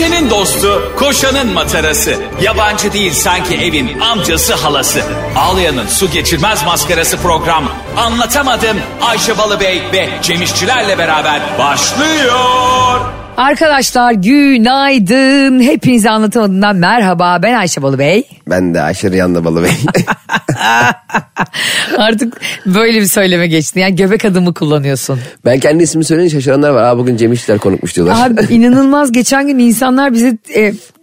Ayşe'nin 0.00 0.30
dostu, 0.30 0.92
koşanın 0.98 1.52
matarası. 1.52 2.14
Yabancı 2.42 2.92
değil 2.92 3.12
sanki 3.12 3.54
evin 3.54 4.00
amcası 4.00 4.54
halası. 4.54 5.00
Ağlayan'ın 5.36 5.86
su 5.86 6.10
geçirmez 6.10 6.64
maskarası 6.64 7.16
program. 7.16 7.64
Anlatamadım 7.96 8.76
Ayşe 9.02 9.38
Balıbey 9.38 9.82
ve 9.92 10.08
Cemişçilerle 10.22 10.98
beraber 10.98 11.40
başlıyor. 11.58 13.00
Arkadaşlar 13.36 14.12
günaydın. 14.12 15.62
Hepinize 15.62 16.10
anlatamadığımdan 16.10 16.76
merhaba. 16.76 17.38
Ben 17.42 17.54
Ayşe 17.54 17.82
Balıbey. 17.82 18.24
Ben 18.46 18.74
de 18.74 18.80
Ayşe 18.80 19.10
Riyan'la 19.10 19.44
Balı 19.44 19.62
Bey. 19.62 19.70
Artık 21.98 22.40
böyle 22.66 23.00
bir 23.00 23.06
söyleme 23.06 23.46
geçti. 23.46 23.80
Yani 23.80 23.96
göbek 23.96 24.24
adımı 24.24 24.54
kullanıyorsun. 24.54 25.20
ben 25.44 25.58
kendi 25.60 25.82
ismimi 25.82 26.04
söyleyince 26.04 26.36
şaşıranlar 26.36 26.70
var. 26.70 26.82
Aa 26.82 26.98
bugün 26.98 27.16
Cem 27.16 27.32
İşçiler 27.32 27.58
konukmuş 27.58 27.96
diyorlar. 27.96 28.26
Abi 28.26 28.40
inanılmaz 28.54 29.12
geçen 29.12 29.46
gün 29.46 29.58
insanlar 29.58 30.12
bizi 30.12 30.38
e, 30.54 30.60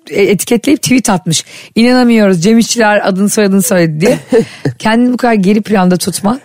e, 0.10 0.22
etiketleyip 0.24 0.82
tweet 0.82 1.10
atmış. 1.10 1.46
İnanamıyoruz 1.76 2.44
Cem 2.44 2.58
İşçiler 2.58 3.08
adını 3.08 3.30
soyadını 3.30 3.62
söyledi 3.62 4.02
diye. 4.02 4.20
Kendini 4.80 5.14
bu 5.14 5.18
kadar 5.18 5.34
geri 5.34 5.62
planda 5.62 5.98
tutma. 5.98 6.40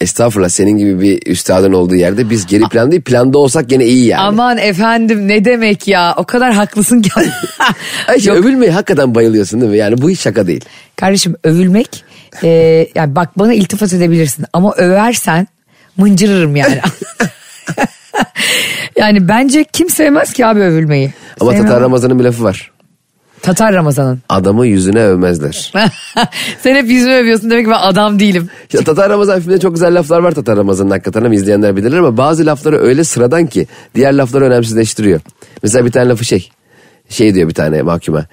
Estağfurullah 0.00 0.48
senin 0.48 0.78
gibi 0.78 1.00
bir 1.00 1.26
üstadın 1.26 1.72
olduğu 1.72 1.94
yerde 1.94 2.30
biz 2.30 2.46
geri 2.46 2.62
plan 2.68 2.90
değil 2.90 3.02
planda 3.02 3.38
olsak 3.38 3.68
gene 3.68 3.84
iyi 3.86 4.06
yani. 4.06 4.20
Aman 4.20 4.58
efendim 4.58 5.28
ne 5.28 5.44
demek 5.44 5.88
ya 5.88 6.14
o 6.16 6.24
kadar 6.24 6.52
haklısın 6.52 7.02
ki. 7.02 7.10
Ayşe 8.08 8.30
Yok. 8.30 8.38
övülmeye 8.38 8.72
hakikaten 8.72 9.14
bayılıyorsun 9.14 9.60
değil 9.60 9.72
mi? 9.72 9.78
Yani 9.78 10.02
bu 10.02 10.10
hiç 10.10 10.20
şaka 10.20 10.46
değil. 10.46 10.64
Kardeşim 10.96 11.36
övülmek 11.44 12.04
e, 12.42 12.48
yani 12.94 13.16
bak 13.16 13.38
bana 13.38 13.54
iltifat 13.54 13.92
edebilirsin 13.92 14.44
ama 14.52 14.74
översen 14.76 15.46
mıncırırım 15.96 16.56
yani. 16.56 16.80
yani 18.96 19.28
bence 19.28 19.64
kim 19.72 19.90
sevmez 19.90 20.32
ki 20.32 20.46
abi 20.46 20.60
övülmeyi. 20.60 21.12
Ama 21.40 21.50
Sevmem. 21.50 21.66
Tatar 21.66 21.82
Ramazan'ın 21.82 22.18
bir 22.18 22.24
lafı 22.24 22.44
var. 22.44 22.70
Tatar 23.42 23.74
Ramazan'ın. 23.74 24.18
Adamı 24.28 24.66
yüzüne 24.66 25.00
övmezler. 25.02 25.72
Sen 26.62 26.74
hep 26.74 26.88
yüzümü 26.88 27.14
övüyorsun 27.14 27.50
demek 27.50 27.64
ki 27.64 27.70
ben 27.70 27.78
adam 27.80 28.18
değilim. 28.18 28.48
Ya 28.72 28.84
Tatar 28.84 29.10
Ramazan 29.10 29.40
filminde 29.40 29.60
çok 29.60 29.74
güzel 29.74 29.98
laflar 29.98 30.18
var 30.18 30.32
Tatar 30.32 30.56
Ramazan'ın 30.56 30.90
hakikaten 30.90 31.24
ama 31.24 31.34
izleyenler 31.34 31.76
bilirler 31.76 31.98
ama 31.98 32.16
bazı 32.16 32.46
lafları 32.46 32.78
öyle 32.78 33.04
sıradan 33.04 33.46
ki 33.46 33.66
diğer 33.94 34.12
lafları 34.12 34.44
önemsizleştiriyor. 34.44 35.20
Mesela 35.62 35.84
bir 35.84 35.90
tane 35.90 36.08
lafı 36.08 36.24
şey. 36.24 36.50
Şey 37.08 37.34
diyor 37.34 37.48
bir 37.48 37.54
tane 37.54 37.82
mahkuma. 37.82 38.24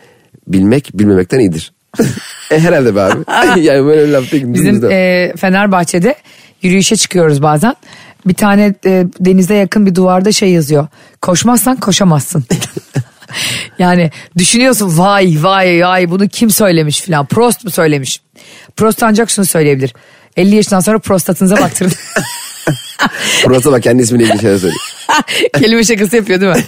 Bilmek 0.48 0.90
bilmemekten 0.94 1.40
iyidir. 1.40 1.74
e, 2.52 2.60
herhalde 2.60 2.96
be 2.96 3.02
abi. 3.02 3.24
yani 3.62 3.86
böyle 3.86 4.08
bir 4.08 4.12
laf 4.12 4.32
değil. 4.32 4.44
Bizim 4.48 4.92
e, 4.92 5.34
Fenerbahçe'de 5.38 6.16
yürüyüşe 6.62 6.96
çıkıyoruz 6.96 7.42
bazen. 7.42 7.76
Bir 8.26 8.34
tane 8.34 8.74
e, 8.86 9.06
denize 9.20 9.56
yakın 9.56 9.86
bir 9.86 9.96
duvarda 9.96 10.32
şey 10.32 10.50
yazıyor. 10.50 10.88
Koşmazsan 11.22 11.76
koşamazsın. 11.76 12.44
yani 13.80 14.12
düşünüyorsun 14.38 14.98
vay 14.98 15.38
vay 15.42 15.82
vay 15.84 16.10
bunu 16.10 16.28
kim 16.28 16.50
söylemiş 16.50 17.02
filan. 17.02 17.26
Prost 17.26 17.64
mu 17.64 17.72
söylemiş? 17.72 18.22
Prost 18.76 19.04
ancak 19.04 19.30
şunu 19.30 19.46
söyleyebilir. 19.46 19.94
50 20.38 20.56
yaşından 20.56 20.80
sonra 20.80 21.00
prostatınıza 21.00 21.58
baktırın. 21.58 21.92
Burası 23.46 23.72
bak 23.72 23.84
kendi 23.84 24.04
ismiyle 24.04 24.24
ilgili 24.24 24.42
şeyler 24.42 24.58
söylüyor. 24.58 24.82
Kelime 25.60 25.84
şakası 25.84 26.16
yapıyor 26.16 26.42
değil 26.42 26.52
mi? 26.56 26.64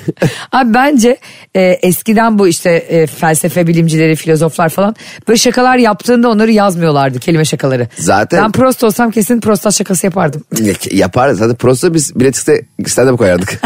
Abi 0.51 0.73
bence 0.73 1.17
e, 1.55 1.61
eskiden 1.61 2.39
bu 2.39 2.47
işte 2.47 2.69
e, 2.71 3.07
felsefe 3.07 3.67
bilimcileri, 3.67 4.15
filozoflar 4.15 4.69
falan 4.69 4.95
böyle 5.27 5.37
şakalar 5.37 5.77
yaptığında 5.77 6.29
onları 6.29 6.51
yazmıyorlardı 6.51 7.19
kelime 7.19 7.45
şakaları. 7.45 7.87
Zaten- 7.97 8.43
Ben 8.43 8.51
prost 8.51 8.83
olsam 8.83 9.11
kesin 9.11 9.39
prostat 9.41 9.73
şakası 9.77 10.05
yapardım. 10.05 10.43
Yapar 10.91 11.29
zaten 11.33 11.55
prosta 11.55 11.93
biz 11.93 12.19
biletikte 12.19 12.61
stand-up 12.83 13.17
koyardık. 13.17 13.61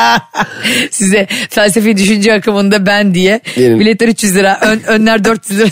Size 0.90 1.26
felsefi 1.50 1.96
düşünce 1.96 2.32
akımında 2.34 2.86
ben 2.86 3.14
diye 3.14 3.40
Benim. 3.56 3.80
biletler 3.80 4.08
300 4.08 4.34
lira, 4.36 4.58
ön, 4.62 4.80
önler 4.86 5.24
400 5.24 5.60
lira. 5.60 5.68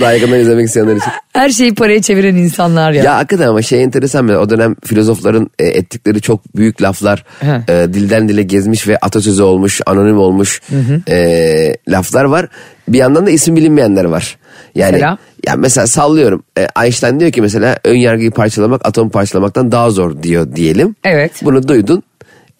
Daha 0.00 0.12
yakından 0.12 0.40
izlemek 0.40 0.66
isteyenler 0.66 0.96
için. 0.96 1.10
Her 1.32 1.50
şeyi 1.50 1.74
paraya 1.74 2.02
çeviren 2.02 2.34
insanlar 2.36 2.92
ya. 2.92 3.04
Ya 3.04 3.16
hakikaten 3.16 3.48
ama 3.48 3.62
şey 3.62 3.82
enteresan 3.82 4.28
o 4.28 4.50
dönem 4.50 4.76
filozofların 4.84 5.50
e, 5.58 5.66
ettikleri 5.66 6.20
çok 6.20 6.56
büyük 6.56 6.82
laflar 6.82 7.24
He. 7.40 7.62
e, 7.68 7.92
dilden 7.92 8.28
dile 8.28 8.42
gezmiş 8.42 8.88
ve 8.88 8.98
atasözü 8.98 9.42
olmuş, 9.42 9.80
anonim 9.86 10.18
olmuş 10.18 10.62
e, 11.08 11.76
laflar 11.88 12.24
var. 12.24 12.48
Bir 12.88 12.98
yandan 12.98 13.26
da 13.26 13.30
isim 13.30 13.56
bilinmeyenler 13.56 14.04
var. 14.04 14.36
Yani 14.74 14.92
Mesela? 14.92 15.18
ya 15.46 15.56
mesela 15.56 15.86
sallıyorum. 15.86 16.42
E, 16.58 16.66
Einstein 16.82 17.20
diyor 17.20 17.32
ki 17.32 17.42
mesela 17.42 17.78
ön 17.84 17.96
yargıyı 17.96 18.30
parçalamak 18.30 18.86
atom 18.86 19.10
parçalamaktan 19.10 19.72
daha 19.72 19.90
zor 19.90 20.22
diyor 20.22 20.56
diyelim. 20.56 20.96
Evet. 21.04 21.32
Bunu 21.42 21.68
duydun. 21.68 22.02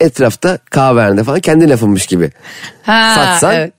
Etrafta 0.00 0.59
kahvehanede 0.71 1.25
falan 1.25 1.41
kendi 1.41 1.69
lafınmış 1.69 2.06
gibi. 2.06 2.31
Ha, 2.82 3.15
Satsan 3.16 3.54
evet. 3.54 3.72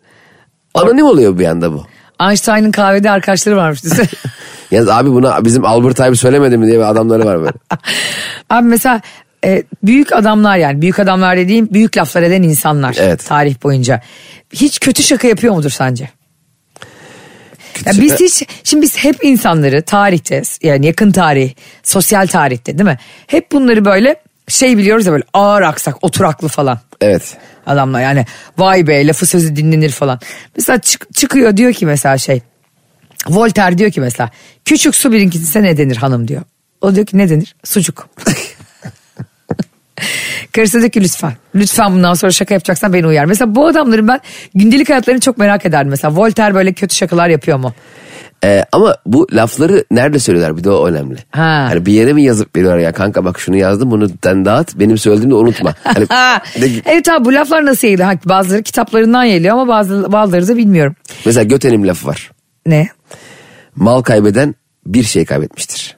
anonim 0.74 1.06
oluyor 1.06 1.40
bir 1.40 1.46
anda 1.46 1.74
bu. 1.74 1.86
Einstein'ın 2.22 2.72
kahvede 2.72 3.12
arkadaşları 3.12 3.58
varmış. 3.58 3.84
düşünsene. 3.84 4.08
Yalnız 4.72 4.90
abi 4.90 5.10
buna 5.10 5.46
bizim 5.46 5.66
Albert 5.66 6.00
Einstein 6.00 6.14
söylemedi 6.14 6.58
mi 6.58 6.68
diye 6.68 6.86
adamları 6.86 7.26
var 7.26 7.40
böyle. 7.40 7.52
Abi 8.50 8.68
mesela 8.68 9.02
e, 9.46 9.64
büyük 9.84 10.14
adamlar 10.14 10.58
yani 10.58 10.82
büyük 10.82 11.00
adamlar 11.00 11.38
dediğim 11.38 11.74
büyük 11.74 11.98
laflar 11.98 12.22
eden 12.22 12.44
insanlar 12.44 12.96
Evet. 13.00 13.26
tarih 13.26 13.64
boyunca. 13.64 14.02
Hiç 14.54 14.80
kötü 14.80 15.04
şaka 15.04 15.28
yapıyor 15.28 15.54
mudur 15.54 15.70
sence? 15.70 16.10
Ya 17.86 17.94
biz 18.02 18.20
hiç 18.20 18.44
şimdi 18.64 18.82
biz 18.82 18.98
hep 18.98 19.24
insanları 19.24 19.82
tarihte 19.82 20.42
yani 20.64 20.86
yakın 20.86 21.12
tarih, 21.12 21.54
sosyal 21.84 22.28
tarihte 22.28 22.78
değil 22.78 22.90
mi? 22.90 22.98
Hep 23.28 23.52
bunları 23.52 23.86
böyle 23.86 24.16
şey 24.48 24.78
biliyoruz 24.78 25.06
ya 25.06 25.12
böyle 25.12 25.24
ağır 25.34 25.62
aksak, 25.62 26.04
oturaklı 26.04 26.48
falan. 26.48 26.80
Evet. 27.02 27.38
Adamlar 27.66 28.02
yani 28.02 28.26
vay 28.58 28.88
be 28.88 29.08
lafı 29.08 29.26
sözü 29.26 29.56
dinlenir 29.56 29.90
falan. 29.90 30.20
Mesela 30.58 30.80
çık- 30.80 31.14
çıkıyor 31.14 31.58
diyor 31.58 31.74
ki 31.74 31.86
mesela 31.86 32.18
şey 32.18 32.42
Voltaire 33.28 33.78
diyor 33.78 33.92
ki 33.92 34.02
mesela 34.02 34.30
küçük 34.66 34.96
su 34.96 35.12
birinkisi 35.12 35.64
ne 35.64 35.78
denir 35.78 35.96
hanım 35.98 36.28
diyor. 36.28 36.42
O 36.82 36.96
diyor 36.96 37.06
ki 37.06 37.18
ne 37.18 37.30
denir? 37.30 37.56
Sucuk. 37.64 38.10
Karısı 40.56 40.80
diyor 40.80 40.92
ki 40.92 41.02
lütfen. 41.04 41.34
Lütfen 41.56 41.92
bundan 41.94 42.14
sonra 42.14 42.32
şaka 42.32 42.54
yapacaksan 42.54 42.94
beni 42.94 43.08
uyar. 43.08 43.26
Mesela 43.26 43.56
bu 43.56 43.68
adamların 43.68 44.08
ben 44.08 44.20
gündelik 44.56 44.90
hayatlarını 44.90 45.20
çok 45.22 45.38
merak 45.38 45.66
ederdim. 45.66 45.90
Mesela 45.90 46.16
Voltaire 46.16 46.54
böyle 46.56 46.74
kötü 46.74 46.96
şakalar 46.96 47.30
yapıyor 47.30 47.58
mu? 47.58 47.74
Ee, 48.44 48.66
ama 48.72 48.96
bu 49.06 49.28
lafları 49.34 49.84
nerede 49.92 50.20
söylüyorlar 50.20 50.58
bir 50.58 50.64
de 50.64 50.70
o 50.70 50.88
önemli. 50.88 51.18
Ha. 51.32 51.66
Hani 51.70 51.86
bir 51.86 51.94
yere 51.94 52.14
mi 52.14 52.24
yazıp 52.24 52.56
veriyorlar 52.56 52.80
ya 52.80 52.92
kanka 52.92 53.26
bak 53.26 53.40
şunu 53.40 53.56
yazdım 53.58 53.92
bunu 53.92 54.10
den 54.24 54.46
dağıt 54.46 54.76
benim 54.80 54.98
söylediğimi 54.98 55.34
unutma. 55.34 55.74
Hani, 55.84 56.10
de- 56.10 56.82
evet 56.86 57.10
abi 57.10 57.26
bu 57.26 57.34
laflar 57.34 57.66
nasıl 57.66 57.88
yayılıyor? 57.88 58.18
Bazıları 58.26 58.64
kitaplarından 58.64 59.28
geliyor 59.28 59.54
ama 59.54 59.68
bazı, 59.68 60.12
bazıları 60.12 60.48
da 60.48 60.58
bilmiyorum. 60.58 60.96
mesela 61.26 61.44
Göte'nin 61.44 61.88
lafı 61.88 62.08
var. 62.08 62.32
Ne? 62.66 62.88
Mal 63.76 64.02
kaybeden 64.02 64.56
bir 64.86 65.04
şey 65.04 65.26
kaybetmiştir. 65.26 65.98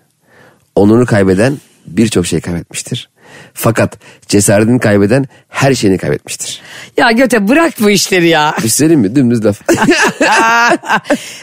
Onunu 0.75 1.05
kaybeden 1.05 1.57
birçok 1.87 2.25
şey 2.25 2.41
kaybetmiştir. 2.41 3.09
Fakat 3.53 3.97
cesaretini 4.27 4.79
kaybeden 4.79 5.25
her 5.49 5.73
şeyini 5.73 5.97
kaybetmiştir. 5.97 6.61
Ya 6.97 7.11
Göte 7.11 7.47
bırak 7.47 7.73
bu 7.79 7.89
işleri 7.89 8.27
ya. 8.27 8.55
Bir 8.63 8.69
şey 8.69 8.87
mi? 8.87 9.15
Dümdüz 9.15 9.45
laf. 9.45 9.61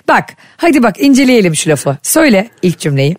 bak 0.08 0.24
hadi 0.56 0.82
bak 0.82 1.00
inceleyelim 1.00 1.56
şu 1.56 1.70
lafı. 1.70 1.96
Söyle 2.02 2.50
ilk 2.62 2.78
cümleyi. 2.78 3.16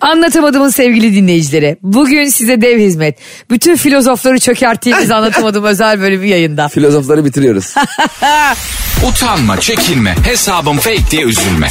Anlatamadığımın 0.00 0.70
sevgili 0.70 1.14
dinleyicileri. 1.14 1.76
Bugün 1.82 2.28
size 2.28 2.60
dev 2.60 2.78
hizmet. 2.78 3.18
Bütün 3.50 3.76
filozofları 3.76 4.38
çökerttiğimiz 4.38 5.10
anlatamadığım 5.18 5.64
özel 5.64 6.00
bölümü 6.00 6.26
yayında. 6.26 6.68
Filozofları 6.68 7.24
bitiriyoruz. 7.24 7.74
Utanma, 9.08 9.60
çekinme, 9.60 10.14
hesabım 10.24 10.78
fake 10.78 11.10
diye 11.10 11.22
üzülme. 11.22 11.68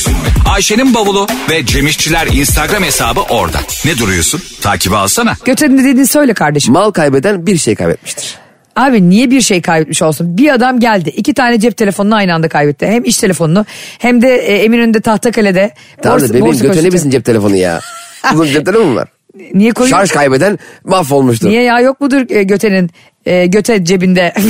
Ayşe'nin 0.49 0.93
bavulu 0.93 1.27
ve 1.49 1.65
Cemişçiler 1.65 2.27
Instagram 2.27 2.83
hesabı 2.83 3.21
orada. 3.21 3.57
Ne 3.85 3.97
duruyorsun? 3.97 4.41
Takibi 4.61 4.95
alsana. 4.95 5.35
Göte'nin 5.45 5.77
dediğini 5.77 6.07
söyle 6.07 6.33
kardeşim. 6.33 6.73
Mal 6.73 6.91
kaybeden 6.91 7.47
bir 7.47 7.57
şey 7.57 7.75
kaybetmiştir. 7.75 8.35
Abi 8.77 9.09
niye 9.09 9.31
bir 9.31 9.41
şey 9.41 9.61
kaybetmiş 9.61 10.01
olsun? 10.01 10.37
Bir 10.37 10.53
adam 10.53 10.79
geldi. 10.79 11.09
iki 11.09 11.33
tane 11.33 11.59
cep 11.59 11.77
telefonunu 11.77 12.15
aynı 12.15 12.33
anda 12.33 12.47
kaybetti. 12.49 12.87
Hem 12.87 13.03
iş 13.03 13.17
telefonunu 13.17 13.65
hem 13.99 14.21
de 14.21 14.35
e, 14.35 14.55
Eminönü'nde 14.57 15.01
Tahtakale'de. 15.01 15.71
Tamam 16.01 16.21
da 16.21 16.29
bebeğim 16.29 16.45
borsa 16.45 16.59
göte 16.59 16.67
ne 16.67 16.73
koşucu. 16.75 16.93
bilsin 16.93 17.09
cep 17.09 17.25
telefonu 17.25 17.55
ya. 17.55 17.79
Uzun 18.33 18.45
cep 18.45 18.65
telefonu 18.65 18.85
mu 18.85 18.95
var? 18.95 19.07
Niye 19.53 19.71
koyuyor? 19.71 19.97
Şarj 19.97 20.11
kaybeden 20.11 20.59
mahvolmuştur. 20.83 21.49
Niye 21.49 21.63
ya 21.63 21.79
yok 21.79 22.01
mudur 22.01 22.29
e, 22.29 22.43
Göte'nin 22.43 22.89
e, 23.25 23.45
Göte 23.45 23.85
cebinde. 23.85 24.33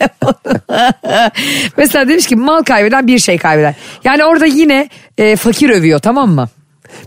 Mesela 1.76 2.08
demiş 2.08 2.26
ki 2.26 2.36
mal 2.36 2.62
kaybeden 2.62 3.06
bir 3.06 3.18
şey 3.18 3.38
kaybeder. 3.38 3.74
Yani 4.04 4.24
orada 4.24 4.46
yine 4.46 4.88
e, 5.18 5.36
fakir 5.36 5.70
övüyor 5.70 5.98
tamam 5.98 6.30
mı? 6.30 6.48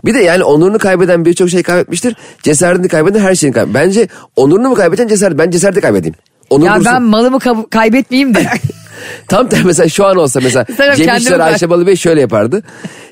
Bir 0.04 0.14
de 0.14 0.18
yani 0.18 0.44
onurunu 0.44 0.78
kaybeden 0.78 1.24
birçok 1.24 1.50
şey 1.50 1.62
kaybetmiştir. 1.62 2.16
Cesaretini 2.42 2.88
kaybeden 2.88 3.20
her 3.20 3.34
şeyini 3.34 3.54
kaybeder. 3.54 3.82
Bence 3.82 4.08
onurunu 4.36 4.68
mu 4.68 4.74
kaybeden 4.74 5.08
cesaret? 5.08 5.38
Ben 5.38 5.50
cesareti 5.50 5.80
kaybedeyim. 5.80 6.14
Onur 6.50 6.66
Ya 6.66 6.76
dursun. 6.76 6.92
ben 6.92 7.02
malımı 7.02 7.36
kab- 7.36 7.70
kaybetmeyeyim 7.70 8.34
de. 8.34 8.46
Tam 9.28 9.48
tersi 9.48 9.64
mesela 9.66 9.88
şu 9.88 10.06
an 10.06 10.16
olsa 10.16 10.40
mesela 10.42 10.66
Cem 10.96 11.16
İşler. 11.16 11.40
Ayşe 11.40 11.70
Balıbey 11.70 11.96
şöyle 11.96 12.20
yapardı. 12.20 12.62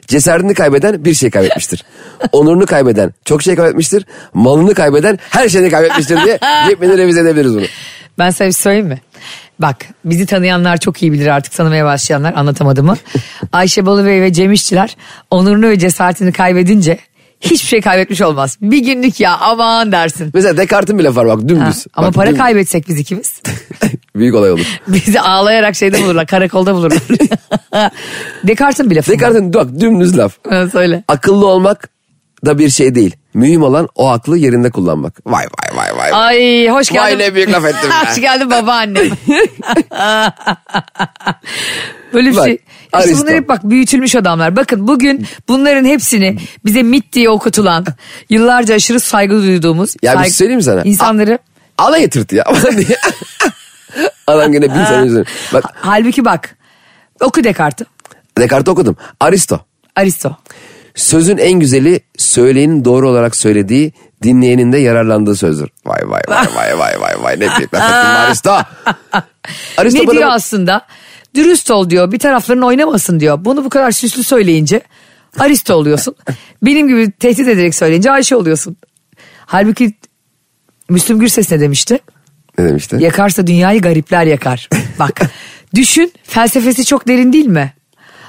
Cesaretini 0.06 0.55
kaybeden 0.55 1.05
bir 1.05 1.14
şey 1.14 1.31
kaybetmiştir. 1.31 1.84
Onurunu 2.32 2.67
kaybeden 2.67 3.14
çok 3.25 3.43
şey 3.43 3.56
kaybetmiştir. 3.56 4.06
Malını 4.35 4.75
kaybeden 4.75 5.19
her 5.31 5.49
şeyini 5.49 5.70
kaybetmiştir 5.70 6.19
diye 6.25 6.38
yepyeni 6.69 6.99
revize 6.99 7.20
edebiliriz 7.20 7.55
bunu. 7.55 7.64
Ben 8.19 8.31
sana 8.31 8.49
bir 8.49 8.52
söyleyeyim 8.52 8.87
mi? 8.88 9.00
Bak 9.62 9.87
bizi 10.05 10.26
tanıyanlar 10.26 10.76
çok 10.76 11.03
iyi 11.03 11.12
bilir 11.12 11.26
artık 11.26 11.53
tanımaya 11.53 11.85
başlayanlar 11.85 12.32
anlatamadığımı. 12.35 12.97
Ayşe 13.53 13.87
Balıbey 13.87 14.23
ve 14.23 14.32
Cem 14.32 14.53
İşçiler 14.53 14.97
onurunu 15.31 15.69
ve 15.69 15.79
cesaretini 15.79 16.32
kaybedince 16.32 16.99
hiçbir 17.41 17.69
şey 17.69 17.81
kaybetmiş 17.81 18.20
olmaz. 18.20 18.59
Bir 18.61 18.79
günlük 18.79 19.20
ya 19.20 19.37
aman 19.38 19.93
dersin. 19.93 20.31
Mesela 20.35 20.56
Descartes'in 20.56 20.99
bile 20.99 21.14
var 21.14 21.26
bak 21.26 21.43
Ha, 21.43 21.49
dümdüz. 21.49 21.87
ama 21.94 22.06
Bak, 22.06 22.14
para 22.14 22.26
dümdüz. 22.26 22.41
kaybetsek 22.43 22.88
biz 22.88 22.99
ikimiz. 22.99 23.43
Büyük 24.17 24.35
olay 24.35 24.50
olur. 24.53 24.67
Bizi 24.88 25.20
ağlayarak 25.20 25.76
şeyde 25.76 26.03
bulurlar 26.03 26.26
karakolda 26.26 26.75
bulurlar. 26.75 26.99
Descartes'in 28.44 28.91
bile 28.91 28.97
lafı. 28.99 29.12
Descartes'in 29.12 29.55
bak 29.55 29.81
dümdüz 29.81 30.19
laf. 30.19 30.32
Ha, 30.50 30.69
Söyle. 30.69 31.05
Akıllı 31.09 31.47
olmak 31.47 31.88
da 32.47 32.59
bir 32.59 32.70
şey 32.70 32.94
değil. 32.94 33.17
Mühim 33.35 33.62
olan 33.62 33.88
o 33.94 34.09
aklı 34.11 34.38
yerinde 34.38 34.70
kullanmak. 34.70 35.20
Vay 35.26 35.44
vay 35.44 35.76
vay 35.76 35.91
vay. 36.02 36.10
Ay 36.12 36.69
hoş 36.69 36.88
geldin. 36.88 37.19
Vay 37.19 37.19
ne 37.19 37.34
büyük 37.34 37.52
laf 37.52 37.64
ettim 37.64 37.90
ya. 37.90 38.10
hoş 38.10 38.20
geldin 38.20 38.50
babaannem. 38.50 39.04
Böyle 42.14 42.31
bir 42.31 42.37
Bak, 42.37 42.44
şey. 42.44 42.58
İşte 42.99 43.19
bunlar 43.19 43.34
hep 43.34 43.49
bak 43.49 43.64
büyütülmüş 43.64 44.14
adamlar. 44.16 44.56
Bakın 44.56 44.88
bugün 44.88 45.26
bunların 45.49 45.84
hepsini 45.84 46.37
bize 46.64 46.82
mit 46.82 47.12
diye 47.12 47.31
okutulan, 47.31 47.87
yıllarca 48.31 48.75
aşırı 48.75 49.00
saygı 49.00 49.43
duyduğumuz. 49.43 49.94
Ya 50.02 50.12
bir 50.12 50.16
saygı- 50.16 50.25
şey 50.25 50.32
söyleyeyim 50.32 50.62
sana? 50.62 50.82
İnsanları. 50.82 51.38
Ala 51.78 51.99
getirtti 51.99 52.37
ya. 52.37 52.44
diye. 52.76 52.96
Adam 54.26 54.52
gene 54.52 54.75
bin 54.75 54.84
sene 54.84 55.04
yüzüne. 55.04 55.25
Bak 55.52 55.64
Halbuki 55.75 56.25
bak. 56.25 56.56
Oku 57.20 57.44
Descartes'i. 57.44 57.90
Descartes 58.38 58.72
okudum. 58.72 58.96
Aristo. 59.20 59.60
Aristo. 59.96 60.37
Sözün 60.94 61.38
en 61.38 61.60
güzeli 61.60 62.00
söyleyenin 62.16 62.84
doğru 62.84 63.10
olarak 63.10 63.36
söylediği 63.36 63.92
dinleyenin 64.22 64.72
de 64.72 64.78
yararlandığı 64.78 65.36
sözdür. 65.36 65.68
Vay 65.86 66.02
vay 66.04 66.22
vay 66.28 66.46
vay 66.56 66.78
vay 66.78 67.00
vay 67.00 67.22
vay 67.22 67.40
ne 67.40 67.58
büyük 67.58 67.74
laf 67.74 67.82
Aristo. 67.82 68.58
Aristo 69.76 69.98
ne 70.02 70.06
bana 70.06 70.18
diyor 70.18 70.28
aslında? 70.30 70.86
Dürüst 71.34 71.70
ol 71.70 71.90
diyor. 71.90 72.12
Bir 72.12 72.18
tarafların 72.18 72.62
oynamasın 72.62 73.20
diyor. 73.20 73.44
Bunu 73.44 73.64
bu 73.64 73.68
kadar 73.68 73.90
süslü 73.90 74.24
söyleyince 74.24 74.80
Aristo 75.38 75.74
oluyorsun. 75.74 76.14
Benim 76.62 76.88
gibi 76.88 77.10
tehdit 77.10 77.48
ederek 77.48 77.74
söyleyince 77.74 78.10
Ayşe 78.10 78.36
oluyorsun. 78.36 78.76
Halbuki 79.46 79.94
Müslüm 80.88 81.18
Gürses 81.18 81.50
ne 81.50 81.60
demişti? 81.60 81.98
Ne 82.58 82.68
demişti? 82.68 82.96
Yakarsa 83.00 83.46
dünyayı 83.46 83.80
garipler 83.82 84.24
yakar. 84.24 84.68
Bak 84.98 85.20
düşün 85.74 86.12
felsefesi 86.24 86.84
çok 86.84 87.08
derin 87.08 87.32
değil 87.32 87.46
mi? 87.46 87.72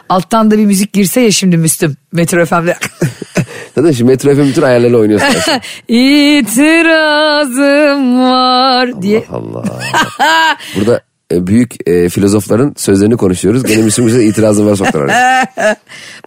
Alttan 0.09 0.51
da 0.51 0.57
bir 0.57 0.65
müzik 0.65 0.93
girse 0.93 1.21
ya 1.21 1.31
şimdi 1.31 1.57
Müslüm. 1.57 1.97
Metro 2.11 2.45
FM'de. 2.45 2.77
Zaten 3.75 3.91
şimdi 3.91 4.11
Metro 4.11 4.35
FM 4.35 4.41
bütün 4.41 4.61
ayarlarıyla 4.61 4.97
oynuyorsun. 4.99 5.27
İtirazım 5.87 7.63
var 8.19 9.01
diye. 9.01 9.23
Allah. 9.31 9.63
Burada 10.75 11.01
e, 11.31 11.47
büyük 11.47 11.87
e, 11.87 12.09
filozofların 12.09 12.73
sözlerini 12.77 13.17
konuşuyoruz. 13.17 13.63
Gene 13.63 13.81
Müslüm 13.81 14.05
Gürses'e 14.05 14.25
itirazım 14.25 14.67
var 14.67 14.75
soktular. 14.75 15.11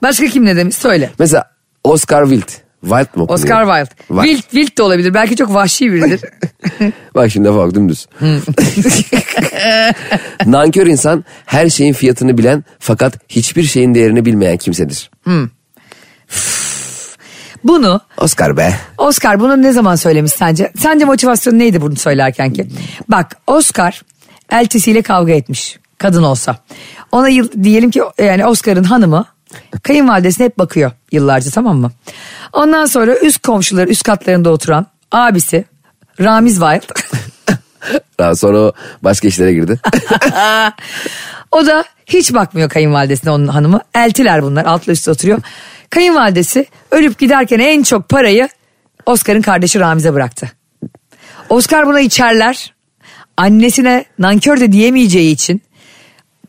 Başka 0.02 0.26
kim 0.26 0.44
ne 0.44 0.56
demiş 0.56 0.76
söyle. 0.76 1.11
Mesela 1.19 1.50
Oscar 1.84 2.25
Wilde. 2.29 2.65
Wilde 2.81 3.08
mi 3.17 3.23
okunuyor? 3.23 3.28
Oscar 3.28 3.67
Wilde. 3.67 4.23
Wild, 4.23 4.43
Wild 4.50 4.78
de 4.78 4.82
olabilir. 4.82 5.14
Belki 5.14 5.37
çok 5.37 5.55
vahşi 5.55 5.93
biridir. 5.93 6.20
Bak 7.14 7.31
şimdi 7.31 7.55
bak 7.55 7.75
dümdüz. 7.75 8.06
Nankör 10.46 10.87
insan 10.87 11.25
her 11.46 11.69
şeyin 11.69 11.93
fiyatını 11.93 12.38
bilen 12.38 12.64
fakat 12.78 13.19
hiçbir 13.28 13.62
şeyin 13.62 13.94
değerini 13.94 14.25
bilmeyen 14.25 14.56
kimsedir. 14.56 15.11
Bunu 17.64 18.00
Oscar 18.19 18.56
be. 18.56 18.75
Oscar 18.99 19.40
bunu 19.40 19.62
ne 19.62 19.72
zaman 19.72 19.96
söylemiş 19.96 20.32
sence? 20.32 20.72
Sence 20.79 21.05
motivasyon 21.05 21.58
neydi 21.58 21.81
bunu 21.81 21.96
söylerken 21.96 22.52
ki? 22.52 22.67
Bak 23.08 23.37
Oscar 23.46 24.02
eltisiyle 24.50 25.02
kavga 25.02 25.32
etmiş. 25.32 25.79
Kadın 25.99 26.22
olsa. 26.22 26.56
Ona 27.12 27.29
yıl, 27.29 27.49
diyelim 27.62 27.90
ki 27.90 28.02
yani 28.19 28.46
Oscar'ın 28.46 28.84
hanımı 28.84 29.25
kayınvalidesine 29.82 30.47
hep 30.47 30.58
bakıyor 30.58 30.91
yıllarca 31.12 31.50
tamam 31.50 31.79
mı? 31.79 31.91
Ondan 32.53 32.87
sonra 32.87 33.14
üst 33.17 33.43
komşuları 33.43 33.91
üst 33.91 34.03
katlarında 34.03 34.50
oturan 34.50 34.87
abisi 35.12 35.64
Ramiz 36.20 36.55
Wild. 36.55 36.82
Daha 38.19 38.35
sonra 38.35 38.58
o 38.58 38.73
başka 39.03 39.29
işlere 39.29 39.53
girdi. 39.53 39.81
o 41.53 41.67
da 41.67 41.85
hiç 42.06 42.35
bakmıyor 42.35 42.69
kayınvalidesine 42.69 43.31
onun 43.31 43.47
hanımı. 43.47 43.81
Eltiler 43.94 44.43
bunlar 44.43 44.64
altlı 44.64 44.93
üstü 44.93 45.11
oturuyor. 45.11 45.38
Kayınvalidesi 45.91 46.67
ölüp 46.91 47.19
giderken 47.19 47.58
en 47.58 47.82
çok 47.82 48.08
parayı 48.08 48.49
Oscar'ın 49.06 49.43
kardeşi 49.43 49.81
Ramiz'e 49.81 50.14
bıraktı. 50.14 50.50
Oscar 51.49 51.87
buna 51.87 52.00
içerler. 52.00 52.75
Annesine 53.37 54.05
nankör 54.19 54.61
de 54.61 54.73
diyemeyeceği 54.73 55.35
için 55.35 55.62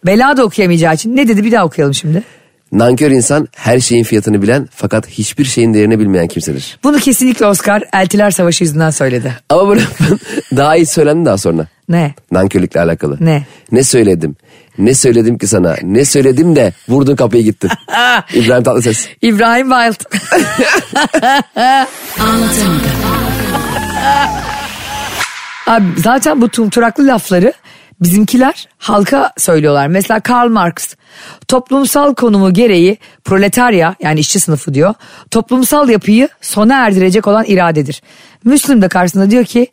bela 0.05 0.37
da 0.37 0.43
okuyamayacağı 0.43 0.93
için 0.93 1.15
ne 1.15 1.27
dedi 1.27 1.43
bir 1.43 1.51
daha 1.51 1.65
okuyalım 1.65 1.93
şimdi. 1.93 2.23
Nankör 2.71 3.11
insan 3.11 3.47
her 3.55 3.79
şeyin 3.79 4.03
fiyatını 4.03 4.41
bilen 4.41 4.69
fakat 4.75 5.07
hiçbir 5.07 5.45
şeyin 5.45 5.73
değerini 5.73 5.99
bilmeyen 5.99 6.27
kimsedir. 6.27 6.79
Bunu 6.83 6.99
kesinlikle 6.99 7.45
Oscar 7.45 7.83
Eltiler 7.93 8.31
Savaşı 8.31 8.63
yüzünden 8.63 8.89
söyledi. 8.89 9.33
Ama 9.49 9.67
bunu 9.67 9.79
daha 10.55 10.75
iyi 10.75 10.85
söylendi 10.85 11.25
daha 11.25 11.37
sonra. 11.37 11.67
Ne? 11.89 12.13
Nankörlükle 12.31 12.81
alakalı. 12.81 13.17
Ne? 13.19 13.45
Ne 13.71 13.83
söyledim? 13.83 14.35
Ne 14.77 14.93
söyledim 14.93 15.37
ki 15.37 15.47
sana? 15.47 15.75
Ne 15.83 16.05
söyledim 16.05 16.55
de 16.55 16.73
vurdun 16.89 17.15
kapıyı 17.15 17.43
gittin. 17.43 17.69
İbrahim 18.33 18.63
Tatlıses. 18.63 19.07
İbrahim 19.21 19.69
Wild. 19.69 20.01
Abi 25.67 25.85
zaten 25.97 26.41
bu 26.41 26.49
tumturaklı 26.49 27.07
lafları 27.07 27.53
bizimkiler 28.01 28.67
halka 28.77 29.31
söylüyorlar. 29.37 29.87
Mesela 29.87 30.19
Karl 30.19 30.49
Marx 30.49 30.95
toplumsal 31.47 32.15
konumu 32.15 32.53
gereği 32.53 32.97
proletarya 33.23 33.95
yani 34.01 34.19
işçi 34.19 34.39
sınıfı 34.39 34.73
diyor. 34.73 34.93
Toplumsal 35.31 35.89
yapıyı 35.89 36.29
sona 36.41 36.75
erdirecek 36.85 37.27
olan 37.27 37.45
iradedir. 37.47 38.01
Müslüm 38.43 38.81
de 38.81 38.87
karşısında 38.87 39.31
diyor 39.31 39.45
ki 39.45 39.67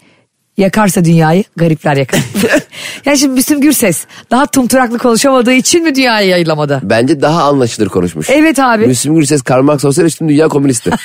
yakarsa 0.56 1.04
dünyayı 1.04 1.44
garipler 1.56 1.96
yakar. 1.96 2.20
yani 3.04 3.18
şimdi 3.18 3.34
Müslüm 3.34 3.60
Gürses 3.60 4.06
daha 4.30 4.46
tumturaklı 4.46 4.98
konuşamadığı 4.98 5.52
için 5.52 5.82
mi 5.82 5.94
dünyayı 5.94 6.28
yayılamadı? 6.28 6.80
Bence 6.82 7.20
daha 7.22 7.42
anlaşılır 7.44 7.88
konuşmuş. 7.88 8.30
Evet 8.30 8.58
abi. 8.58 8.86
Müslüm 8.86 9.14
Gürses 9.14 9.42
Karl 9.42 9.62
Marx 9.62 9.84
olsaydı 9.84 10.10
şimdi 10.10 10.32
dünya 10.32 10.48
komünisti. 10.48 10.90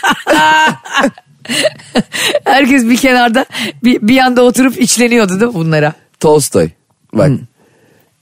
Herkes 2.44 2.84
bir 2.84 2.98
kenarda 2.98 3.46
bir, 3.84 4.02
bir 4.02 4.14
yanda 4.14 4.42
oturup 4.42 4.82
içleniyordu 4.82 5.40
değil 5.40 5.52
mi 5.52 5.54
bunlara? 5.54 5.94
Tolstoy. 6.20 6.70
Bak. 7.14 7.32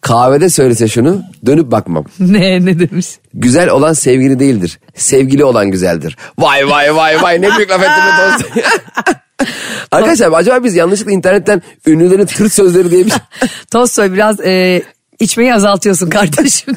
Kahvede 0.01 0.49
söylese 0.49 0.87
şunu 0.87 1.21
dönüp 1.45 1.71
bakmam. 1.71 2.05
Ne 2.19 2.65
ne 2.65 2.79
demiş? 2.79 3.07
Güzel 3.33 3.69
olan 3.69 3.93
sevgili 3.93 4.39
değildir. 4.39 4.79
Sevgili 4.95 5.43
olan 5.43 5.71
güzeldir. 5.71 6.17
Vay 6.39 6.69
vay 6.69 6.95
vay 6.95 7.21
vay 7.21 7.41
ne 7.41 7.57
büyük 7.57 7.69
laf 7.69 7.81
ettin 7.81 8.55
be. 8.55 8.61
Arkadaşlar 9.91 10.31
acaba 10.33 10.63
biz 10.63 10.75
yanlışlıkla 10.75 11.11
internetten 11.11 11.61
ünlülerin 11.87 12.25
tırt 12.25 12.53
sözleri 12.53 12.91
diye 12.91 13.05
bir 13.05 13.09
şey- 13.09 13.19
Tolstoy 13.71 14.13
biraz 14.13 14.39
e, 14.39 14.83
içmeyi 15.19 15.53
azaltıyorsun 15.53 16.09
kardeşim. 16.09 16.75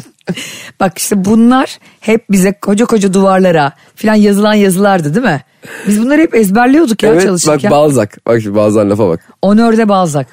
Bak 0.81 0.99
işte 0.99 1.25
bunlar 1.25 1.79
hep 2.01 2.31
bize 2.31 2.53
koca 2.53 2.85
koca 2.87 3.13
duvarlara 3.15 3.73
filan 3.95 4.15
yazılan 4.15 4.55
yazılardı 4.55 5.15
değil 5.15 5.27
mi? 5.27 5.41
Biz 5.89 6.03
bunları 6.03 6.21
hep 6.21 6.35
ezberliyorduk 6.35 7.03
ya 7.03 7.09
Evet 7.09 7.19
bak 7.19 7.27
çalışırken. 7.27 7.71
Balzac. 7.71 8.09
Bak 8.27 8.41
şimdi 8.43 8.57
Balzac'ın 8.57 8.91
lafa 8.91 9.09
bak. 9.09 9.21
Onörde 9.43 9.89
Balzac. 9.89 10.27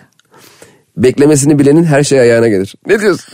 Beklemesini 0.97 1.59
bilenin 1.59 1.83
her 1.83 2.03
şey 2.03 2.19
ayağına 2.19 2.47
gelir. 2.47 2.75
Ne 2.87 2.99
diyorsun? 2.99 3.33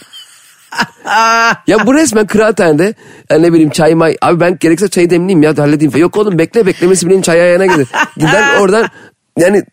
ya 1.67 1.85
bu 1.87 1.93
resmen 1.93 2.27
kıraathanede 2.27 2.93
yani 3.31 3.43
ne 3.43 3.53
bileyim 3.53 3.69
çay 3.69 3.95
may. 3.95 4.15
Abi 4.21 4.39
ben 4.39 4.57
gerekirse 4.59 4.87
çayı 4.89 5.09
demleyeyim 5.09 5.43
ya 5.43 5.57
halledeyim. 5.57 5.97
Yok 5.97 6.17
oğlum 6.17 6.39
bekle 6.39 6.65
beklemesi 6.65 7.07
bilenin 7.07 7.21
çay 7.21 7.41
ayağına 7.41 7.65
gelir. 7.65 7.87
Gider 8.17 8.59
oradan 8.59 8.87
yani 9.39 9.63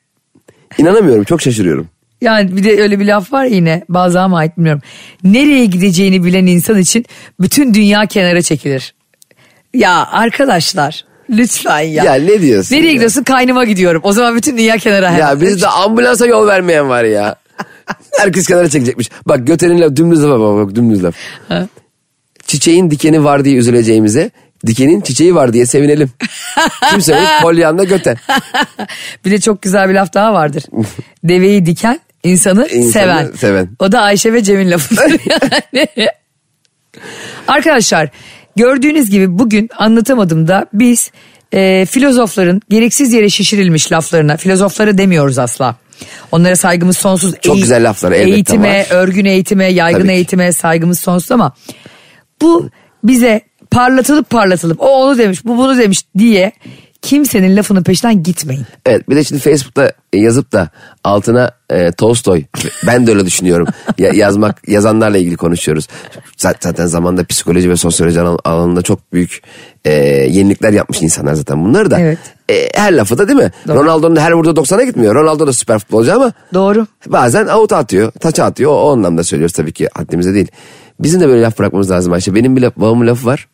inanamıyorum 0.78 1.24
çok 1.24 1.42
şaşırıyorum. 1.42 1.88
Yani 2.20 2.56
bir 2.56 2.64
de 2.64 2.82
öyle 2.82 3.00
bir 3.00 3.06
laf 3.06 3.32
var 3.32 3.44
yine 3.44 3.84
bazı 3.88 4.20
ama 4.20 4.38
ait 4.38 4.56
bilmiyorum. 4.56 4.82
Nereye 5.24 5.64
gideceğini 5.64 6.24
bilen 6.24 6.46
insan 6.46 6.78
için 6.78 7.06
bütün 7.40 7.74
dünya 7.74 8.06
kenara 8.06 8.42
çekilir. 8.42 8.94
Ya 9.74 10.06
arkadaşlar 10.12 11.04
lütfen 11.30 11.80
ya. 11.80 12.04
Ya 12.04 12.14
ne 12.14 12.40
diyorsun 12.42 12.76
Nereye 12.76 12.86
ya? 12.86 12.92
gidiyorsun? 12.92 13.22
Kaynıma 13.22 13.64
gidiyorum. 13.64 14.00
O 14.04 14.12
zaman 14.12 14.36
bütün 14.36 14.58
dünya 14.58 14.76
kenara. 14.76 15.10
Ya 15.10 15.40
bizde 15.40 15.66
ambulansa 15.66 16.26
yol 16.26 16.46
vermeyen 16.46 16.88
var 16.88 17.04
ya. 17.04 17.36
Herkes 18.18 18.46
kenara 18.46 18.68
çekecekmiş. 18.68 19.10
Bak 19.26 19.46
götenin 19.46 19.80
laf 19.80 19.96
dümdüz 19.96 20.22
laf 20.24 20.40
bak, 20.40 20.66
bak 20.68 20.74
dümdüz 20.74 21.04
laf. 21.04 21.14
Çiçeğin 22.46 22.90
dikeni 22.90 23.24
var 23.24 23.44
diye 23.44 23.56
üzüleceğimize 23.56 24.30
dikenin 24.66 25.00
çiçeği 25.00 25.34
var 25.34 25.52
diye 25.52 25.66
sevinelim. 25.66 26.10
Kim 26.90 27.00
söylemiş? 27.02 27.30
Pollyanna 27.42 27.84
göten. 27.84 28.16
Bir 29.24 29.30
de 29.30 29.40
çok 29.40 29.62
güzel 29.62 29.88
bir 29.88 29.94
laf 29.94 30.14
daha 30.14 30.32
vardır. 30.32 30.64
Deveyi 31.24 31.66
diken 31.66 32.00
insanı, 32.24 32.68
İnsanı 32.68 32.92
seven. 32.92 33.32
seven. 33.32 33.68
O 33.78 33.92
da 33.92 34.00
Ayşe 34.00 34.32
ve 34.32 34.42
Cem'in 34.42 34.70
lafıdır 34.70 35.20
yani. 35.30 36.08
Arkadaşlar 37.48 38.08
gördüğünüz 38.56 39.10
gibi 39.10 39.38
bugün 39.38 39.68
anlatamadım 39.78 40.48
da 40.48 40.66
biz 40.72 41.10
e, 41.52 41.86
filozofların 41.90 42.62
gereksiz 42.70 43.12
yere 43.12 43.28
şişirilmiş 43.30 43.92
laflarına 43.92 44.36
filozofları 44.36 44.98
demiyoruz 44.98 45.38
asla. 45.38 45.76
Onlara 46.32 46.56
saygımız 46.56 46.96
sonsuz. 46.98 47.34
Çok 47.40 47.54
Eği- 47.56 47.60
güzel 47.62 47.88
laflar 47.88 48.12
elbette 48.12 48.30
Eğitime, 48.34 48.78
var. 48.78 48.86
örgün 48.96 49.24
eğitime, 49.24 49.64
yaygın 49.64 50.00
Tabii 50.00 50.12
eğitime 50.12 50.52
saygımız 50.52 51.00
sonsuz 51.00 51.30
ama 51.32 51.52
bu 52.42 52.70
bize 53.04 53.40
parlatılıp 53.70 54.30
parlatılıp 54.30 54.80
o 54.80 54.86
onu 54.88 55.18
demiş 55.18 55.44
bu 55.44 55.56
bunu 55.58 55.78
demiş 55.78 56.04
diye 56.18 56.52
kimsenin 57.02 57.56
lafının 57.56 57.82
peşinden 57.82 58.22
gitmeyin. 58.22 58.66
Evet 58.86 59.08
bir 59.08 59.16
de 59.16 59.24
şimdi 59.24 59.40
Facebook'ta 59.42 59.92
yazıp 60.12 60.52
da 60.52 60.68
altına 61.04 61.50
e, 61.70 61.92
Tolstoy 61.92 62.42
ben 62.86 63.06
de 63.06 63.10
öyle 63.10 63.26
düşünüyorum 63.26 63.66
Ya- 63.98 64.12
yazmak 64.12 64.68
yazanlarla 64.68 65.18
ilgili 65.18 65.36
konuşuyoruz. 65.36 65.88
Zaten, 66.36 66.86
zamanda 66.86 67.24
psikoloji 67.24 67.70
ve 67.70 67.76
sosyoloji 67.76 68.20
alan- 68.20 68.38
alanında 68.44 68.82
çok 68.82 69.12
büyük 69.12 69.42
e, 69.84 69.92
yenilikler 70.30 70.72
yapmış 70.72 71.02
insanlar 71.02 71.34
zaten 71.34 71.64
bunlar 71.64 71.90
da. 71.90 72.00
Evet. 72.00 72.18
E, 72.50 72.68
her 72.74 72.92
lafı 72.92 73.18
da 73.18 73.28
değil 73.28 73.38
mi? 73.38 73.50
Ronaldo'nun 73.68 74.16
her 74.16 74.32
vurduğu 74.32 74.50
90'a 74.60 74.84
gitmiyor. 74.84 75.14
Ronaldo 75.14 75.46
da 75.46 75.52
süper 75.52 75.78
futbolcu 75.78 76.14
ama 76.14 76.32
Doğru. 76.54 76.86
bazen 77.06 77.46
avuta 77.46 77.76
atıyor, 77.76 78.10
taça 78.12 78.44
atıyor. 78.44 78.70
O, 78.70 78.74
o 78.74 78.92
anlamda 78.92 79.24
söylüyoruz 79.24 79.52
tabii 79.56 79.72
ki 79.72 79.88
haddimize 79.94 80.34
değil. 80.34 80.48
Bizim 81.00 81.20
de 81.20 81.28
böyle 81.28 81.42
laf 81.42 81.58
bırakmamız 81.58 81.90
lazım 81.90 82.12
Ayşe. 82.12 82.34
Benim 82.34 82.56
bir 82.56 82.60
laf, 82.62 82.76
babamın 82.76 83.06
lafı 83.06 83.26
var. 83.26 83.48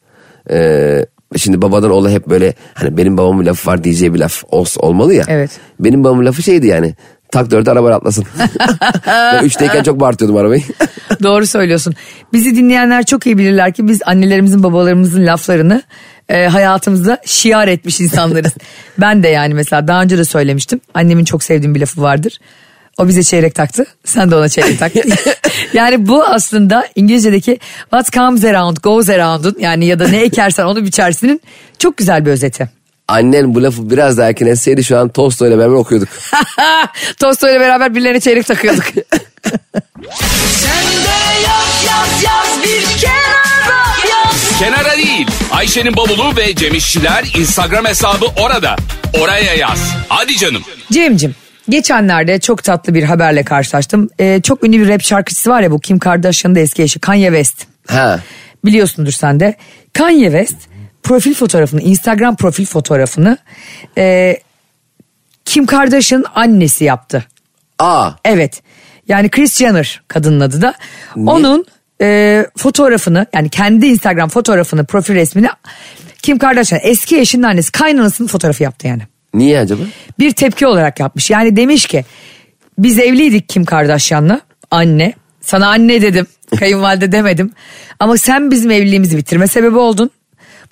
Ee, 0.50 1.06
şimdi 1.36 1.62
babadan 1.62 1.90
oğla 1.90 2.10
hep 2.10 2.26
böyle 2.26 2.54
hani 2.74 2.96
benim 2.96 3.18
babamın 3.18 3.46
lafı 3.46 3.70
var 3.70 3.84
diyeceği 3.84 4.14
bir 4.14 4.18
laf 4.18 4.42
ol, 4.50 4.66
olmalı 4.78 5.14
ya. 5.14 5.24
Evet. 5.28 5.50
Benim 5.80 6.04
babamın 6.04 6.26
lafı 6.26 6.42
şeydi 6.42 6.66
yani. 6.66 6.94
Tak 7.32 7.50
dörde 7.50 7.70
araba 7.70 7.94
atlasın. 7.94 8.24
ben 9.06 9.44
üçteyken 9.44 9.82
çok 9.82 10.00
bağırtıyordum 10.00 10.36
arabayı. 10.36 10.62
Doğru 11.22 11.46
söylüyorsun. 11.46 11.94
Bizi 12.32 12.56
dinleyenler 12.56 13.04
çok 13.04 13.26
iyi 13.26 13.38
bilirler 13.38 13.72
ki 13.72 13.88
biz 13.88 14.00
annelerimizin 14.06 14.62
babalarımızın 14.62 15.26
laflarını 15.26 15.82
e, 16.28 16.46
hayatımızda 16.46 17.18
şiar 17.24 17.68
etmiş 17.68 18.00
insanlarız. 18.00 18.54
ben 18.98 19.22
de 19.22 19.28
yani 19.28 19.54
mesela 19.54 19.88
daha 19.88 20.02
önce 20.02 20.18
de 20.18 20.24
söylemiştim. 20.24 20.80
Annemin 20.94 21.24
çok 21.24 21.42
sevdiğim 21.42 21.74
bir 21.74 21.80
lafı 21.80 22.02
vardır. 22.02 22.38
O 22.98 23.08
bize 23.08 23.22
çeyrek 23.22 23.54
taktı. 23.54 23.86
Sen 24.04 24.30
de 24.30 24.36
ona 24.36 24.48
çeyrek 24.48 24.78
taktın. 24.78 25.12
yani 25.72 26.08
bu 26.08 26.24
aslında 26.24 26.88
İngilizce'deki 26.94 27.58
what 27.80 28.12
comes 28.12 28.44
around 28.44 28.76
goes 28.82 29.08
around'un 29.08 29.56
yani 29.60 29.86
ya 29.86 29.98
da 29.98 30.08
ne 30.08 30.22
ekersen 30.22 30.64
onu 30.64 30.84
biçersinin 30.84 31.40
çok 31.78 31.96
güzel 31.96 32.26
bir 32.26 32.30
özeti. 32.30 32.68
Annen 33.08 33.54
bu 33.54 33.62
lafı 33.62 33.90
biraz 33.90 34.18
daha 34.18 34.28
erken 34.28 34.46
etseydi 34.46 34.84
şu 34.84 34.98
an 34.98 35.08
Tolstoy'la 35.08 35.58
beraber 35.58 35.74
okuyorduk. 35.74 36.08
Tostoy'la 37.18 37.60
beraber 37.60 37.94
birilerine 37.94 38.20
çeyrek 38.20 38.46
takıyorduk. 38.46 38.84
Kenara 44.58 44.96
değil. 44.96 45.26
Ayşe'nin 45.50 45.96
bavulu 45.96 46.36
ve 46.36 46.54
Cemişçiler 46.54 47.24
Instagram 47.38 47.84
hesabı 47.84 48.26
orada. 48.40 48.76
Oraya 49.20 49.54
yaz. 49.54 49.92
Hadi 50.08 50.36
canım. 50.36 50.62
Cem'cim 50.92 51.34
geçenlerde 51.68 52.40
çok 52.40 52.64
tatlı 52.64 52.94
bir 52.94 53.02
haberle 53.02 53.44
karşılaştım. 53.44 54.08
Ee, 54.20 54.40
çok 54.42 54.64
ünlü 54.64 54.80
bir 54.80 54.88
rap 54.88 55.02
şarkıcısı 55.02 55.50
var 55.50 55.62
ya 55.62 55.70
bu 55.70 55.80
Kim 55.80 55.98
Kardashian'ın 55.98 56.54
da 56.54 56.60
eski 56.60 56.82
eşi 56.82 56.98
Kanye 57.00 57.26
West. 57.26 57.66
ha. 57.88 58.20
Biliyorsundur 58.64 59.12
sen 59.12 59.40
de. 59.40 59.54
Kanye 59.92 60.24
West 60.30 60.56
profil 61.02 61.34
fotoğrafını 61.34 61.80
Instagram 61.80 62.36
profil 62.36 62.66
fotoğrafını 62.66 63.38
e, 63.98 64.36
Kim 65.44 65.66
Kardashian'ın 65.66 66.24
annesi 66.34 66.84
yaptı. 66.84 67.24
Aa. 67.78 68.10
Evet 68.24 68.62
yani 69.08 69.28
Kris 69.28 69.58
Jenner 69.58 70.02
kadının 70.08 70.40
adı 70.40 70.62
da. 70.62 70.74
Onun 71.16 71.66
e, 72.00 72.46
fotoğrafını 72.56 73.26
yani 73.34 73.48
kendi 73.48 73.86
Instagram 73.86 74.28
fotoğrafını 74.28 74.84
profil 74.84 75.14
resmini 75.14 75.48
Kim 76.22 76.38
Kardashian 76.38 76.80
eski 76.84 77.20
eşinin 77.20 77.42
annesi 77.42 77.72
kaynanasının 77.72 78.28
fotoğrafı 78.28 78.62
yaptı 78.62 78.86
yani 78.86 79.02
Niye 79.36 79.58
acaba? 79.58 79.82
bir 80.18 80.30
tepki 80.30 80.66
olarak 80.66 81.00
yapmış. 81.00 81.30
Yani 81.30 81.56
demiş 81.56 81.86
ki 81.86 82.04
biz 82.78 82.98
evliydik 82.98 83.48
Kim 83.48 83.64
Kardashian'la 83.64 84.40
anne. 84.70 85.12
Sana 85.40 85.68
anne 85.68 86.02
dedim 86.02 86.26
kayınvalide 86.58 87.12
demedim. 87.12 87.50
Ama 88.00 88.16
sen 88.16 88.50
bizim 88.50 88.70
evliliğimizi 88.70 89.16
bitirme 89.16 89.46
sebebi 89.46 89.76
oldun. 89.78 90.10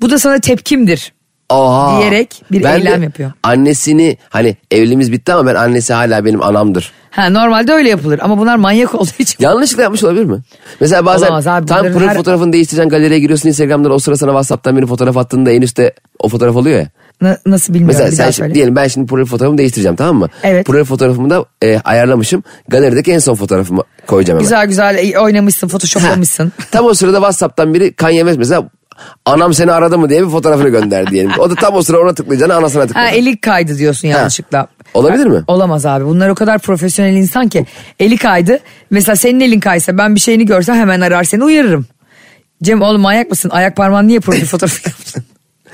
Bu 0.00 0.10
da 0.10 0.18
sana 0.18 0.38
tepkimdir 0.40 1.12
Oha. 1.50 2.00
diyerek 2.00 2.42
bir 2.52 2.62
Ben 2.62 2.76
eylem 2.78 3.02
yapıyor. 3.02 3.32
Annesini 3.42 4.16
hani 4.30 4.56
evliliğimiz 4.70 5.12
bitti 5.12 5.32
ama 5.32 5.46
ben 5.50 5.54
annesi 5.54 5.92
hala 5.92 6.24
benim 6.24 6.42
anamdır. 6.42 6.92
Ha, 7.10 7.30
normalde 7.30 7.72
öyle 7.72 7.88
yapılır 7.88 8.18
ama 8.22 8.38
bunlar 8.38 8.56
manyak 8.56 8.94
olduğu 8.94 9.10
için. 9.18 9.36
Yanlışlıkla 9.44 9.82
yapmış 9.82 10.04
olabilir 10.04 10.24
mi? 10.24 10.38
Mesela 10.80 11.06
bazen 11.06 11.26
Olamaz 11.26 11.46
abi, 11.46 11.66
tam 11.66 11.92
profil 11.92 12.06
her- 12.08 12.16
fotoğrafını 12.16 12.52
değiştireceksin 12.52 12.90
galeriye 12.90 13.18
giriyorsun 13.20 13.48
Instagram'dan 13.48 13.92
o 13.92 13.98
sıra 13.98 14.16
sana 14.16 14.30
Whatsapp'tan 14.30 14.76
bir 14.76 14.86
fotoğraf 14.86 15.16
attığında 15.16 15.50
en 15.50 15.62
üstte 15.62 15.94
o 16.18 16.28
fotoğraf 16.28 16.56
oluyor 16.56 16.78
ya. 16.80 16.88
Na- 17.20 17.38
nasıl 17.46 17.74
bilmiyorum 17.74 18.00
Mesela 18.02 18.24
sen 18.24 18.30
şimdi, 18.30 18.54
diyelim 18.54 18.76
ben 18.76 18.88
şimdi 18.88 19.06
profil 19.06 19.30
fotoğrafımı 19.30 19.58
değiştireceğim 19.58 19.96
tamam 19.96 20.16
mı? 20.16 20.28
Evet. 20.42 20.66
Profil 20.66 20.84
fotoğrafımı 20.84 21.30
da 21.30 21.44
e, 21.64 21.80
ayarlamışım. 21.84 22.42
Galerideki 22.68 23.12
en 23.12 23.18
son 23.18 23.34
fotoğrafımı 23.34 23.82
koyacağım 24.06 24.36
hemen. 24.38 24.44
Güzel 24.44 24.66
güzel 24.66 25.12
e, 25.12 25.18
oynamışsın 25.18 25.68
photoshoplamışsın. 25.68 26.52
Tam 26.70 26.86
o 26.86 26.94
sırada 26.94 27.16
Whatsapp'tan 27.16 27.74
biri 27.74 27.92
Kanye 27.92 28.20
West 28.20 28.38
mesela 28.38 28.68
anam 29.24 29.54
seni 29.54 29.72
aradı 29.72 29.98
mı 29.98 30.08
diye 30.08 30.24
bir 30.26 30.30
fotoğrafını 30.30 30.68
gönder 30.68 31.10
diyelim. 31.10 31.30
O 31.38 31.50
da 31.50 31.54
tam 31.54 31.74
o 31.74 31.82
sıra 31.82 31.98
ona 32.00 32.14
tıklayacağına 32.14 32.54
anasına 32.56 32.82
Ha, 32.82 32.86
tıklayacak. 32.86 33.16
eli 33.18 33.40
kaydı 33.40 33.78
diyorsun 33.78 34.08
yanlışlıkla. 34.08 34.66
Olabilir 34.94 35.26
mi? 35.26 35.42
Olamaz 35.46 35.86
abi. 35.86 36.04
Bunlar 36.04 36.28
o 36.28 36.34
kadar 36.34 36.58
profesyonel 36.58 37.14
insan 37.14 37.48
ki. 37.48 37.66
Eli 37.98 38.16
kaydı. 38.16 38.58
Mesela 38.90 39.16
senin 39.16 39.40
elin 39.40 39.60
kaysa 39.60 39.98
ben 39.98 40.14
bir 40.14 40.20
şeyini 40.20 40.46
görsem 40.46 40.76
hemen 40.76 41.00
arar 41.00 41.24
seni 41.24 41.44
uyarırım. 41.44 41.86
Cem 42.62 42.82
oğlum 42.82 43.00
manyak 43.00 43.30
mısın? 43.30 43.50
Ayak 43.50 43.76
parmağını 43.76 44.08
niye 44.08 44.20
profil 44.20 44.46
fotoğrafı 44.46 44.88
yaptın? 44.88 45.24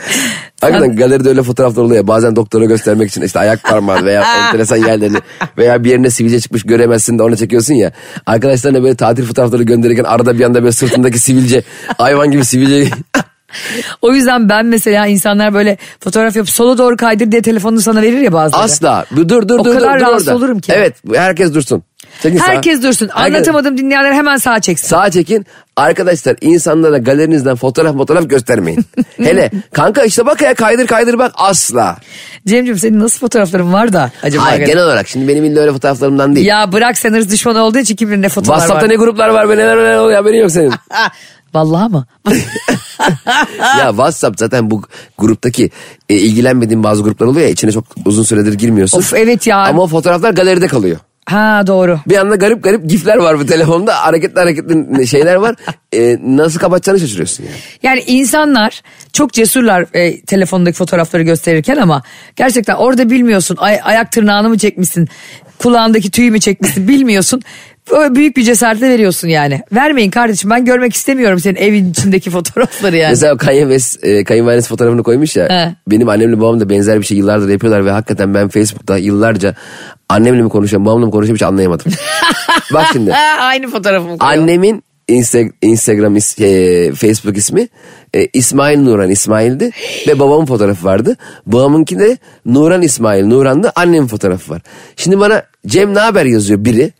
Hakikaten 0.60 0.96
galeride 0.96 1.28
öyle 1.28 1.42
fotoğraflar 1.42 1.82
oluyor 1.82 1.96
ya. 1.96 2.06
Bazen 2.08 2.36
doktora 2.36 2.64
göstermek 2.64 3.08
için 3.10 3.22
işte 3.22 3.38
ayak 3.38 3.62
parmağı 3.62 4.04
veya 4.04 4.24
enteresan 4.46 4.76
yerlerini 4.76 5.18
veya 5.58 5.84
bir 5.84 5.90
yerine 5.90 6.10
sivilce 6.10 6.40
çıkmış 6.40 6.62
göremezsin 6.62 7.18
de 7.18 7.22
onu 7.22 7.36
çekiyorsun 7.36 7.74
ya. 7.74 7.92
Arkadaşlarına 8.26 8.82
böyle 8.82 8.94
tatil 8.94 9.24
fotoğrafları 9.24 9.62
gönderirken 9.62 10.04
arada 10.04 10.38
bir 10.38 10.44
anda 10.44 10.62
böyle 10.62 10.72
sırtındaki 10.72 11.18
sivilce 11.18 11.62
hayvan 11.98 12.30
gibi 12.30 12.44
sivilce 12.44 12.88
O 14.02 14.12
yüzden 14.12 14.48
ben 14.48 14.66
mesela 14.66 15.06
insanlar 15.06 15.54
böyle 15.54 15.76
fotoğraf 16.00 16.36
yapıp 16.36 16.50
sola 16.50 16.78
doğru 16.78 16.96
kaydır 16.96 17.32
diye 17.32 17.42
telefonunu 17.42 17.80
sana 17.80 18.02
verir 18.02 18.18
ya 18.18 18.32
bazıları. 18.32 18.62
asla 18.64 19.04
dur 19.16 19.28
dur 19.28 19.48
dur 19.48 19.58
O 19.58 19.64
dur 19.64 19.74
kadar 19.74 20.00
dur 20.00 20.04
rahatsız 20.06 20.28
orada. 20.28 20.36
olurum 20.38 20.58
ki. 20.60 20.72
Evet 20.76 20.96
herkes 21.14 21.54
dursun. 21.54 21.82
Çekin 22.22 22.38
sağa. 22.38 22.46
Herkes 22.46 22.82
dursun. 22.82 23.08
Herkes- 23.14 23.34
Anlatamadım 23.34 23.78
dinleyenler 23.78 24.12
hemen 24.12 24.36
sağa 24.36 24.60
çeksin. 24.60 24.88
Sağa 24.88 25.10
çekin. 25.10 25.46
Arkadaşlar 25.76 26.36
insanlara 26.40 26.98
galerinizden 26.98 27.56
fotoğraf 27.56 27.96
fotoğraf 27.96 28.30
göstermeyin. 28.30 28.84
Hele 29.16 29.50
kanka 29.72 30.02
işte 30.04 30.26
bak 30.26 30.42
ya 30.42 30.54
kaydır 30.54 30.86
kaydır 30.86 31.18
bak 31.18 31.32
asla. 31.34 31.96
Cemciğim 32.46 32.78
senin 32.78 33.00
nasıl 33.00 33.18
fotoğrafların 33.20 33.72
var 33.72 33.92
da 33.92 34.10
acaba? 34.22 34.44
Hayır 34.44 34.66
genel 34.66 34.84
olarak 34.84 35.08
şimdi 35.08 35.28
benim 35.28 35.44
illa 35.44 35.60
öyle 35.60 35.72
fotoğraflarımdan 35.72 36.36
değil. 36.36 36.46
Ya 36.46 36.72
bırak 36.72 36.98
sen 36.98 37.12
hırs 37.12 37.30
düşmanı 37.30 37.62
olduğu 37.62 37.78
için 37.78 37.96
kim 37.96 38.08
bilir 38.10 38.22
ne 38.22 38.28
fotoğraflar 38.28 38.56
WhatsApp'ta 38.66 38.86
var. 38.86 38.90
ne 38.90 38.96
gruplar 38.96 39.28
var 39.28 39.48
be 39.48 39.56
neler 39.56 39.76
neler 39.76 39.96
oluyor 39.96 40.16
haberin 40.18 40.38
yok 40.38 40.50
senin. 40.50 40.72
Vallahi 41.54 41.92
mı? 41.92 42.06
ya 43.78 43.88
WhatsApp 43.90 44.38
zaten 44.38 44.70
bu 44.70 44.82
gruptaki 45.18 45.70
e, 46.08 46.14
ilgilenmediğin 46.14 46.82
bazı 46.84 47.02
gruplar 47.02 47.26
oluyor 47.26 47.46
ya 47.46 47.52
içine 47.52 47.72
çok 47.72 47.84
uzun 48.04 48.22
süredir 48.22 48.52
girmiyorsun. 48.52 48.98
Of, 48.98 49.14
evet 49.14 49.46
ya. 49.46 49.56
Ama 49.58 49.86
fotoğraflar 49.86 50.30
galeride 50.30 50.66
kalıyor. 50.66 50.98
Ha 51.32 51.66
doğru. 51.66 52.00
Bir 52.08 52.16
anda 52.16 52.36
garip 52.36 52.64
garip 52.64 52.88
gifler 52.90 53.16
var 53.16 53.38
bu 53.38 53.46
telefonda 53.46 53.94
hareketli 53.94 54.40
hareketli 54.40 55.06
şeyler 55.06 55.34
var. 55.34 55.54
E, 55.94 56.18
nasıl 56.22 56.58
kapatacağını 56.58 57.00
şaşırıyorsun 57.00 57.44
yani. 57.44 57.56
Yani 57.82 58.02
insanlar 58.06 58.82
çok 59.12 59.32
cesurlar 59.32 59.86
e, 59.94 60.20
telefondaki 60.20 60.76
fotoğrafları 60.76 61.22
gösterirken 61.22 61.76
ama 61.76 62.02
gerçekten 62.36 62.74
orada 62.74 63.10
bilmiyorsun 63.10 63.56
ay- 63.60 63.80
ayak 63.84 64.12
tırnağını 64.12 64.48
mı 64.48 64.58
çekmişsin 64.58 65.08
kulağındaki 65.58 66.10
tüyü 66.10 66.30
mü 66.30 66.40
çekmişsin 66.40 66.88
bilmiyorsun. 66.88 67.42
Büyük 68.10 68.36
bir 68.36 68.42
cesaretle 68.42 68.88
veriyorsun 68.90 69.28
yani. 69.28 69.60
Vermeyin 69.72 70.10
kardeşim 70.10 70.50
ben 70.50 70.64
görmek 70.64 70.94
istemiyorum 70.94 71.40
senin 71.40 71.56
evin 71.56 71.90
içindeki 71.90 72.30
fotoğrafları 72.30 72.96
yani. 72.96 73.10
Mesela 73.10 73.36
Kanye 73.36 73.60
West 73.62 74.04
e, 74.04 74.24
kayınvalidesi 74.24 74.68
fotoğrafını 74.68 75.02
koymuş 75.02 75.36
ya. 75.36 75.48
He. 75.48 75.74
Benim 75.90 76.08
annemle 76.08 76.40
babam 76.40 76.60
da 76.60 76.68
benzer 76.70 77.00
bir 77.00 77.06
şey 77.06 77.18
yıllardır 77.18 77.48
yapıyorlar 77.48 77.84
ve 77.84 77.90
hakikaten 77.90 78.34
ben 78.34 78.48
Facebook'ta 78.48 78.98
yıllarca 78.98 79.54
annemle 80.08 80.42
mi 80.42 80.48
konuşuyorum 80.48 80.86
babamla 80.86 81.06
mı 81.06 81.12
konuşuyorum 81.12 81.36
hiç 81.36 81.42
anlayamadım. 81.42 81.92
Bak 82.74 82.86
şimdi 82.92 83.14
aynı 83.40 83.68
fotoğrafımı 83.68 84.18
koyuyor. 84.18 84.38
annemin 84.42 84.84
Insta- 85.08 85.52
Instagram 85.62 86.16
is- 86.16 86.44
e, 86.44 86.92
Facebook 86.94 87.36
ismi 87.36 87.68
e, 88.14 88.26
İsmail 88.32 88.78
Nuran 88.78 89.10
İsmail'di 89.10 89.70
ve 90.08 90.18
babamın 90.18 90.46
fotoğrafı 90.46 90.84
vardı. 90.86 91.16
Babamınki 91.46 91.98
de 91.98 92.18
Nuran 92.46 92.82
İsmail 92.82 93.24
Nuran'dı 93.24 93.72
annemin 93.74 94.06
fotoğrafı 94.06 94.52
var. 94.52 94.62
Şimdi 94.96 95.20
bana 95.20 95.42
Cem 95.66 95.94
ne 95.94 95.98
haber 95.98 96.24
yazıyor 96.24 96.64
biri. 96.64 96.92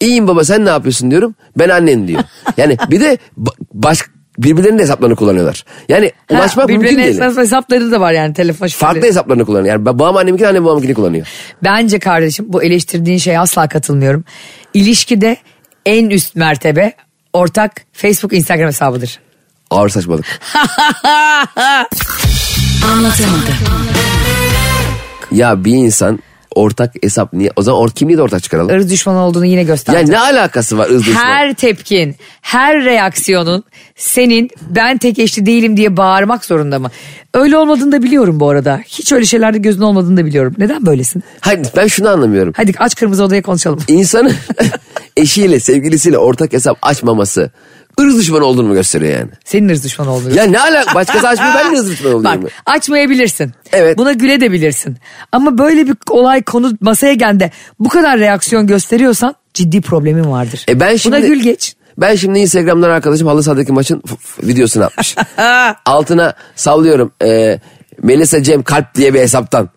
İyiyim 0.00 0.28
baba 0.28 0.44
sen 0.44 0.64
ne 0.64 0.68
yapıyorsun 0.70 1.10
diyorum. 1.10 1.34
Ben 1.58 1.68
annen 1.68 2.08
diyor. 2.08 2.22
Yani 2.56 2.76
bir 2.90 3.00
de 3.00 3.18
ba- 3.40 3.54
baş 3.74 3.98
birbirlerinin 4.38 4.78
hesaplarını 4.78 5.16
kullanıyorlar. 5.16 5.64
Yani 5.88 6.12
Ha, 6.30 6.34
ulaşmak 6.38 6.68
mümkün 6.68 6.84
birbirine 6.84 7.04
değil. 7.04 7.14
esas 7.20 7.36
hesapları 7.36 7.90
da 7.92 8.00
var 8.00 8.12
yani 8.12 8.34
telefon 8.34 8.66
şifreleri. 8.66 8.92
Farklı 8.94 9.08
hesaplarını 9.08 9.44
kullanıyor. 9.44 9.74
Yani 9.74 9.84
babam 9.84 10.16
anneminkini 10.16 10.48
annem 10.48 10.64
babamınkini 10.64 10.94
kullanıyor. 10.94 11.26
Bence 11.64 11.98
kardeşim 11.98 12.44
bu 12.48 12.62
eleştirdiğin 12.62 13.18
şeye 13.18 13.40
asla 13.40 13.68
katılmıyorum. 13.68 14.24
İlişkide 14.74 15.36
en 15.86 16.10
üst 16.10 16.36
mertebe 16.36 16.92
ortak 17.32 17.72
Facebook 17.92 18.32
Instagram 18.32 18.66
hesabıdır. 18.66 19.20
Ağır 19.70 19.88
saçmalık. 19.88 20.24
Anlatamadım. 22.92 23.54
Ya 25.32 25.64
bir 25.64 25.72
insan 25.74 26.18
ortak 26.58 26.94
hesap 27.02 27.32
niye? 27.32 27.50
O 27.56 27.62
zaman 27.62 27.80
or, 27.80 27.90
kimliği 27.90 28.16
de 28.18 28.22
ortak 28.22 28.42
çıkaralım. 28.42 28.76
Irz 28.76 28.90
düşmanı 28.90 29.18
olduğunu 29.18 29.46
yine 29.46 29.60
Ya 29.60 29.66
gösterdi. 29.66 30.10
ne 30.10 30.18
alakası 30.18 30.78
var 30.78 30.90
ırz 30.90 31.06
düşmanı? 31.06 31.24
Her 31.24 31.54
tepkin, 31.54 32.16
her 32.40 32.84
reaksiyonun 32.84 33.64
senin 33.96 34.50
ben 34.70 34.98
tek 34.98 35.18
eşli 35.18 35.46
değilim 35.46 35.76
diye 35.76 35.96
bağırmak 35.96 36.44
zorunda 36.44 36.78
mı? 36.78 36.90
Öyle 37.34 37.56
olmadığını 37.56 37.92
da 37.92 38.02
biliyorum 38.02 38.40
bu 38.40 38.48
arada. 38.50 38.80
Hiç 38.86 39.12
öyle 39.12 39.24
şeylerde 39.26 39.58
gözün 39.58 39.82
olmadığını 39.82 40.16
da 40.16 40.24
biliyorum. 40.26 40.54
Neden 40.58 40.86
böylesin? 40.86 41.22
Hayır 41.40 41.60
ben 41.76 41.86
şunu 41.86 42.08
anlamıyorum. 42.08 42.52
Hadi 42.56 42.72
aç 42.78 42.94
kırmızı 42.94 43.24
odaya 43.24 43.42
konuşalım. 43.42 43.78
İnsanın 43.88 44.32
eşiyle 45.16 45.60
sevgilisiyle 45.60 46.18
ortak 46.18 46.52
hesap 46.52 46.78
açmaması 46.82 47.50
ırz 48.00 48.18
düşmanı 48.18 48.44
olduğunu 48.44 48.68
mu 48.68 48.74
gösteriyor 48.74 49.18
yani? 49.18 49.30
Senin 49.44 49.68
ırz 49.68 49.84
düşmanı 49.84 50.12
olduğunu. 50.12 50.34
Ya 50.36 50.44
ne 50.44 50.60
alaka? 50.60 50.94
Başkası 50.94 51.28
açmıyor 51.28 51.52
ben 51.54 51.72
de 51.72 51.78
ırz 51.78 51.90
düşmanı 51.90 52.16
oluyorum. 52.16 52.42
Bak 52.42 52.52
açmayabilirsin. 52.66 53.52
Evet. 53.72 53.98
Buna 53.98 54.12
gülebilirsin. 54.12 54.96
Ama 55.32 55.58
böyle 55.58 55.86
bir 55.86 55.94
olay 56.10 56.42
konu 56.42 56.72
masaya 56.80 57.14
geldi. 57.14 57.50
Bu 57.78 57.88
kadar 57.88 58.18
reaksiyon 58.18 58.66
gösteriyorsan 58.66 59.34
ciddi 59.54 59.80
problemin 59.80 60.30
vardır. 60.30 60.66
E 60.68 60.80
ben 60.80 60.96
şimdi, 60.96 61.16
Buna 61.16 61.26
gül 61.26 61.42
geç. 61.42 61.74
Ben 61.98 62.14
şimdi 62.14 62.38
Instagram'dan 62.38 62.90
arkadaşım 62.90 63.26
halı 63.26 63.42
sahadaki 63.42 63.72
maçın 63.72 64.02
videosunu 64.42 64.84
atmış. 64.84 65.16
Altına 65.86 66.34
sallıyorum. 66.56 67.12
E, 67.24 67.60
Melisa 68.02 68.42
Cem 68.42 68.62
Kalp 68.62 68.94
diye 68.94 69.14
bir 69.14 69.20
hesaptan. 69.20 69.68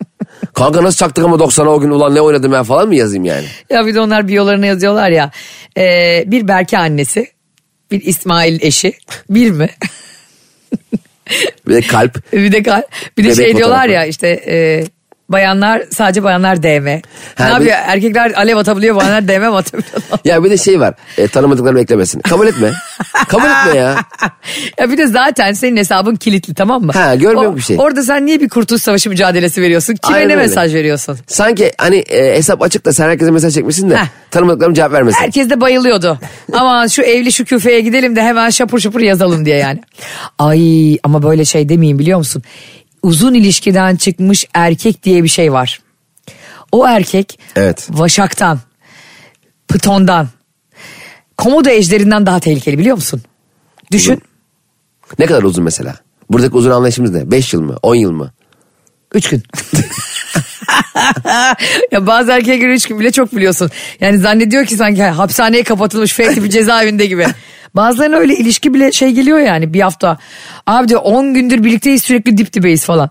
Kanka 0.54 0.84
nasıl 0.84 0.98
çaktık 0.98 1.26
ama 1.26 1.36
90'a 1.36 1.70
o 1.70 1.80
gün 1.80 1.90
ulan 1.90 2.16
ne 2.16 2.22
oynadım 2.22 2.52
ben 2.52 2.64
falan 2.64 2.88
mı 2.88 2.96
yazayım 2.96 3.26
yani? 3.26 3.46
Ya 3.70 3.86
bir 3.86 3.96
de 3.96 4.00
onlar 4.00 4.28
biyolarına 4.28 4.66
yazıyorlar 4.66 5.10
ya. 5.10 5.32
Ee, 5.78 6.24
bir 6.28 6.48
Berke 6.48 6.78
annesi. 6.78 7.28
Bir 7.92 8.02
İsmail 8.06 8.62
eşi. 8.62 8.94
Bir 9.30 9.52
mi? 9.52 9.70
Bir 11.68 11.74
de 11.74 11.82
kalp. 11.82 12.34
bir 12.34 12.52
de 12.52 12.58
gal- 12.58 12.84
bir 13.18 13.24
de 13.24 13.28
Bebek 13.28 13.36
şey 13.36 13.58
diyorlar 13.58 13.78
fotoğrafı. 13.78 13.92
ya 13.92 14.06
işte 14.06 14.28
e, 14.48 14.84
bayanlar 15.32 15.84
sadece 15.92 16.24
bayanlar 16.24 16.64
DM. 16.64 16.86
ne 16.86 17.02
Ha, 17.36 17.46
bir- 17.48 17.52
yapıyor? 17.52 17.76
Erkekler 17.86 18.32
alev 18.32 18.58
atabiliyor 18.58 18.96
bayanlar 18.96 19.28
DM 19.28 19.40
mi 19.42 19.56
atabiliyor? 19.56 19.92
Ya 20.26 20.44
bir 20.44 20.50
de 20.50 20.58
şey 20.58 20.80
var. 20.80 20.94
E, 21.18 21.28
tanımadıklarını 21.28 21.80
eklemesin. 21.82 22.20
Kabul 22.20 22.48
etme. 22.48 22.72
Kabul 23.28 23.44
etme 23.46 23.80
ya. 23.80 23.96
ya 24.80 24.92
bir 24.92 24.98
de 24.98 25.08
zaten 25.08 25.54
senin 25.54 25.78
hesabın 25.78 26.16
kilitli 26.16 26.54
tamam 26.54 26.84
mı? 26.84 26.92
Ha, 26.92 27.16
görmüyor 27.16 27.56
bir 27.56 27.62
şey. 27.62 27.78
Orada 27.80 28.04
sen 28.04 28.26
niye 28.26 28.40
bir 28.42 28.50
kurtuluş 28.50 28.82
savaşı 28.82 29.10
mücadelesi 29.10 29.62
veriyorsun? 29.62 29.96
Kime 29.96 30.16
Aynen 30.18 30.30
ne 30.30 30.34
öyle. 30.34 30.42
mesaj 30.48 30.74
veriyorsun? 30.74 31.18
Sanki 31.28 31.72
hani 31.78 31.96
e, 31.96 32.36
hesap 32.38 32.62
açık 32.62 32.86
da 32.86 32.94
sen 32.94 33.06
herkese 33.10 33.32
mesaj 33.32 33.54
çekmişsin 33.54 33.90
de 33.90 33.98
Heh. 33.98 34.06
tanımadıklarım 34.32 34.74
cevap 34.74 34.92
vermesin. 34.92 35.20
Herkes 35.20 35.50
de 35.50 35.62
bayılıyordu. 35.62 36.20
Aman 36.54 36.88
şu 36.88 37.02
evli 37.02 37.32
şu 37.32 37.46
küfeye 37.46 37.80
gidelim 37.82 38.16
de 38.16 38.22
hemen 38.22 38.50
şapur 38.50 38.80
şapur 38.80 39.00
yazalım 39.02 39.46
diye 39.46 39.58
yani. 39.58 39.80
Ay 40.40 40.98
ama 41.04 41.24
böyle 41.24 41.46
şey 41.46 41.70
demeyeyim 41.70 42.00
biliyor 42.00 42.18
musun? 42.18 42.44
Uzun 43.04 43.34
ilişkiden 43.34 43.96
çıkmış 43.96 44.46
erkek 44.54 45.04
diye 45.04 45.24
bir 45.24 45.28
şey 45.30 45.54
var. 45.54 45.80
O 46.72 46.88
erkek 46.88 47.40
Evet. 47.56 47.88
Vaşak'tan, 47.90 48.60
Pıton'dan, 49.68 50.28
Komodo 51.38 51.70
ejderinden 51.70 52.26
daha 52.26 52.40
tehlikeli 52.40 52.78
biliyor 52.78 52.96
musun? 52.96 53.22
Düşün. 53.92 54.22
Ne 55.20 55.26
kadar 55.26 55.44
uzun 55.44 55.64
mesela? 55.64 55.96
Buradaki 56.30 56.56
uzun 56.56 56.72
anlayışımız 56.72 57.12
ne? 57.12 57.32
5 57.32 57.54
yıl 57.54 57.62
mı? 57.62 57.78
10 57.84 57.96
yıl 57.96 58.12
mı? 58.12 58.32
Üç 59.14 59.30
gün. 59.30 59.44
ya 61.92 62.08
bazı 62.08 62.32
erkeğe 62.32 62.58
göre 62.58 62.74
üç 62.74 62.88
gün 62.88 63.00
bile 63.00 63.12
çok 63.12 63.36
biliyorsun. 63.36 63.70
Yani 64.00 64.20
zannediyor 64.20 64.66
ki 64.66 64.76
sanki 64.76 65.04
hapishaneye 65.04 65.64
kapatılmış 65.64 66.14
fake 66.14 66.34
tipi 66.34 66.50
cezaevinde 66.58 67.06
gibi. 67.06 67.26
Bazılarına 67.76 68.16
öyle 68.16 68.36
ilişki 68.36 68.74
bile 68.74 68.92
şey 68.92 69.12
geliyor 69.12 69.40
yani 69.40 69.74
bir 69.74 69.82
hafta. 69.82 70.18
Abi 70.68 70.88
diyor 70.88 71.02
10 71.04 71.34
gündür 71.34 71.64
birlikteyiz 71.64 72.02
sürekli 72.02 72.38
dip 72.38 72.54
dibeyiz 72.54 72.86
falan. 72.86 73.10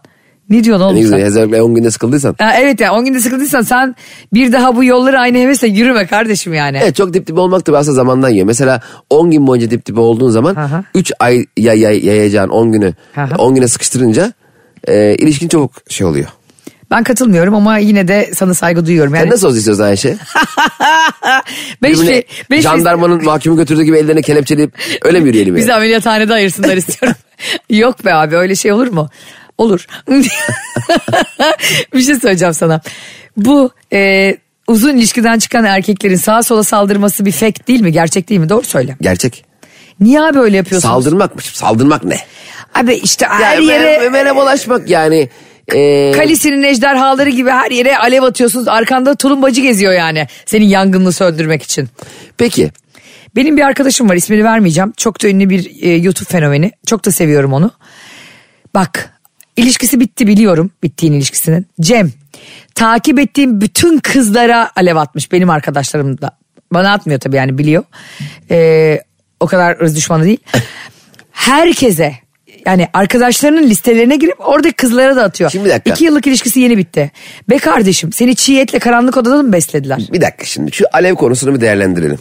Ne 0.50 0.64
diyorsun 0.64 0.84
oğlum 0.84 0.96
Ne 0.96 1.06
sen? 1.06 1.20
Özellikle 1.20 1.62
10 1.62 1.74
günde 1.74 1.90
sıkıldıysan. 1.90 2.34
Ha, 2.38 2.52
evet 2.60 2.80
ya 2.80 2.94
10 2.94 3.04
günde 3.04 3.20
sıkıldıysan 3.20 3.62
sen 3.62 3.96
bir 4.34 4.52
daha 4.52 4.76
bu 4.76 4.84
yolları 4.84 5.18
aynı 5.18 5.38
hevesle 5.38 5.68
yürüme 5.68 6.06
kardeşim 6.06 6.54
yani. 6.54 6.78
Evet 6.82 6.96
çok 6.96 7.14
dip 7.14 7.26
dibe 7.26 7.40
olmak 7.40 7.66
da 7.66 7.78
aslında 7.78 7.94
zamandan 7.94 8.28
yiyor. 8.28 8.46
Mesela 8.46 8.80
10 9.10 9.30
gün 9.30 9.46
boyunca 9.46 9.70
dip 9.70 9.86
dibe 9.86 10.00
olduğun 10.00 10.30
zaman 10.30 10.54
Aha. 10.54 10.84
3 10.94 11.12
ay 11.20 11.44
yay, 11.56 11.80
yay, 11.80 12.06
yayacağın 12.06 12.48
10 12.48 12.72
günü 12.72 12.94
Aha. 13.16 13.36
10 13.38 13.54
güne 13.54 13.68
sıkıştırınca 13.68 14.32
e, 14.88 15.14
ilişkin 15.14 15.48
çok 15.48 15.72
şey 15.88 16.06
oluyor. 16.06 16.26
Ben 16.90 17.02
katılmıyorum 17.04 17.54
ama 17.54 17.78
yine 17.78 18.08
de 18.08 18.30
sana 18.34 18.54
saygı 18.54 18.86
duyuyorum. 18.86 19.14
Yani 19.14 19.22
Sen 19.24 19.30
nasıl 19.32 19.46
olsun 19.46 19.58
istiyorsun 19.58 19.84
Ayşe? 19.84 20.16
ben 21.82 21.88
hiçbir, 21.92 22.08
ben 22.08 22.22
hiçbir- 22.56 22.60
jandarmanın 22.60 23.24
mahkumu 23.24 23.56
götürdüğü 23.56 23.82
gibi 23.82 23.98
ellerine 23.98 24.22
kelepçeleyip 24.22 24.72
öyle 25.02 25.20
mi 25.20 25.26
yürüyelim 25.28 25.56
Bizi 25.56 25.68
yani? 25.68 25.76
ameliyathanede 25.76 26.34
ayırsınlar 26.34 26.76
istiyorum. 26.76 27.18
Yok 27.70 28.04
be 28.04 28.14
abi 28.14 28.36
öyle 28.36 28.54
şey 28.56 28.72
olur 28.72 28.86
mu? 28.88 29.08
Olur. 29.58 29.86
bir 31.94 32.02
şey 32.02 32.14
söyleyeceğim 32.14 32.54
sana. 32.54 32.80
Bu 33.36 33.70
e, 33.92 34.36
uzun 34.68 34.96
ilişkiden 34.96 35.38
çıkan 35.38 35.64
erkeklerin 35.64 36.16
sağa 36.16 36.42
sola 36.42 36.64
saldırması 36.64 37.24
bir 37.26 37.32
fake 37.32 37.66
değil 37.66 37.80
mi? 37.80 37.92
Gerçek 37.92 38.28
değil 38.28 38.40
mi? 38.40 38.48
Doğru 38.48 38.62
söyle. 38.64 38.96
Gerçek. 39.00 39.44
Niye 40.00 40.20
abi 40.20 40.38
öyle 40.38 40.56
yapıyorsunuz? 40.56 40.94
Saldırmakmış. 40.94 41.44
Saldırmak 41.44 42.04
ne? 42.04 42.16
Abi 42.74 42.94
işte 42.94 43.26
her 43.28 43.58
Yani 43.58 43.64
yere 43.64 44.08
merhabalaşmak 44.08 44.88
yani. 44.88 45.28
E, 45.74 46.12
Kalisinin 46.16 46.62
ejderhaları 46.62 47.30
gibi 47.30 47.50
her 47.50 47.70
yere 47.70 47.98
alev 47.98 48.22
atıyorsunuz. 48.22 48.68
Arkanda 48.68 49.14
tulumbacı 49.14 49.60
geziyor 49.60 49.92
yani. 49.92 50.26
Senin 50.46 50.66
yangınını 50.66 51.12
söndürmek 51.12 51.62
için. 51.62 51.88
peki. 52.38 52.70
Benim 53.36 53.56
bir 53.56 53.62
arkadaşım 53.62 54.08
var 54.08 54.14
ismini 54.14 54.44
vermeyeceğim. 54.44 54.92
Çok 54.96 55.22
da 55.22 55.28
ünlü 55.28 55.50
bir 55.50 55.82
e, 55.82 55.96
YouTube 55.96 56.28
fenomeni. 56.28 56.72
Çok 56.86 57.06
da 57.06 57.10
seviyorum 57.12 57.52
onu. 57.52 57.70
Bak 58.74 59.10
ilişkisi 59.56 60.00
bitti 60.00 60.26
biliyorum 60.26 60.70
bittiğin 60.82 61.12
ilişkisinin. 61.12 61.66
Cem 61.80 62.12
takip 62.74 63.18
ettiğim 63.18 63.60
bütün 63.60 63.98
kızlara 63.98 64.70
alev 64.76 64.96
atmış 64.96 65.32
benim 65.32 65.50
arkadaşlarım 65.50 66.20
da. 66.20 66.30
Bana 66.72 66.92
atmıyor 66.92 67.20
tabii 67.20 67.36
yani 67.36 67.58
biliyor. 67.58 67.84
Ee, 68.50 69.00
o 69.40 69.46
kadar 69.46 69.80
ırz 69.80 69.96
düşmanı 69.96 70.24
değil. 70.24 70.38
Herkese 71.32 72.14
yani 72.66 72.88
arkadaşlarının 72.92 73.62
listelerine 73.62 74.16
girip 74.16 74.48
oradaki 74.48 74.74
kızlara 74.74 75.16
da 75.16 75.22
atıyor. 75.22 75.50
Şimdi 75.50 75.64
bir 75.64 75.70
dakika. 75.70 75.90
İki 75.90 76.04
yıllık 76.04 76.26
ilişkisi 76.26 76.60
yeni 76.60 76.78
bitti. 76.78 77.10
Be 77.50 77.58
kardeşim 77.58 78.12
seni 78.12 78.36
çiğ 78.36 78.60
etle 78.60 78.78
karanlık 78.78 79.16
odada 79.16 79.42
mı 79.42 79.52
beslediler? 79.52 80.08
Bir 80.12 80.20
dakika 80.20 80.44
şimdi 80.44 80.72
şu 80.72 80.84
alev 80.92 81.14
konusunu 81.14 81.54
bir 81.54 81.60
değerlendirelim. 81.60 82.18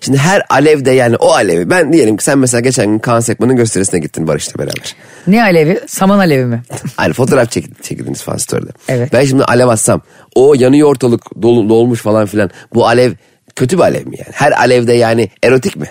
Şimdi 0.00 0.18
her 0.18 0.42
alevde 0.50 0.90
yani 0.90 1.16
o 1.16 1.32
alevi 1.32 1.70
ben 1.70 1.92
diyelim 1.92 2.16
ki 2.16 2.24
sen 2.24 2.38
mesela 2.38 2.60
geçen 2.60 2.86
gün 2.86 2.98
Kaan 2.98 3.20
Sekman'ın 3.20 3.56
gösterisine 3.56 4.00
gittin 4.00 4.28
Barış'la 4.28 4.58
beraber. 4.58 4.96
Ne 5.26 5.42
alevi? 5.42 5.80
Saman 5.86 6.18
alevi 6.18 6.44
mi? 6.44 6.62
Hani 6.96 7.12
fotoğraf 7.12 7.50
çek, 7.50 7.82
çekildiniz 7.82 8.22
falan 8.22 8.36
story'de. 8.36 8.70
Evet. 8.88 9.12
Ben 9.12 9.24
şimdi 9.24 9.44
alev 9.44 9.68
atsam 9.68 10.00
o 10.34 10.54
yanıyor 10.54 10.88
ortalık 10.88 11.42
dolu, 11.42 11.68
dolmuş 11.68 12.00
falan 12.00 12.26
filan. 12.26 12.50
Bu 12.74 12.86
alev 12.86 13.12
kötü 13.56 13.76
bir 13.78 13.82
alev 13.82 14.06
mi 14.06 14.16
yani? 14.18 14.32
Her 14.32 14.52
alevde 14.52 14.92
yani 14.92 15.30
erotik 15.42 15.76
mi? 15.76 15.86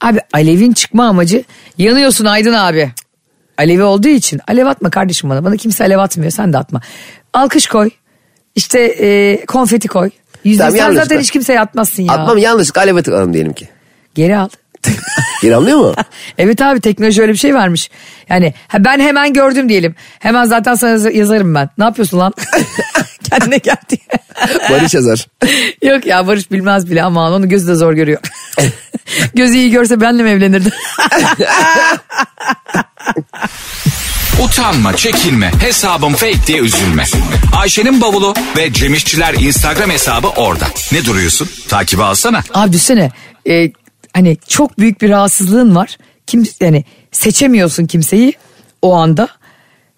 Abi 0.00 0.20
alevin 0.32 0.72
çıkma 0.72 1.06
amacı 1.08 1.44
yanıyorsun 1.78 2.24
Aydın 2.24 2.52
abi. 2.52 2.90
Alevi 3.58 3.82
olduğu 3.82 4.08
için 4.08 4.40
alev 4.48 4.66
atma 4.66 4.90
kardeşim 4.90 5.30
bana. 5.30 5.44
Bana 5.44 5.56
kimse 5.56 5.84
alev 5.84 5.98
atmıyor 5.98 6.30
sen 6.30 6.52
de 6.52 6.58
atma. 6.58 6.80
Alkış 7.32 7.66
koy. 7.66 7.90
İşte 8.54 8.80
e, 8.80 9.44
konfeti 9.46 9.88
koy. 9.88 10.10
Yüzde 10.44 10.62
Tamam, 10.62 10.78
sen 10.78 10.94
zaten 10.94 11.20
hiç 11.20 11.30
kimseye 11.30 11.60
atmazsın 11.60 12.02
ya. 12.02 12.12
Atmam 12.12 12.38
yanlışlıkla 12.38 12.80
aleve 12.80 13.02
tıkladım 13.02 13.34
diyelim 13.34 13.52
ki. 13.52 13.68
Geri 14.14 14.36
al. 14.36 14.48
Geri 15.44 15.56
anlıyor 15.56 15.78
mu? 15.78 15.94
evet 16.38 16.62
abi 16.62 16.80
teknoloji 16.80 17.22
öyle 17.22 17.32
bir 17.32 17.38
şey 17.38 17.54
vermiş. 17.54 17.90
Yani 18.28 18.54
ha, 18.68 18.84
ben 18.84 19.00
hemen 19.00 19.32
gördüm 19.32 19.68
diyelim. 19.68 19.94
Hemen 20.18 20.44
zaten 20.44 20.74
sana 20.74 20.90
yaz- 20.90 21.14
yazarım 21.14 21.54
ben. 21.54 21.68
Ne 21.78 21.84
yapıyorsun 21.84 22.18
lan? 22.18 22.32
Kendine 23.30 23.58
gel 23.58 23.76
diye. 23.88 24.00
Barış 24.70 24.94
yazar. 24.94 25.26
Yok 25.82 26.06
ya 26.06 26.26
Barış 26.26 26.50
bilmez 26.50 26.90
bile 26.90 27.02
ama 27.02 27.30
onu 27.30 27.48
gözü 27.48 27.68
de 27.68 27.74
zor 27.74 27.92
görüyor. 27.92 28.20
Gözü 29.34 29.56
iyi 29.56 29.70
görse 29.70 30.00
benle 30.00 30.22
mi 30.22 30.30
evlenirdi? 30.30 30.70
Utanma, 34.44 34.96
çekinme, 34.96 35.50
hesabım 35.60 36.14
fake 36.14 36.46
diye 36.46 36.58
üzülme. 36.58 37.04
Ayşe'nin 37.56 38.00
bavulu 38.00 38.34
ve 38.56 38.72
Cemişçiler 38.72 39.34
Instagram 39.34 39.90
hesabı 39.90 40.28
orada. 40.28 40.66
Ne 40.92 41.04
duruyorsun? 41.04 41.48
Takibi 41.68 42.02
alsana. 42.02 42.42
Abi 42.54 42.72
düşünsene 42.72 43.10
e, 43.48 43.72
hani 44.14 44.36
çok 44.48 44.78
büyük 44.78 45.00
bir 45.02 45.10
rahatsızlığın 45.10 45.74
var. 45.74 45.98
Kim 46.26 46.44
yani 46.60 46.84
seçemiyorsun 47.12 47.86
kimseyi 47.86 48.32
o 48.82 48.94
anda. 48.94 49.28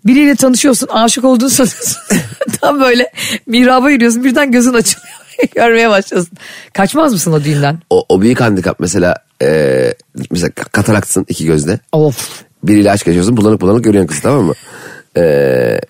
Biriyle 0.06 0.36
tanışıyorsun 0.36 0.88
aşık 0.88 1.24
olduğunu 1.24 1.50
sanıyorsun. 1.50 1.96
Tam 2.60 2.80
böyle 2.80 3.12
mihraba 3.46 3.90
yürüyorsun 3.90 4.24
birden 4.24 4.52
gözün 4.52 4.74
açılıyor. 4.74 5.14
Görmeye 5.54 5.90
başlıyorsun. 5.90 6.32
Kaçmaz 6.72 7.12
mısın 7.12 7.32
o 7.32 7.44
düğünden? 7.44 7.78
O, 7.90 8.04
o 8.08 8.20
büyük 8.20 8.40
handikap 8.40 8.80
mesela 8.80 9.14
e, 9.42 9.94
mesela 10.30 10.50
kataraksın 10.50 11.26
iki 11.28 11.46
gözle. 11.46 11.78
Of. 11.92 12.42
Biriyle 12.62 12.90
aşk 12.90 13.06
yaşıyorsun 13.06 13.36
bulanık 13.36 13.60
bulanık 13.60 13.84
görüyorsun 13.84 14.08
kızı 14.08 14.22
tamam 14.22 14.44
mı? 14.44 14.54
E, 15.16 15.22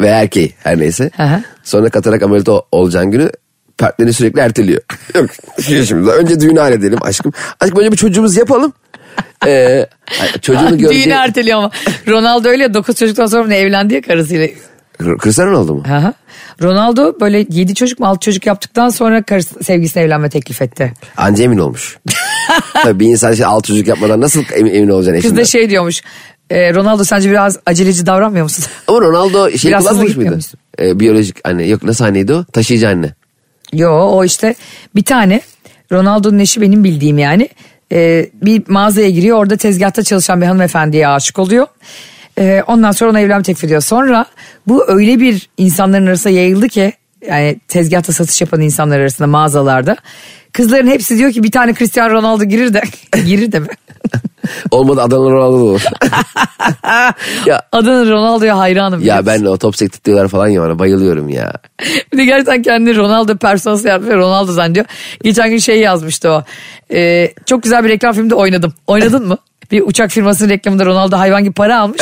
ve 0.01 0.07
erkeği 0.07 0.55
her 0.63 0.79
neyse. 0.79 1.11
Hı. 1.17 1.43
Sonra 1.65 1.91
katarak 1.91 2.23
ameliyatı 2.23 2.53
ol- 2.53 2.63
olacağın 2.73 3.11
günü 3.11 3.31
partnerini 3.79 4.13
sürekli 4.13 4.41
erteliyor. 4.41 4.81
Yok 5.15 5.31
şey 5.63 5.85
şimdi 5.85 6.11
önce 6.11 6.41
düğünü 6.41 6.59
halledelim 6.61 6.99
aşkım. 7.03 7.33
Aşkım 7.61 7.79
önce 7.81 7.93
bir 7.93 7.97
çocuğumuzu 7.97 8.39
yapalım. 8.39 8.73
E, 9.47 9.87
çocuğunu 10.43 10.79
göreceği... 10.79 11.05
Düğünü 11.05 11.15
erteliyor 11.15 11.59
ama. 11.59 11.71
Ronaldo 12.09 12.49
öyle 12.49 12.63
ya 12.63 12.75
9 12.75 12.97
çocuktan 12.97 13.27
sonra 13.27 13.55
evlendi 13.55 13.95
ya 13.95 14.01
karısıyla. 14.03 14.49
Cristiano 15.23 15.51
Ronaldo 15.51 15.75
mu? 15.75 15.83
Aha. 15.87 16.13
Ronaldo 16.63 17.21
böyle 17.21 17.47
7 17.51 17.75
çocuk 17.75 18.01
mu 18.01 18.07
6 18.07 18.21
çocuk 18.21 18.47
yaptıktan 18.47 18.89
sonra 18.89 19.23
karısı, 19.23 19.65
sevgilisine 19.65 20.03
evlenme 20.03 20.29
teklif 20.29 20.63
etti. 20.63 20.93
Anca 21.17 21.45
emin 21.45 21.59
olmuş. 21.59 21.99
Tabii 22.83 23.01
bir 23.01 23.07
insan 23.07 23.33
işte 23.33 23.47
alt 23.47 23.65
çocuk 23.65 23.87
yapmadan 23.87 24.21
nasıl 24.21 24.43
emin, 24.55 24.75
emin 24.75 24.89
olacaksın 24.89 25.17
Kız 25.17 25.25
eşinden? 25.25 25.43
da 25.43 25.45
şey 25.47 25.71
diyormuş. 25.71 26.03
"E, 26.51 26.75
Ronaldo 26.75 27.05
sence 27.05 27.31
biraz 27.31 27.59
aceleci 27.67 28.07
davranmıyor 28.07 28.43
musun? 28.43 28.65
Ama 28.89 29.01
Ronaldo 29.01 29.51
şey 29.51 29.69
Biraz 29.71 29.83
kullanmamış 29.85 30.17
mıydı? 30.17 30.39
Ee, 30.81 31.01
biyolojik 31.01 31.37
anne. 31.49 31.67
Yok 31.67 31.83
nasıl 31.83 32.05
anneydi 32.05 32.33
o? 32.35 32.45
Taşıyıcı 32.45 32.89
anne. 32.89 33.15
Yo 33.73 33.91
o 33.91 34.25
işte 34.25 34.55
bir 34.95 35.05
tane 35.05 35.41
Ronaldo'nun 35.93 36.39
eşi 36.39 36.61
benim 36.61 36.85
bildiğim 36.85 37.19
yani 37.19 37.49
Ee, 37.93 38.31
bir 38.43 38.63
mağazaya 38.69 39.11
giriyor 39.11 39.39
orada 39.39 39.57
tezgahta 39.57 40.03
çalışan 40.03 40.41
bir 40.41 40.47
hanımefendiye 40.47 41.09
aşık 41.09 41.39
oluyor. 41.39 41.67
Ee, 42.39 42.63
ondan 42.67 42.93
sonra 42.93 43.11
ona 43.11 43.21
evlenme 43.21 43.43
teklif 43.43 43.65
ediyor. 43.65 43.81
Sonra 43.81 44.27
bu 44.67 44.85
öyle 44.89 45.21
bir 45.21 45.49
insanların 45.57 46.07
arasında 46.07 46.33
yayıldı 46.33 46.69
ki 46.69 46.93
yani 47.29 47.61
tezgahta 47.69 48.13
satış 48.13 48.41
yapan 48.41 48.61
insanlar 48.61 49.01
arasında 49.01 49.29
mağazalarda. 49.29 49.97
Kızların 50.53 50.87
hepsi 50.87 51.19
diyor 51.19 51.33
ki 51.33 51.43
bir 51.43 51.51
tane 51.51 51.75
Cristiano 51.75 52.11
Ronaldo 52.11 52.45
girir 52.45 52.75
de 52.75 52.83
girir 53.27 53.53
de 53.53 53.59
mi? 53.61 53.69
Olmadı 54.71 55.03
Adana 55.03 55.31
Ronaldo 55.31 55.59
da 55.59 55.63
olur. 55.63 55.83
ya, 57.47 57.63
Adını 57.73 58.11
Ronaldo'ya 58.11 58.59
hayranım. 58.59 59.03
ya 59.05 59.17
musun? 59.17 59.27
ben 59.27 59.45
o 59.45 59.57
top 59.57 59.77
sektiriyorlar 59.77 60.29
falan 60.29 60.49
ya 60.49 60.63
bana 60.63 60.79
bayılıyorum 60.79 61.29
ya. 61.29 61.53
Bir 62.13 62.19
de 62.19 62.25
gerçekten 62.25 62.63
kendini 62.63 62.97
Ronaldo 62.97 63.37
personası 63.37 63.89
yapmış 63.89 64.11
ve 64.11 64.17
Ronaldo 64.17 64.53
zannediyor. 64.53 64.87
Geçen 65.23 65.51
gün 65.51 65.59
şey 65.59 65.81
yazmıştı 65.81 66.31
o. 66.31 66.43
Ee, 66.93 67.35
çok 67.47 67.63
güzel 67.63 67.85
bir 67.85 67.89
reklam 67.89 68.13
filmde 68.13 68.35
oynadım. 68.35 68.75
Oynadın 68.87 69.29
mı? 69.29 69.39
Bir 69.71 69.83
uçak 69.83 70.11
firmasının 70.11 70.49
reklamında 70.49 70.85
Ronaldo 70.87 71.17
hayvan 71.19 71.45
gibi 71.45 71.55
para 71.55 71.81
almış. 71.81 72.01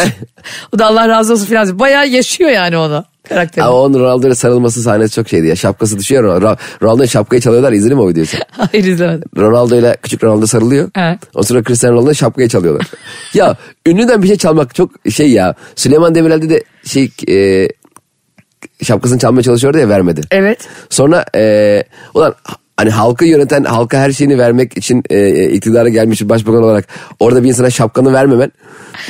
o 0.75 0.79
da 0.79 0.87
Allah 0.87 1.09
razı 1.09 1.33
olsun 1.33 1.47
filan. 1.47 1.79
Bayağı 1.79 2.09
yaşıyor 2.09 2.51
yani 2.51 2.77
onu. 2.77 3.05
Karakteri. 3.29 3.65
Ama 3.65 3.81
onun 3.81 4.01
Ronaldo'ya 4.01 4.35
sarılması 4.35 4.83
sahnesi 4.83 5.15
çok 5.15 5.29
şeydi 5.29 5.47
ya. 5.47 5.57
Şapkası 5.57 5.99
düşüyor. 5.99 6.25
Ronaldo, 6.25 6.57
Ronaldo'ya 6.83 7.09
şapkayı 7.09 7.43
çalıyorlar. 7.43 7.73
İzledin 7.73 7.97
mi 7.97 8.03
o 8.03 8.09
videoyu 8.09 8.27
sen? 8.27 8.41
Hayır 8.51 8.85
izlemedim. 8.85 9.29
Ronaldo 9.37 9.77
ile 9.77 9.97
küçük 10.03 10.25
Ronaldo 10.25 10.47
sarılıyor. 10.47 10.91
Evet. 10.97 11.19
O 11.35 11.43
sonra 11.43 11.63
Cristiano 11.65 11.95
Ronaldo'ya 11.95 12.15
şapkayı 12.15 12.49
çalıyorlar. 12.49 12.87
ya 13.35 13.57
ünlüden 13.87 14.23
bir 14.23 14.29
şey 14.29 14.37
çalmak 14.37 14.75
çok 14.75 14.91
şey 15.11 15.31
ya. 15.31 15.55
Süleyman 15.77 16.15
Demirel'de 16.15 16.51
de 16.51 16.65
şey 16.85 17.11
e, 17.29 17.69
şapkasını 18.83 19.19
çalmaya 19.19 19.43
çalışıyordu 19.43 19.79
ya 19.79 19.89
vermedi. 19.89 20.21
Evet. 20.31 20.69
Sonra 20.91 21.25
e, 21.37 21.85
ulan 22.15 22.35
hani 22.77 22.91
halkı 22.91 23.25
yöneten 23.25 23.65
halka 23.65 23.99
her 23.99 24.13
şeyini 24.13 24.39
vermek 24.39 24.79
için 24.79 25.03
e, 25.11 25.49
iktidara 25.49 25.89
gelmiş 25.89 26.21
bir 26.23 26.29
başbakan 26.29 26.63
olarak 26.63 26.85
orada 27.21 27.43
bir 27.43 27.49
insana 27.49 27.71
şapkanı 27.71 28.13
vermemen. 28.13 28.53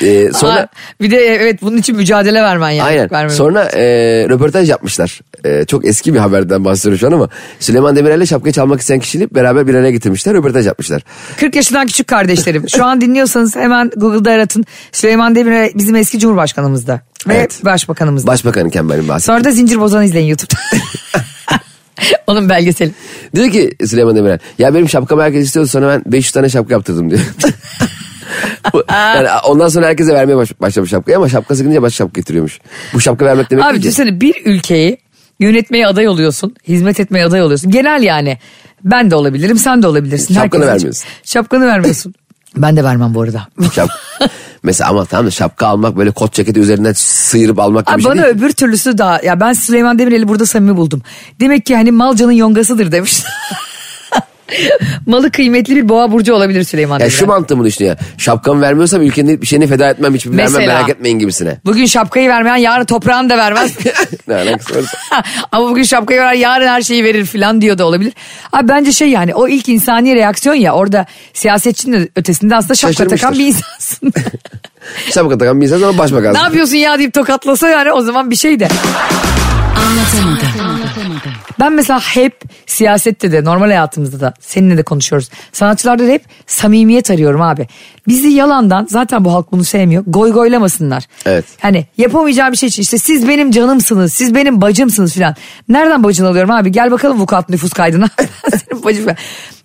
E, 0.03 0.33
sonra 0.33 0.53
Aa, 0.53 0.68
bir 1.00 1.11
de 1.11 1.16
evet 1.16 1.62
bunun 1.62 1.77
için 1.77 1.96
mücadele 1.96 2.42
vermen 2.42 2.70
yani. 2.70 2.88
Aynen. 2.88 3.11
Vermemen. 3.11 3.35
Sonra 3.35 3.64
e, 3.64 3.83
röportaj 4.29 4.70
yapmışlar. 4.70 5.20
E, 5.44 5.64
çok 5.64 5.87
eski 5.87 6.14
bir 6.14 6.18
haberden 6.18 6.64
bahsediyorum 6.64 6.98
şu 6.98 7.07
an 7.07 7.12
ama 7.12 7.29
Süleyman 7.61 7.96
Demirel'le 7.96 8.24
şapkayı 8.27 8.53
çalmak 8.53 8.81
isteyen 8.81 9.00
kişiyi 9.00 9.35
beraber 9.35 9.66
bir 9.66 9.74
araya 9.74 9.90
getirmişler. 9.90 10.35
Röportaj 10.35 10.66
yapmışlar. 10.66 11.03
40 11.37 11.57
yaşından 11.57 11.87
küçük 11.87 12.07
kardeşlerim. 12.07 12.68
Şu 12.68 12.85
an 12.85 13.00
dinliyorsanız 13.00 13.57
hemen 13.57 13.90
Google'da 13.96 14.31
aratın. 14.31 14.64
Süleyman 14.92 15.35
Demirel 15.35 15.70
bizim 15.74 15.96
eski 15.96 16.18
cumhurbaşkanımızda. 16.18 17.00
Ve 17.29 17.35
Evet. 17.35 17.64
başbakanımızda. 17.64 18.27
Başbakan 18.27 18.68
iken 18.68 18.90
benim 18.90 19.09
bahsettiğim. 19.09 19.38
Sonra 19.38 19.44
da 19.44 19.50
Zincir 19.55 19.81
Bozan'ı 19.81 20.05
izleyin 20.05 20.27
YouTube'da. 20.27 20.57
Onun 22.27 22.49
belgeseli. 22.49 22.91
Diyor 23.35 23.51
ki 23.51 23.71
Süleyman 23.87 24.17
Demirel 24.17 24.39
ya 24.59 24.75
benim 24.75 24.89
şapkamı 24.89 25.23
herkes 25.23 25.47
istiyordu 25.47 25.69
sonra 25.69 25.89
ben 25.89 26.13
500 26.13 26.33
tane 26.33 26.49
şapka 26.49 26.75
yaptırdım 26.75 27.11
diyor. 27.11 27.21
Yani 28.91 29.29
ondan 29.47 29.69
sonra 29.69 29.87
herkese 29.87 30.15
vermeye 30.15 30.37
baş, 30.37 30.61
başlamış 30.61 30.91
şapkayı 30.91 31.17
ama 31.17 31.29
şapkası 31.29 31.63
gidince 31.63 31.83
başka 31.83 31.97
şapka 31.97 32.21
getiriyormuş. 32.21 32.61
Bu 32.95 33.01
şapka 33.01 33.25
vermek 33.25 33.51
demek 33.51 33.65
Abi 33.65 33.79
düşünsene 33.79 34.21
bir 34.21 34.43
ülkeyi 34.45 34.99
yönetmeye 35.41 35.87
aday 35.87 36.09
oluyorsun. 36.09 36.57
Hizmet 36.69 37.01
etmeye 37.01 37.25
aday 37.25 37.43
oluyorsun. 37.43 37.71
Genel 37.71 38.03
yani. 38.03 38.39
Ben 38.85 39.11
de 39.11 39.15
olabilirim 39.15 39.59
sen 39.59 39.83
de 39.83 39.87
olabilirsin. 39.87 40.35
Şapkanı 40.35 40.63
Herkes 40.63 40.75
vermiyorsun. 40.75 41.05
Şapkanı 41.25 41.67
vermiyorsun. 41.67 42.15
ben 42.57 42.77
de 42.77 42.85
vermem 42.85 43.15
bu 43.15 43.23
arada. 43.23 43.49
Şap... 43.75 43.89
Mesela 44.64 44.90
ama 44.90 45.05
tamam 45.05 45.27
da 45.27 45.31
şapka 45.31 45.66
almak 45.66 45.96
böyle 45.96 46.11
kot 46.11 46.33
ceketi 46.33 46.61
üzerinden 46.61 46.92
sıyırıp 46.96 47.59
almak 47.59 47.87
gibi 47.87 47.94
Abi 47.94 47.98
bir 47.98 48.03
şey 48.05 48.12
bana 48.12 48.22
değil. 48.22 48.35
öbür 48.37 48.50
türlüsü 48.50 48.98
daha 48.98 49.20
ya 49.22 49.40
ben 49.40 49.53
Süleyman 49.53 49.98
Demirel'i 49.98 50.29
burada 50.29 50.46
samimi 50.46 50.77
buldum. 50.77 51.03
Demek 51.40 51.66
ki 51.66 51.77
hani 51.77 51.90
malcanın 51.92 52.33
yongasıdır 52.33 52.92
demiş. 52.92 53.22
Malı 55.07 55.31
kıymetli 55.31 55.77
bir 55.77 55.88
boğa 55.88 56.12
burcu 56.12 56.35
olabilir 56.35 56.64
Süleyman 56.64 57.01
Ya 57.01 57.11
şu 57.11 57.27
mantığımı 57.27 57.64
düşünüyor. 57.64 57.97
Şapkamı 58.19 58.61
vermiyorsam 58.61 59.03
ülkenin 59.03 59.43
bir 59.43 59.47
şeyini 59.47 59.67
feda 59.67 59.90
etmem 59.90 60.14
hiçbir 60.14 60.31
vermem 60.31 60.45
Mesela. 60.45 60.75
merak 60.75 60.88
etmeyin 60.90 61.19
gibisine. 61.19 61.57
Bugün 61.64 61.87
şapkayı 61.87 62.29
vermeyen 62.29 62.57
yarın 62.57 62.85
toprağını 62.85 63.31
da 63.31 63.38
vermez. 63.38 63.73
ne 64.29 64.35
alakası 64.35 64.77
varsa. 64.77 64.99
Ama 65.53 65.71
bugün 65.71 65.83
şapkayı 65.83 66.21
veren 66.21 66.33
yarın 66.38 66.67
her 66.67 66.83
şeyi 66.83 67.05
verir 67.05 67.25
falan 67.25 67.61
diyor 67.61 67.79
da 67.79 67.87
olabilir. 67.87 68.12
Abi 68.53 68.69
bence 68.69 68.93
şey 68.93 69.09
yani 69.09 69.35
o 69.35 69.49
ilk 69.49 69.69
insani 69.69 70.14
reaksiyon 70.14 70.55
ya 70.55 70.73
orada 70.73 71.07
siyasetçinin 71.33 72.01
de 72.01 72.09
ötesinde 72.17 72.57
aslında 72.57 72.75
şapka 72.75 73.07
takan 73.07 73.33
bir 73.33 73.47
insansın. 73.47 74.12
Şapka 75.11 75.38
takan 75.38 75.61
bir 75.61 75.67
insan 75.67 75.79
sonra 75.79 75.99
başbakan. 75.99 76.35
ne 76.35 76.38
yapıyorsun 76.38 76.77
ya 76.77 76.99
deyip 76.99 77.14
tokatlasa 77.14 77.69
yani 77.69 77.93
o 77.93 78.01
zaman 78.01 78.31
bir 78.31 78.37
şey 78.37 78.61
de. 78.61 78.69
Ben 81.61 81.73
mesela 81.73 82.01
hep 82.01 82.43
siyasette 82.67 83.33
de 83.33 83.45
normal 83.45 83.67
hayatımızda 83.67 84.21
da 84.21 84.35
seninle 84.40 84.77
de 84.77 84.83
konuşuyoruz. 84.83 85.31
Sanatçılarda 85.53 86.07
da 86.07 86.11
hep 86.11 86.25
samimiyet 86.47 87.11
arıyorum 87.11 87.43
abi. 87.43 87.69
Bizi 88.09 88.29
yalandan 88.29 88.87
zaten 88.90 89.25
bu 89.25 89.33
halk 89.33 89.53
bunu 89.53 89.64
sevmiyor. 89.64 90.05
Goy 90.07 90.33
goylamasınlar. 90.33 91.05
Evet. 91.27 91.45
Hani 91.61 91.87
yapamayacağım 91.99 92.53
bir 92.53 92.57
şey 92.57 92.69
için 92.69 92.83
işte 92.83 92.99
siz 92.99 93.29
benim 93.29 93.51
canımsınız, 93.51 94.12
siz 94.12 94.35
benim 94.35 94.61
bacımsınız 94.61 95.14
filan. 95.14 95.35
Nereden 95.69 96.05
bacın 96.05 96.25
alıyorum 96.25 96.51
abi? 96.51 96.73
Gel 96.73 96.90
bakalım 96.90 97.21
vukuat 97.21 97.49
nüfus 97.49 97.73
kaydına. 97.73 98.09
Senin 98.51 98.81
falan. 99.05 99.17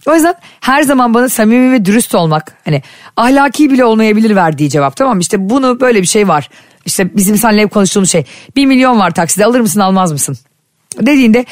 O 0.08 0.16
yüzden 0.16 0.36
her 0.62 0.84
zaman 0.84 1.14
bana 1.14 1.30
samimi 1.30 1.72
ve 1.72 1.86
dürüst 1.86 2.16
olmak 2.16 2.54
hani 2.66 2.84
ahlaki 3.18 3.72
bile 3.72 3.86
olmayabilir 3.86 4.36
verdiği 4.36 4.70
cevap 4.70 4.96
tamam 4.96 5.16
mı? 5.16 5.22
İşte 5.22 5.50
bunu 5.50 5.80
böyle 5.80 6.02
bir 6.02 6.08
şey 6.08 6.28
var. 6.28 6.50
İşte 6.86 7.16
bizim 7.16 7.38
seninle 7.38 7.62
hep 7.62 7.72
konuştuğumuz 7.72 8.12
şey. 8.12 8.26
Bir 8.56 8.66
milyon 8.66 9.00
var 9.00 9.12
takside 9.12 9.46
alır 9.46 9.60
mısın 9.60 9.80
almaz 9.80 10.12
mısın? 10.12 10.38
Dediğinde 11.02 11.46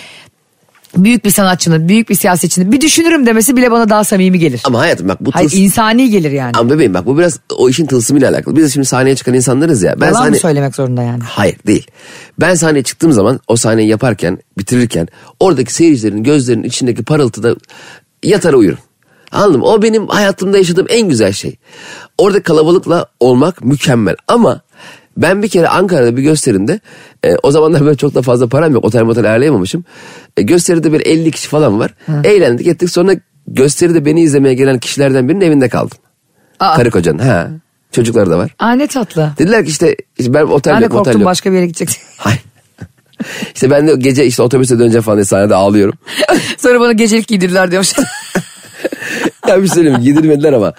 büyük 1.04 1.26
bir 1.26 1.30
sanatçının, 1.30 1.88
büyük 1.90 2.10
bir 2.10 2.16
siyasetçinin 2.16 2.72
bir 2.72 2.82
düşünürüm 2.82 3.26
demesi 3.26 3.56
bile 3.56 3.72
bana 3.72 3.90
daha 3.90 4.04
samimi 4.04 4.40
gelir. 4.40 4.62
Ama 4.64 4.80
hayatım 4.80 5.10
bak 5.10 5.26
bu 5.26 5.32
Hayır 5.34 5.52
insani 5.52 6.10
gelir 6.10 6.32
yani. 6.32 6.52
Ama 6.58 6.70
bebeğim 6.70 6.94
bak 6.94 7.06
bu 7.06 7.18
biraz 7.18 7.40
o 7.58 7.70
işin 7.70 7.86
tılsımıyla 7.86 8.32
alakalı. 8.32 8.56
Biz 8.56 8.64
de 8.66 8.70
şimdi 8.70 8.86
sahneye 8.86 9.16
çıkan 9.16 9.34
insanlarız 9.34 9.84
ya. 9.84 9.96
Ben 10.02 10.06
Yalan 10.06 10.20
sahne... 10.20 10.30
mı 10.30 10.38
söylemek 10.38 10.76
zorunda 10.76 11.02
yani? 11.04 11.24
Hayır 11.24 11.58
değil. 11.68 11.88
Ben 12.40 12.56
sahneye 12.56 12.84
çıktığım 12.84 13.12
zaman 13.12 13.40
o 13.48 13.56
sahneyi 13.56 13.90
yaparken, 13.90 14.38
bitirirken 14.58 15.08
oradaki 15.40 15.74
seyircilerin 15.74 16.24
gözlerinin 16.24 16.64
içindeki 16.64 17.04
parıltıda 17.04 17.56
yatar 18.24 18.54
uyurum. 18.54 18.80
Anladın 19.32 19.60
mı? 19.60 19.66
O 19.66 19.82
benim 19.82 20.08
hayatımda 20.08 20.58
yaşadığım 20.58 20.86
en 20.90 21.10
güzel 21.10 21.34
şey. 21.34 21.56
Orada 22.18 22.44
kalabalıkla 22.44 23.06
olmak 23.20 23.66
mükemmel 23.66 24.16
ama 24.28 24.62
ben 25.18 25.44
bir 25.44 25.48
kere 25.48 25.68
Ankara'da 25.68 26.18
bir 26.18 26.22
gösterimde 26.22 26.80
e, 27.24 27.36
o 27.44 27.52
zamanlar 27.52 27.86
böyle 27.86 27.98
çok 27.98 28.16
da 28.16 28.22
fazla 28.22 28.48
param 28.48 28.74
yok 28.74 28.86
otel 28.86 29.04
motel 29.04 29.26
ayarlayamamışım. 29.26 29.86
E, 30.38 30.42
gösteride 30.42 30.94
bir 30.94 31.06
50 31.06 31.32
kişi 31.32 31.48
falan 31.48 31.80
var. 31.80 31.94
Eğlendik 32.24 32.68
ettik 32.68 32.90
sonra 32.90 33.14
gösteride 33.48 34.06
beni 34.06 34.22
izlemeye 34.22 34.56
gelen 34.56 34.80
kişilerden 34.80 35.30
birinin 35.30 35.42
evinde 35.42 35.70
kaldım. 35.70 35.98
Aa. 36.60 36.76
Karı 36.76 36.92
kocanın 36.92 37.20
ha. 37.20 37.50
Çocukları 37.92 38.30
da 38.30 38.38
var. 38.38 38.56
Aa 38.60 38.72
ne 38.72 38.88
tatlı. 38.88 39.32
Dediler 39.38 39.66
ki 39.66 39.70
işte, 39.72 39.96
işte 40.18 40.34
ben 40.34 40.44
otel 40.44 40.74
Ben 40.74 40.82
yok 40.82 40.92
motel 40.92 41.04
korktum 41.04 41.26
başka 41.26 41.52
bir 41.52 41.56
yere 41.56 41.66
gideceksin. 41.66 42.02
Hayır. 42.18 42.40
işte 43.56 43.70
ben 43.70 43.88
de 43.88 43.96
gece 43.98 44.26
işte 44.26 44.44
otobüse 44.44 44.80
döneceğim 44.80 45.04
falan 45.04 45.18
diye 45.18 45.26
sahnede 45.26 45.56
ağlıyorum. 45.56 45.94
Sonra 46.58 46.80
bana 46.80 46.92
gecelik 46.92 47.28
giydirdiler 47.28 47.72
diyormuş. 47.72 47.94
ya 49.48 49.62
bir 49.62 49.68
şey 49.68 49.76
söyleyeyim 49.76 50.02
giydirmediler 50.02 50.54
ama. 50.54 50.74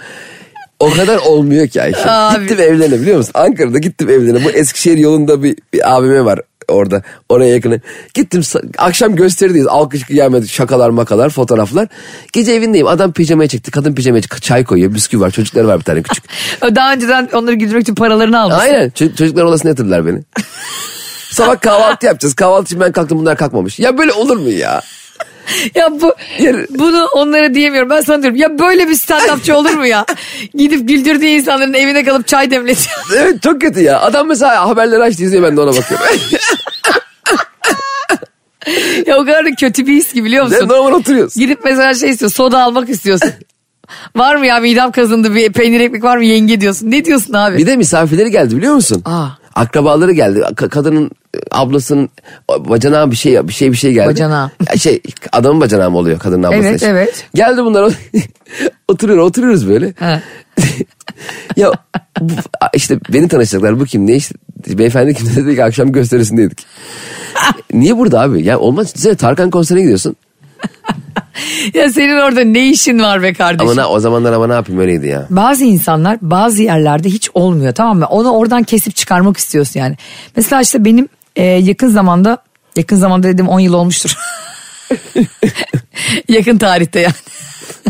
O 0.81 0.91
kadar 0.91 1.17
olmuyor 1.17 1.69
ki 1.69 1.83
Ayşe. 1.83 2.11
Abi. 2.11 2.41
Gittim 2.41 2.61
evlerine 2.61 3.01
biliyor 3.01 3.17
musun? 3.17 3.33
Ankara'da 3.35 3.79
gittim 3.79 4.09
evlerine. 4.09 4.45
Bu 4.45 4.51
Eskişehir 4.51 4.99
yolunda 4.99 5.43
bir, 5.43 5.57
bir 5.73 5.95
AVM 5.95 6.25
var 6.25 6.41
orada. 6.69 7.03
Oraya 7.29 7.55
yakını. 7.55 7.81
Gittim 8.15 8.43
akşam 8.79 9.17
gösterideyiz. 9.17 9.67
Alkış 9.67 10.05
kıyamet 10.05 10.49
şakalar 10.49 10.91
makalar 10.91 11.31
fotoğraflar. 11.31 11.89
Gece 12.33 12.53
evindeyim. 12.53 12.87
Adam 12.87 13.13
pijamaya 13.13 13.49
çekti. 13.49 13.71
Kadın 13.71 13.95
pijamaya 13.95 14.23
çekti. 14.23 14.41
Çay 14.41 14.65
koyuyor. 14.65 14.95
Bisküvi 14.95 15.21
var. 15.21 15.31
Çocukları 15.31 15.69
var 15.69 15.79
bir 15.79 15.85
tane 15.85 16.03
küçük. 16.03 16.25
Daha 16.63 16.93
önceden 16.93 17.29
onları 17.33 17.55
güldürmek 17.55 17.83
için 17.83 17.95
paralarını 17.95 18.41
almış. 18.41 18.57
Aynen. 18.61 18.89
Ço- 18.89 19.17
çocuklar 19.17 19.45
odasına 19.45 19.69
yatırdılar 19.69 20.07
beni. 20.07 20.23
Sabah 21.31 21.61
kahvaltı 21.61 22.07
yapacağız. 22.07 22.35
Kahvaltı 22.35 22.65
için 22.65 22.81
ben 22.81 22.93
kalktım 22.93 23.19
bunlar 23.19 23.37
kalkmamış. 23.37 23.79
Ya 23.79 23.99
böyle 23.99 24.13
olur 24.13 24.37
mu 24.37 24.51
ya? 24.51 24.83
Ya 25.75 26.01
bu 26.01 26.15
bunu 26.71 27.07
onlara 27.15 27.55
diyemiyorum. 27.55 27.91
Ben 27.91 28.01
sana 28.01 28.23
diyorum 28.23 28.37
ya 28.37 28.59
böyle 28.59 28.89
bir 28.89 28.95
stand-upçı 28.95 29.53
olur 29.53 29.71
mu 29.75 29.87
ya? 29.87 30.07
Gidip 30.55 30.89
güldürdüğü 30.89 31.27
insanların 31.27 31.75
evine 31.75 32.05
kalıp 32.05 32.27
çay 32.27 32.51
demletiyor. 32.51 32.97
Evet 33.17 33.43
çok 33.43 33.61
kötü 33.61 33.81
ya. 33.81 34.01
Adam 34.01 34.29
mesela 34.29 34.69
haberleri 34.69 35.03
açtı 35.03 35.23
izliyor 35.23 35.43
ben 35.43 35.57
de 35.57 35.61
ona 35.61 35.77
bakıyorum. 35.77 36.07
ya 39.07 39.17
o 39.19 39.25
kadar 39.25 39.45
da 39.45 39.51
kötü 39.61 39.87
bir 39.87 39.93
his 39.93 40.13
ki 40.13 40.25
biliyor 40.25 40.45
musun? 40.45 40.69
normal 40.69 40.93
oturuyorsun. 40.93 41.41
Gidip 41.43 41.59
mesela 41.65 41.95
şey 41.95 42.11
istiyor 42.11 42.31
soda 42.31 42.63
almak 42.63 42.89
istiyorsun. 42.89 43.31
var 44.17 44.37
mı 44.37 44.47
ya 44.47 44.61
midem 44.61 44.91
kazındı 44.91 45.35
bir 45.35 45.53
peynir 45.53 45.81
ekmek 45.81 46.05
var 46.05 46.17
mı 46.17 46.25
yenge 46.25 46.61
diyorsun. 46.61 46.91
Ne 46.91 47.05
diyorsun 47.05 47.33
abi? 47.33 47.59
Bir 47.59 47.67
de 47.67 47.77
misafirleri 47.77 48.31
geldi 48.31 48.57
biliyor 48.57 48.75
musun? 48.75 49.03
Aa. 49.05 49.27
Akrabaları 49.55 50.13
geldi. 50.13 50.39
Ka- 50.39 50.69
kadının 50.69 51.11
ablasının 51.51 52.09
bacanağı 52.59 53.11
bir 53.11 53.17
şey 53.17 53.49
bir 53.49 53.53
şey 53.53 53.73
bir 53.73 53.77
şey 53.77 53.93
geldi. 53.93 54.09
Bacanağı. 54.09 54.51
Ya 54.71 54.77
Şey 54.77 55.03
adamın 55.33 55.61
bacanağı 55.61 55.91
mı 55.91 55.99
oluyor 55.99 56.19
kadının 56.19 56.43
ablası? 56.43 56.69
Evet, 56.69 56.83
evet. 56.83 57.25
Geldi 57.35 57.65
bunlar 57.65 57.93
oturuyor 58.89 59.19
oturuyoruz 59.19 59.69
böyle. 59.69 59.95
Ya 61.57 61.73
bu, 62.21 62.33
işte 62.75 62.99
beni 63.09 63.29
tanışacaklar 63.29 63.81
bu 63.81 63.85
kim 63.85 64.07
ne 64.07 64.17
işte 64.17 64.35
beyefendi 64.69 65.15
kim 65.15 65.37
dedi 65.37 65.55
ki 65.55 65.65
akşam 65.65 65.93
gösterisindeydik. 65.93 66.67
Niye 67.73 67.97
burada 67.97 68.21
abi? 68.21 68.45
Ya 68.45 68.59
olmaz. 68.59 68.93
Sen 68.97 69.15
Tarkan 69.15 69.51
konserine 69.51 69.83
gidiyorsun. 69.83 70.17
Ya 71.75 71.93
senin 71.93 72.17
orada 72.17 72.45
ne 72.45 72.69
işin 72.69 72.99
var 72.99 73.23
be 73.23 73.33
kardeşim? 73.33 73.71
Ama 73.71 73.83
ne, 73.83 73.87
o 73.87 74.01
zamanlar 74.01 74.33
ama 74.33 74.47
ne 74.47 74.53
yapayım 74.53 74.81
öyleydi 74.81 75.07
ya. 75.07 75.27
Bazı 75.31 75.65
insanlar 75.65 76.19
bazı 76.23 76.63
yerlerde 76.63 77.09
hiç 77.09 77.31
olmuyor 77.35 77.75
tamam 77.75 77.99
mı? 77.99 78.07
Onu 78.07 78.31
oradan 78.31 78.63
kesip 78.63 78.97
çıkarmak 78.97 79.37
istiyorsun 79.37 79.81
yani. 79.81 79.97
Mesela 80.37 80.63
işte 80.63 80.85
benim 80.85 81.09
e, 81.39 81.45
yakın 81.45 81.89
zamanda 81.89 82.39
yakın 82.77 82.97
zamanda 82.97 83.29
dedim 83.29 83.49
10 83.49 83.61
yıl 83.61 83.73
olmuştur. 83.73 84.17
yakın 86.29 86.59
tarihte 86.59 87.01
yani. 87.01 87.15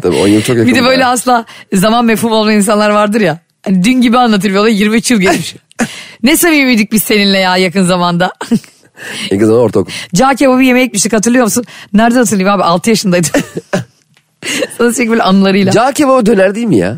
Tabii 0.02 0.16
10 0.16 0.28
yıl 0.28 0.42
çok 0.42 0.56
yakın. 0.56 0.72
Bir 0.72 0.78
de 0.78 0.84
böyle 0.84 1.02
ya. 1.02 1.08
asla 1.08 1.44
zaman 1.72 2.04
mefhum 2.04 2.32
olmayan 2.32 2.56
insanlar 2.56 2.90
vardır 2.90 3.20
ya. 3.20 3.38
Hani 3.64 3.84
dün 3.84 4.00
gibi 4.00 4.18
anlatır 4.18 4.50
bir 4.50 4.56
olay 4.56 4.80
23 4.80 5.10
yıl 5.10 5.20
geçmiş. 5.20 5.56
ne 6.22 6.36
samimiydik 6.36 6.92
biz 6.92 7.02
seninle 7.02 7.38
ya 7.38 7.56
yakın 7.56 7.84
zamanda. 7.84 8.32
İlk 9.30 9.42
zaman 9.42 9.60
ortaokul. 9.60 9.92
Cağ 10.14 10.34
kebabı 10.34 10.62
yemeğe 10.62 10.84
gitmiştik 10.84 11.12
hatırlıyor 11.12 11.44
musun? 11.44 11.64
Nerede 11.92 12.18
hatırlayayım 12.18 12.60
abi 12.60 12.64
6 12.64 12.90
yaşındaydım. 12.90 13.30
Sana 14.78 14.92
sürekli 14.92 15.10
böyle 15.10 15.22
anılarıyla. 15.22 15.72
Cağ 15.72 15.92
kebabı 15.92 16.26
döner 16.26 16.54
değil 16.54 16.66
mi 16.66 16.76
ya? 16.76 16.96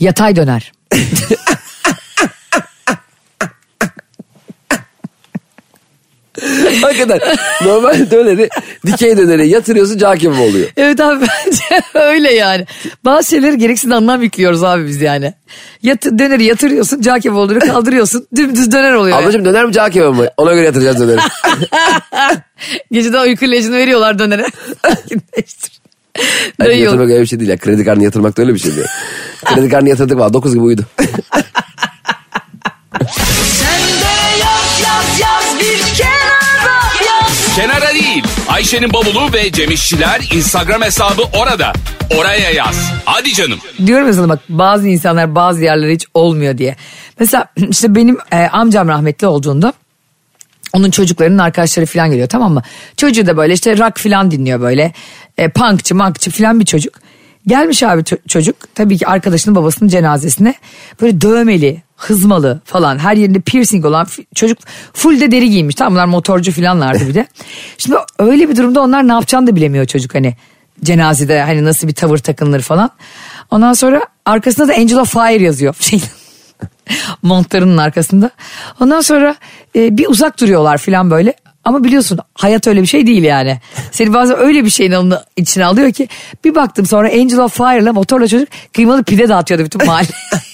Yatay 0.00 0.36
döner. 0.36 0.72
Hakikaten 6.82 7.20
normal 7.64 8.10
döneri 8.10 8.48
dikey 8.86 9.16
döneri 9.16 9.48
yatırıyorsun 9.48 9.98
cağ 9.98 10.14
kebabı 10.16 10.40
oluyor. 10.42 10.68
Evet 10.76 11.00
abi 11.00 11.26
bence 11.46 11.82
öyle 11.94 12.32
yani. 12.34 12.66
Bazı 13.04 13.30
şeyleri 13.30 13.58
gereksiz 13.58 13.90
anlam 13.92 14.22
yüklüyoruz 14.22 14.64
abi 14.64 14.86
biz 14.86 15.02
yani. 15.02 15.34
Yat, 15.82 16.04
döneri 16.04 16.44
yatırıyorsun, 16.44 17.00
cağ 17.00 17.18
kebabı 17.18 17.40
oluyor, 17.40 17.60
kaldırıyorsun, 17.60 18.26
dümdüz 18.36 18.72
döner 18.72 18.92
oluyor. 18.92 19.16
yani. 19.16 19.24
Ablacığım 19.24 19.44
döner 19.44 19.64
mi 19.64 19.72
cağ 19.72 19.90
kebabı 19.90 20.14
mı? 20.14 20.28
Ona 20.36 20.52
göre 20.54 20.64
yatıracağız 20.66 21.00
döneri. 21.00 21.20
Geceden 22.92 23.22
uyku 23.22 23.44
ilacını 23.44 23.76
veriyorlar 23.76 24.18
dönere. 24.18 24.46
Sakinleştir. 24.82 25.80
Dayı 26.60 26.78
yok. 26.78 26.84
yatırmak 26.84 27.10
öyle 27.10 27.20
bir 27.20 27.26
şey 27.26 27.40
değil 27.40 27.50
ya. 27.50 27.56
Kredi 27.56 27.84
kartını 27.84 28.04
yatırmak 28.04 28.36
da 28.36 28.42
öyle 28.42 28.54
bir 28.54 28.58
şey 28.58 28.76
değil. 28.76 28.86
Kredi 29.44 29.68
kartını 29.68 29.88
yatırdık 29.88 30.18
var 30.18 30.32
9 30.32 30.54
gibi 30.54 30.62
uyudu. 30.62 30.86
Kenara 37.56 37.94
değil. 37.94 38.24
Ayşe'nin 38.48 38.92
bavulu 38.92 39.32
ve 39.32 39.52
Cemişçiler 39.52 40.20
Instagram 40.34 40.82
hesabı 40.82 41.22
orada. 41.22 41.72
Oraya 42.18 42.50
yaz. 42.50 42.92
Hadi 43.04 43.32
canım. 43.34 43.58
Diyorum 43.86 44.06
ya 44.06 44.12
sana 44.12 44.28
bak 44.28 44.38
bazı 44.48 44.88
insanlar 44.88 45.34
bazı 45.34 45.64
yerlere 45.64 45.92
hiç 45.92 46.06
olmuyor 46.14 46.58
diye. 46.58 46.76
Mesela 47.20 47.46
işte 47.70 47.94
benim 47.94 48.18
e, 48.32 48.36
amcam 48.36 48.88
rahmetli 48.88 49.26
olduğunda 49.26 49.72
onun 50.72 50.90
çocuklarının 50.90 51.38
arkadaşları 51.38 51.86
falan 51.86 52.10
geliyor 52.10 52.28
tamam 52.28 52.52
mı? 52.52 52.62
Çocuğu 52.96 53.26
da 53.26 53.36
böyle 53.36 53.52
işte 53.52 53.78
rock 53.78 53.98
falan 53.98 54.30
dinliyor 54.30 54.60
böyle. 54.60 54.92
E, 55.38 55.48
punkçı 55.48 55.94
mankçı 55.94 56.30
falan 56.30 56.60
bir 56.60 56.64
çocuk. 56.64 56.94
Gelmiş 57.46 57.82
abi 57.82 58.00
ço- 58.00 58.28
çocuk 58.28 58.56
tabii 58.74 58.98
ki 58.98 59.06
arkadaşının 59.06 59.56
babasının 59.56 59.88
cenazesine 59.88 60.54
böyle 61.00 61.20
dövmeli, 61.20 61.82
hızmalı 61.96 62.60
falan 62.64 62.98
her 62.98 63.16
yerinde 63.16 63.40
piercing 63.40 63.84
olan 63.84 64.06
çocuk 64.34 64.58
full 64.92 65.20
de 65.20 65.30
deri 65.30 65.50
giymiş. 65.50 65.74
Tamam 65.74 65.92
bunlar 65.92 66.06
motorcu 66.06 66.52
falanlardı 66.52 67.08
bir 67.08 67.14
de. 67.14 67.26
Şimdi 67.78 67.96
öyle 68.18 68.48
bir 68.48 68.56
durumda 68.56 68.80
onlar 68.80 69.08
ne 69.08 69.12
yapacağını 69.12 69.46
da 69.46 69.56
bilemiyor 69.56 69.84
çocuk 69.84 70.14
hani 70.14 70.34
cenazede 70.84 71.42
hani 71.42 71.64
nasıl 71.64 71.88
bir 71.88 71.94
tavır 71.94 72.18
takınılır 72.18 72.60
falan. 72.60 72.90
Ondan 73.50 73.72
sonra 73.72 74.00
arkasında 74.24 74.68
da 74.68 74.74
Angel 74.74 74.98
of 74.98 75.12
Fire 75.12 75.42
yazıyor. 75.42 75.76
Montlarının 77.22 77.76
arkasında. 77.76 78.30
Ondan 78.80 79.00
sonra 79.00 79.34
e, 79.76 79.96
bir 79.98 80.08
uzak 80.08 80.40
duruyorlar 80.40 80.78
falan 80.78 81.10
böyle. 81.10 81.34
Ama 81.64 81.84
biliyorsun 81.84 82.18
hayat 82.34 82.66
öyle 82.66 82.82
bir 82.82 82.86
şey 82.86 83.06
değil 83.06 83.22
yani. 83.22 83.58
Seni 83.90 84.14
bazen 84.14 84.38
öyle 84.38 84.64
bir 84.64 84.70
şeyin 84.70 84.92
alını, 84.92 85.24
içine 85.36 85.64
alıyor 85.64 85.92
ki 85.92 86.08
bir 86.44 86.54
baktım 86.54 86.86
sonra 86.86 87.08
Angel 87.08 87.38
of 87.38 87.56
Fire'la 87.56 87.92
motorla 87.92 88.28
çocuk 88.28 88.48
kıymalı 88.74 89.04
pide 89.04 89.28
dağıtıyordu 89.28 89.64
bütün 89.64 89.86
mahalle. 89.86 90.08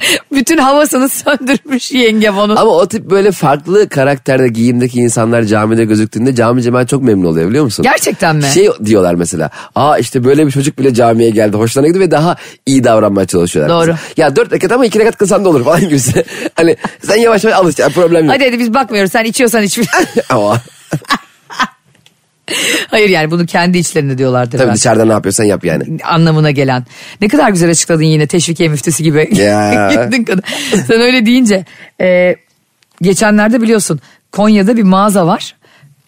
bütün 0.32 0.58
havasını 0.58 1.08
söndürmüş 1.08 1.92
yengem 1.92 2.38
onun. 2.38 2.56
Ama 2.56 2.70
o 2.70 2.88
tip 2.88 3.10
böyle 3.10 3.32
farklı 3.32 3.88
karakterde 3.88 4.48
giyimdeki 4.48 4.98
insanlar 5.00 5.42
camide 5.42 5.84
gözüktüğünde 5.84 6.34
cami 6.34 6.62
cemaat 6.62 6.88
çok 6.88 7.02
memnun 7.02 7.24
oluyor 7.28 7.48
biliyor 7.48 7.64
musun? 7.64 7.82
Gerçekten 7.82 8.36
mi? 8.36 8.42
Şey 8.54 8.68
diyorlar 8.84 9.14
mesela. 9.14 9.50
Aa 9.74 9.98
işte 9.98 10.24
böyle 10.24 10.46
bir 10.46 10.50
çocuk 10.52 10.78
bile 10.78 10.94
camiye 10.94 11.30
geldi. 11.30 11.56
Hoşlarına 11.56 11.88
gidiyor 11.88 12.04
ve 12.06 12.10
daha 12.10 12.36
iyi 12.66 12.84
davranmaya 12.84 13.26
çalışıyorlar. 13.26 13.76
Doğru. 13.76 13.86
Mesela. 13.90 13.98
Ya 14.16 14.36
dört 14.36 14.52
rekat 14.52 14.72
ama 14.72 14.86
iki 14.86 14.98
rekat 14.98 15.16
kılsan 15.16 15.44
da 15.44 15.48
olur 15.48 15.64
falan 15.68 15.80
gibisi. 15.80 16.24
hani 16.54 16.76
sen 17.06 17.16
yavaş 17.16 17.44
yavaş 17.44 17.58
alış. 17.58 17.78
Yani 17.78 17.92
problem 17.92 18.24
yok. 18.24 18.34
Hadi 18.34 18.44
hadi 18.44 18.58
biz 18.58 18.74
bakmıyoruz 18.74 19.12
sen 19.12 19.24
içiyorsan 19.24 19.62
iç. 19.62 19.78
ama 20.30 20.56
Hayır 22.88 23.08
yani 23.08 23.30
bunu 23.30 23.46
kendi 23.46 23.78
içlerinde 23.78 24.18
diyorlardır. 24.18 24.58
tabii 24.58 24.68
ben. 24.68 24.74
dışarıda 24.74 25.04
ne 25.04 25.12
yapıyorsan 25.12 25.44
yap 25.44 25.64
yani. 25.64 25.98
anlamına 26.04 26.50
gelen. 26.50 26.84
Ne 27.20 27.28
kadar 27.28 27.50
güzel 27.50 27.70
açıkladın 27.70 28.02
yine 28.02 28.26
teşvikiye 28.26 28.68
müftüsü 28.68 29.02
gibi. 29.02 29.28
Ya. 29.32 29.90
Sen 30.86 31.00
öyle 31.00 31.26
deyince 31.26 31.64
e, 32.00 32.36
geçenlerde 33.02 33.62
biliyorsun 33.62 34.00
Konya'da 34.32 34.76
bir 34.76 34.82
mağaza 34.82 35.26
var. 35.26 35.54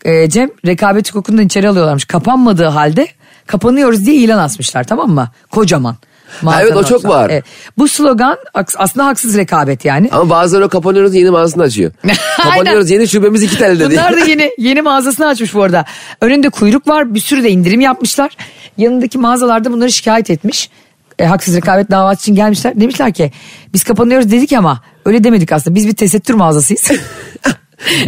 E, 0.05 0.31
Cem 0.31 0.51
rekabet 0.67 1.11
hukukundan 1.11 1.47
içeri 1.47 1.69
alıyorlarmış. 1.69 2.05
Kapanmadığı 2.05 2.67
halde 2.67 3.07
kapanıyoruz 3.47 4.07
diye 4.07 4.17
ilan 4.17 4.39
asmışlar 4.39 4.85
tamam 4.85 5.11
mı? 5.11 5.29
Kocaman. 5.51 5.97
Mağazanın 6.43 6.63
evet, 6.63 6.77
o 6.77 6.83
çok 6.83 6.93
ortasına. 6.93 7.11
var. 7.11 7.31
Evet. 7.31 7.45
Bu 7.79 7.89
slogan 7.89 8.39
aslında 8.55 9.07
haksız 9.07 9.37
rekabet 9.37 9.85
yani. 9.85 10.09
Ama 10.13 10.31
bazıları 10.31 10.69
kapanıyoruz 10.69 11.15
yeni 11.15 11.31
mağazasını 11.31 11.63
açıyor. 11.63 11.93
kapanıyoruz 12.37 12.91
yeni 12.91 13.09
şubemiz 13.09 13.43
iki 13.43 13.59
telde 13.59 13.91
diye. 13.91 14.01
Bunlar 14.01 14.17
da 14.17 14.25
yeni 14.25 14.51
yeni 14.59 14.83
mağazasını 14.83 15.27
açmış 15.27 15.55
bu 15.55 15.63
arada. 15.63 15.85
Önünde 16.21 16.49
kuyruk 16.49 16.89
var 16.89 17.15
bir 17.15 17.21
sürü 17.21 17.45
de 17.45 17.51
indirim 17.51 17.81
yapmışlar. 17.81 18.37
Yanındaki 18.77 19.19
mağazalarda 19.19 19.73
bunları 19.73 19.93
şikayet 19.93 20.31
etmiş. 20.31 20.71
E, 21.19 21.25
haksız 21.27 21.57
rekabet 21.57 21.91
davası 21.91 22.21
için 22.21 22.35
gelmişler. 22.35 22.81
Demişler 22.81 23.13
ki 23.13 23.33
biz 23.75 23.85
kapanıyoruz 23.85 24.31
dedik 24.31 24.53
ama 24.53 24.81
öyle 25.05 25.25
demedik 25.25 25.53
aslında. 25.53 25.75
Biz 25.75 25.87
bir 25.87 25.95
tesettür 25.95 26.35
mağazasıyız. 26.35 26.91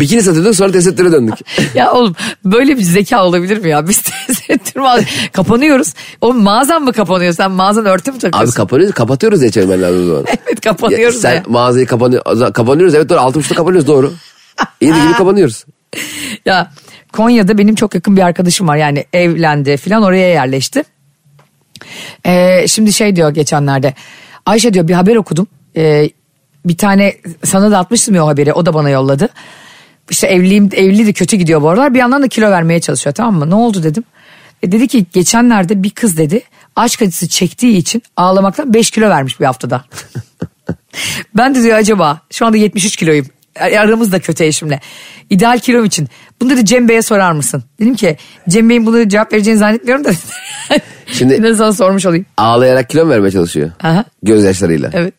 Bikini 0.01 0.23
satıyorduk 0.23 0.55
sonra 0.55 0.73
tesettüre 0.73 1.13
döndük. 1.13 1.35
ya 1.75 1.93
oğlum 1.93 2.17
böyle 2.45 2.77
bir 2.79 2.83
zeka 2.83 3.25
olabilir 3.25 3.59
mi 3.59 3.69
ya? 3.71 3.89
Biz 3.89 4.03
tesettür 4.27 4.81
mağazası 4.81 5.09
kapanıyoruz. 5.33 5.95
Oğlum 6.21 6.43
mağazan 6.43 6.83
mı 6.83 6.93
kapanıyor? 6.93 7.33
Sen 7.33 7.51
mağazan 7.51 7.87
örtü 7.87 8.11
mü 8.11 8.17
Abi 8.17 8.21
takıyorsun? 8.21 8.55
kapanıyoruz 8.55 8.95
kapatıyoruz 8.95 9.41
diye 9.41 9.51
çevirmen 9.51 9.83
lazım 9.83 10.03
o 10.03 10.07
zaman. 10.07 10.25
evet 10.47 10.61
kapanıyoruz 10.61 11.25
Ya 11.25 11.31
sen 11.31 11.43
mağazayı 11.47 11.87
kapanıyor, 11.87 12.53
kapanıyoruz 12.53 12.95
evet 12.95 13.09
doğru 13.09 13.19
altı 13.21 13.39
buçukta 13.39 13.55
kapanıyoruz 13.55 13.89
doğru. 13.89 14.13
İyi 14.81 14.95
de 14.95 14.99
gibi 14.99 15.13
kapanıyoruz. 15.13 15.65
Ya 16.47 16.71
Konya'da 17.13 17.59
benim 17.59 17.75
çok 17.75 17.95
yakın 17.95 18.17
bir 18.17 18.23
arkadaşım 18.23 18.69
var 18.69 18.77
yani 18.77 19.05
evlendi 19.13 19.77
filan 19.77 20.03
oraya 20.03 20.29
yerleşti. 20.29 20.85
Ee, 22.27 22.65
şimdi 22.69 22.93
şey 22.93 23.17
diyor 23.17 23.31
geçenlerde 23.31 23.95
Ayşe 24.47 24.75
diyor 24.75 24.89
bir 24.89 24.95
haber 24.95 25.17
okudum. 25.17 25.47
Ee, 25.77 26.11
bir 26.65 26.77
tane 26.77 27.15
sana 27.45 27.71
da 27.71 27.79
atmıştım 27.79 28.15
ya 28.15 28.25
o 28.25 28.29
haberi 28.29 28.53
o 28.53 28.67
da 28.67 28.75
bana 28.75 28.91
yolladı. 28.91 29.29
İşte 30.11 30.27
evliyim 30.27 30.69
evli 30.75 31.07
de 31.07 31.13
kötü 31.13 31.37
gidiyor 31.37 31.63
bu 31.63 31.69
aralar 31.69 31.95
bir 31.95 31.99
yandan 31.99 32.23
da 32.23 32.29
kilo 32.29 32.51
vermeye 32.51 32.81
çalışıyor 32.81 33.15
tamam 33.15 33.35
mı 33.35 33.51
ne 33.51 33.55
oldu 33.55 33.83
dedim. 33.83 34.05
E 34.63 34.73
dedi 34.73 34.89
ki 34.89 35.07
geçenlerde 35.13 35.83
bir 35.83 35.91
kız 35.91 36.17
dedi 36.17 36.43
aşk 36.77 37.03
acısı 37.03 37.29
çektiği 37.29 37.77
için 37.77 38.03
ağlamaktan 38.17 38.75
5 38.75 38.91
kilo 38.91 39.09
vermiş 39.09 39.41
bir 39.41 39.45
haftada. 39.45 39.85
ben 41.37 41.55
de 41.55 41.63
diyor 41.63 41.79
acaba 41.79 42.21
şu 42.31 42.47
anda 42.47 42.57
73 42.57 42.97
kiloyum. 42.97 43.27
Aramız 43.61 44.13
da 44.13 44.19
kötü 44.19 44.45
eşimle. 44.45 44.81
İdeal 45.31 45.59
kilom 45.59 45.85
için. 45.85 46.09
Bunu 46.41 46.51
dedi 46.51 46.65
Cem 46.65 46.89
Bey'e 46.89 47.03
sorar 47.03 47.33
mısın? 47.33 47.65
Dedim 47.81 47.95
ki 47.95 48.17
Cem 48.49 48.69
Bey'in 48.69 48.87
bunu 48.87 49.09
cevap 49.09 49.33
vereceğini 49.33 49.59
zannetmiyorum 49.59 50.05
da. 50.05 50.11
Şimdi- 51.07 51.35
Şimdi 51.35 51.57
sana 51.57 51.73
sormuş 51.73 52.07
olayım. 52.07 52.27
Ağlayarak 52.37 52.91
kilo 52.91 53.09
vermeye 53.09 53.31
çalışıyor? 53.31 53.71
Aha. 53.83 54.05
Gözyaşlarıyla. 54.23 54.91
Evet. 54.93 55.15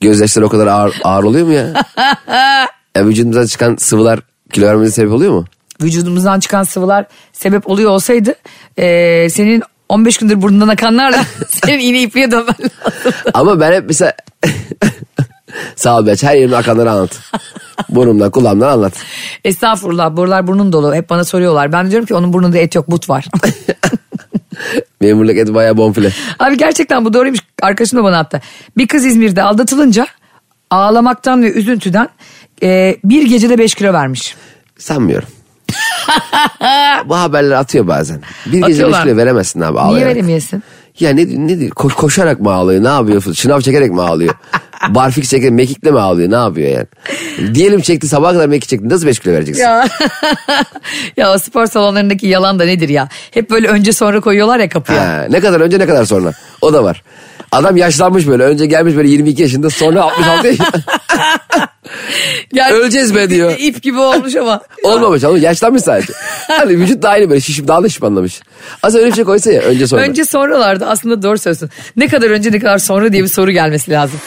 Gözyaşları 0.00 0.46
o 0.46 0.48
kadar 0.48 0.66
ağır, 0.66 0.94
ağır 1.04 1.24
oluyor 1.24 1.46
mu 1.46 1.52
ya? 1.52 1.72
ya 2.96 3.06
vücudumuzdan 3.06 3.46
çıkan 3.46 3.76
sıvılar 3.76 4.20
kilo 4.52 4.66
vermemize 4.66 4.92
sebep 4.92 5.12
oluyor 5.12 5.32
mu? 5.32 5.44
Vücudumuzdan 5.82 6.40
çıkan 6.40 6.62
sıvılar 6.62 7.06
sebep 7.32 7.70
oluyor 7.70 7.90
olsaydı 7.90 8.34
eee, 8.78 9.28
senin 9.30 9.62
15 9.88 10.16
gündür 10.18 10.42
burnundan 10.42 10.68
akanlarla 10.68 11.24
senin 11.48 11.78
iğne 11.78 12.02
ipliğe 12.02 12.30
dönmen 12.30 12.46
lazım. 12.60 13.12
Ama 13.34 13.60
ben 13.60 13.72
hep 13.72 13.84
mesela... 13.86 14.12
Sağ 15.76 15.98
ol 15.98 16.06
Beç 16.06 16.22
her 16.22 16.36
yerimde 16.36 16.56
akanları 16.56 16.90
anlat. 16.90 17.20
Burnumdan 17.88 18.30
kulağımdan 18.30 18.68
anlat. 18.68 18.92
Estağfurullah 19.44 20.16
buralar 20.16 20.46
burnun 20.46 20.72
dolu. 20.72 20.94
Hep 20.94 21.10
bana 21.10 21.24
soruyorlar. 21.24 21.72
Ben 21.72 21.90
diyorum 21.90 22.06
ki 22.06 22.14
onun 22.14 22.32
burnunda 22.32 22.58
et 22.58 22.74
yok 22.74 22.90
but 22.90 23.10
var. 23.10 23.26
Memurluk 25.00 25.36
eti 25.36 25.54
bayağı 25.54 25.76
bonfile. 25.76 26.12
Abi 26.38 26.56
gerçekten 26.56 27.04
bu 27.04 27.14
doğruymuş. 27.14 27.40
Arkadaşım 27.62 27.98
da 27.98 28.04
bana 28.04 28.18
attı. 28.18 28.40
Bir 28.76 28.88
kız 28.88 29.04
İzmir'de 29.04 29.42
aldatılınca 29.42 30.06
ağlamaktan 30.70 31.42
ve 31.42 31.52
üzüntüden 31.52 32.08
e, 32.62 32.96
bir 33.04 33.26
gecede 33.26 33.58
5 33.58 33.74
kilo 33.74 33.92
vermiş. 33.92 34.34
Sanmıyorum. 34.78 35.28
Bu 37.06 37.16
haberler 37.16 37.54
atıyor 37.56 37.86
bazen. 37.86 38.20
Bir 38.46 38.52
gece 38.52 38.64
Atıyorlar. 38.64 39.00
beş 39.00 39.04
kilo 39.10 39.16
veremezsin 39.16 39.60
abi 39.60 39.80
ağlayarak. 39.80 39.94
Niye 39.94 40.06
veremeyesin? 40.06 40.62
Ya 41.00 41.10
ne, 41.10 41.46
ne 41.46 41.58
diyor? 41.58 41.70
Ko- 41.70 41.94
koşarak 41.94 42.40
mı 42.40 42.52
ağlıyor? 42.52 42.84
Ne 42.84 42.88
yapıyor? 42.88 43.34
Şınav 43.34 43.60
çekerek 43.60 43.90
mi 43.90 44.02
ağlıyor? 44.02 44.34
Barfik 44.88 45.24
çekerek, 45.28 45.52
mekikle 45.52 45.90
mi 45.90 46.00
ağlıyor? 46.00 46.30
Ne 46.30 46.34
yapıyor 46.34 46.68
yani? 46.68 47.54
Diyelim 47.54 47.80
çekti 47.80 48.08
sabaha 48.08 48.32
kadar 48.32 48.46
mekik 48.48 48.68
çekti. 48.68 48.88
Nasıl 48.88 49.06
5 49.06 49.18
kilo 49.18 49.32
vereceksin? 49.32 49.62
Ya. 49.62 49.88
ya 51.16 51.32
o 51.34 51.38
spor 51.38 51.66
salonlarındaki 51.66 52.26
yalan 52.26 52.58
da 52.58 52.64
nedir 52.64 52.88
ya? 52.88 53.08
Hep 53.30 53.50
böyle 53.50 53.68
önce 53.68 53.92
sonra 53.92 54.20
koyuyorlar 54.20 54.58
ya 54.58 54.68
kapıya. 54.68 55.00
Ha, 55.00 55.26
ne 55.30 55.40
kadar 55.40 55.60
önce 55.60 55.78
ne 55.78 55.86
kadar 55.86 56.04
sonra? 56.04 56.32
O 56.60 56.72
da 56.72 56.84
var. 56.84 57.02
Adam 57.54 57.76
yaşlanmış 57.76 58.26
böyle. 58.28 58.42
Önce 58.42 58.66
gelmiş 58.66 58.96
böyle 58.96 59.08
22 59.08 59.42
yaşında 59.42 59.70
sonra 59.70 60.02
66 60.02 60.46
yaşında. 60.46 60.68
Yani 62.52 62.72
Öleceğiz 62.72 63.14
be 63.14 63.30
diyor. 63.30 63.54
İp 63.58 63.82
gibi 63.82 63.98
olmuş 63.98 64.36
ama. 64.36 64.60
Olmamış 64.82 65.24
ama 65.24 65.38
yaşlanmış 65.38 65.82
sadece. 65.82 66.12
Hani 66.48 66.78
vücut 66.78 67.02
da 67.02 67.08
aynı 67.10 67.30
böyle 67.30 67.40
şişip 67.40 67.68
daha 67.68 67.82
da 67.82 67.88
şişmanlamış. 67.88 68.40
Az 68.82 68.94
öyle 68.94 69.06
bir 69.06 69.14
şey 69.14 69.24
koysa 69.24 69.52
ya 69.52 69.62
önce 69.62 69.86
sonra. 69.86 70.02
Önce 70.02 70.24
sonralarda 70.24 70.86
aslında 70.86 71.22
doğru 71.22 71.38
söylüyorsun. 71.38 71.70
Ne 71.96 72.08
kadar 72.08 72.30
önce 72.30 72.52
ne 72.52 72.58
kadar 72.58 72.78
sonra 72.78 73.12
diye 73.12 73.22
bir 73.22 73.28
soru 73.28 73.50
gelmesi 73.50 73.90
lazım. 73.90 74.20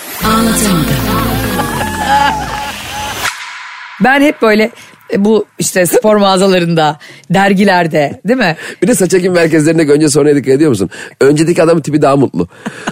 Ben 4.04 4.22
hep 4.22 4.42
böyle 4.42 4.72
bu 5.18 5.46
işte 5.60 5.86
spor 5.86 6.16
mağazalarında, 6.16 7.00
dergilerde 7.30 8.22
değil 8.28 8.40
mi? 8.40 8.56
Bir 8.82 8.88
de 8.88 8.96
saç 8.96 9.14
ekim 9.14 9.34
merkezlerinde 9.34 9.92
önce 9.92 10.10
sonra 10.10 10.36
dikkat 10.36 10.54
ediyor 10.54 10.70
musun? 10.70 10.90
Öncedeki 11.22 11.64
adamın 11.64 11.82
tipi 11.82 12.02
daha 12.02 12.16
mutlu. 12.16 12.48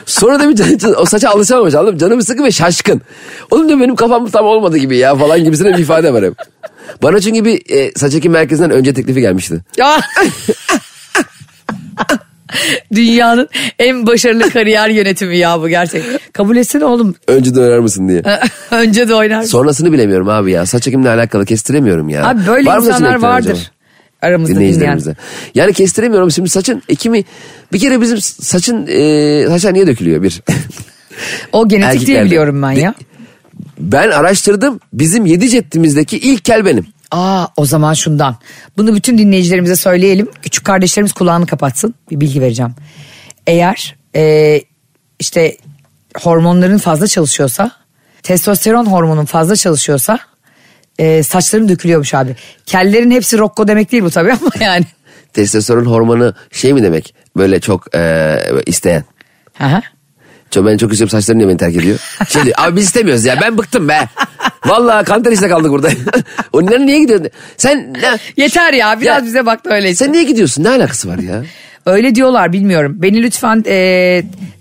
Sonra 0.06 0.39
da 0.39 0.49
bir 0.49 0.56
can, 0.56 1.01
o 1.01 1.06
saça 1.06 1.30
alışamamış 1.30 1.75
anladın 1.75 1.93
mı? 1.93 1.99
Canım 1.99 2.21
sıkı 2.21 2.43
ve 2.43 2.51
şaşkın. 2.51 3.01
Oğlum 3.51 3.67
diyor 3.67 3.80
benim 3.80 3.95
kafam 3.95 4.30
tam 4.30 4.45
olmadı 4.45 4.78
gibi 4.78 4.97
ya 4.97 5.15
falan 5.15 5.43
gibisine 5.43 5.73
bir 5.73 5.78
ifade 5.78 6.13
var 6.13 6.25
hep. 6.25 6.34
Bana 7.04 7.19
çünkü 7.19 7.45
bir 7.45 7.75
e, 7.75 7.91
saç 7.95 8.15
ekim 8.15 8.32
merkezinden 8.32 8.71
önce 8.71 8.93
teklifi 8.93 9.21
gelmişti. 9.21 9.62
Ya. 9.78 10.01
Dünyanın 12.93 13.49
en 13.79 14.08
başarılı 14.08 14.49
kariyer 14.49 14.89
yönetimi 14.89 15.38
ya 15.38 15.62
bu 15.62 15.69
gerçek. 15.69 16.03
Kabul 16.34 16.58
etsene 16.58 16.86
oğlum. 16.86 17.15
Önce 17.27 17.55
de 17.55 17.60
öğrer 17.60 17.79
misin 17.79 18.08
diye. 18.10 18.23
Önce 18.71 19.10
de 19.10 19.15
oynar. 19.15 19.43
Sonrasını 19.55 19.91
bilemiyorum 19.91 20.29
abi 20.29 20.51
ya. 20.51 20.65
Saç 20.65 20.88
ekimle 20.88 21.10
alakalı 21.10 21.45
kestiremiyorum 21.45 22.10
ya. 22.10 22.27
Abi 22.27 22.47
böyle 22.47 22.69
Var 22.69 22.77
insanlar 22.77 23.15
vardır. 23.15 23.51
acaba? 23.51 23.60
Aramızda 24.21 24.53
dinleyen. 24.53 24.62
dinleyicilerimizde. 24.62 25.15
Yani 25.55 25.73
kestiremiyorum 25.73 26.31
şimdi 26.31 26.49
saçın 26.49 26.84
ekimi 26.89 27.23
bir 27.73 27.79
kere 27.79 28.01
bizim 28.01 28.17
saçın 28.21 28.88
e, 28.88 29.45
saçlar 29.47 29.73
niye 29.73 29.88
dökülüyor 29.88 30.23
bir? 30.23 30.41
O 31.51 31.67
genetik 31.67 32.08
diye 32.08 32.23
biliyorum 32.25 32.62
ben 32.62 32.71
ya. 32.71 32.93
ben 33.79 34.10
araştırdım 34.10 34.79
bizim 34.93 35.25
yedi 35.25 35.49
ceddimizdeki 35.49 36.17
ilk 36.17 36.45
kel 36.45 36.65
benim. 36.65 36.86
Aa 37.11 37.47
o 37.57 37.65
zaman 37.65 37.93
şundan. 37.93 38.37
Bunu 38.77 38.95
bütün 38.95 39.17
dinleyicilerimize 39.17 39.75
söyleyelim. 39.75 40.29
Küçük 40.41 40.65
kardeşlerimiz 40.65 41.13
kulağını 41.13 41.45
kapatsın. 41.45 41.95
Bir 42.11 42.19
bilgi 42.19 42.41
vereceğim. 42.41 42.75
Eğer 43.47 43.95
e, 44.15 44.61
işte 45.19 45.57
hormonların 46.21 46.77
fazla 46.77 47.07
çalışıyorsa, 47.07 47.71
testosteron 48.23 48.85
hormonun 48.85 49.25
fazla 49.25 49.55
çalışıyorsa 49.55 50.19
e, 50.99 51.23
saçların 51.23 51.69
dökülüyormuş 51.69 52.13
abi. 52.13 52.35
Kellerin 52.65 53.11
hepsi 53.11 53.37
rokko 53.37 53.67
demek 53.67 53.91
değil 53.91 54.03
bu 54.03 54.09
tabii 54.09 54.33
ama 54.33 54.49
yani. 54.65 54.85
Testosteron 55.33 55.85
hormonu 55.85 56.33
şey 56.51 56.73
mi 56.73 56.83
demek? 56.83 57.15
Böyle 57.37 57.59
çok 57.59 57.95
e, 57.95 58.37
isteyen. 58.65 59.03
Aha. 59.59 59.81
Çok, 60.51 60.65
ben 60.65 60.77
çok 60.77 60.91
istiyorum 60.91 61.10
saçlarım 61.12 61.39
niye 61.39 61.49
beni 61.49 61.58
terk 61.58 61.75
ediyor? 61.75 61.99
Şimdi 62.29 62.53
abi 62.58 62.75
biz 62.75 62.84
istemiyoruz 62.86 63.25
ya 63.25 63.38
ben 63.41 63.58
bıktım 63.58 63.88
be. 63.89 63.99
Vallahi 64.65 65.05
kanter 65.05 65.31
işte 65.31 65.47
kaldık 65.49 65.71
burada. 65.71 65.89
Onların 66.53 66.88
niye 66.88 66.99
gidiyorsun? 66.99 67.29
Sen 67.58 67.93
ne, 67.93 68.17
Yeter 68.43 68.73
ya 68.73 69.01
biraz 69.01 69.21
Ya, 69.21 69.25
bize 69.25 69.45
bak 69.45 69.65
da 69.65 69.75
öyleyse. 69.75 70.05
sen 70.05 70.13
niye 70.13 70.23
gidiyorsun? 70.23 70.63
Ne 70.63 70.69
alakası 70.69 71.08
var 71.10 71.17
ya? 71.17 71.43
Öyle 71.86 72.15
diyorlar 72.15 72.53
bilmiyorum. 72.53 72.95
Beni 72.97 73.23
lütfen 73.23 73.63
e, 73.67 73.73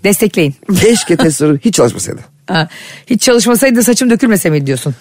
destekleyin. 0.03 0.55
Keşke 0.81 1.15
testosteron 1.17 1.59
hiç 1.65 1.75
çalışmasaydı. 1.75 2.19
Ha, 2.47 2.67
hiç 3.07 3.21
çalışmasaydı 3.21 3.83
saçım 3.83 4.09
dökülmese 4.09 4.49
mi 4.49 4.67
diyorsun? 4.67 4.95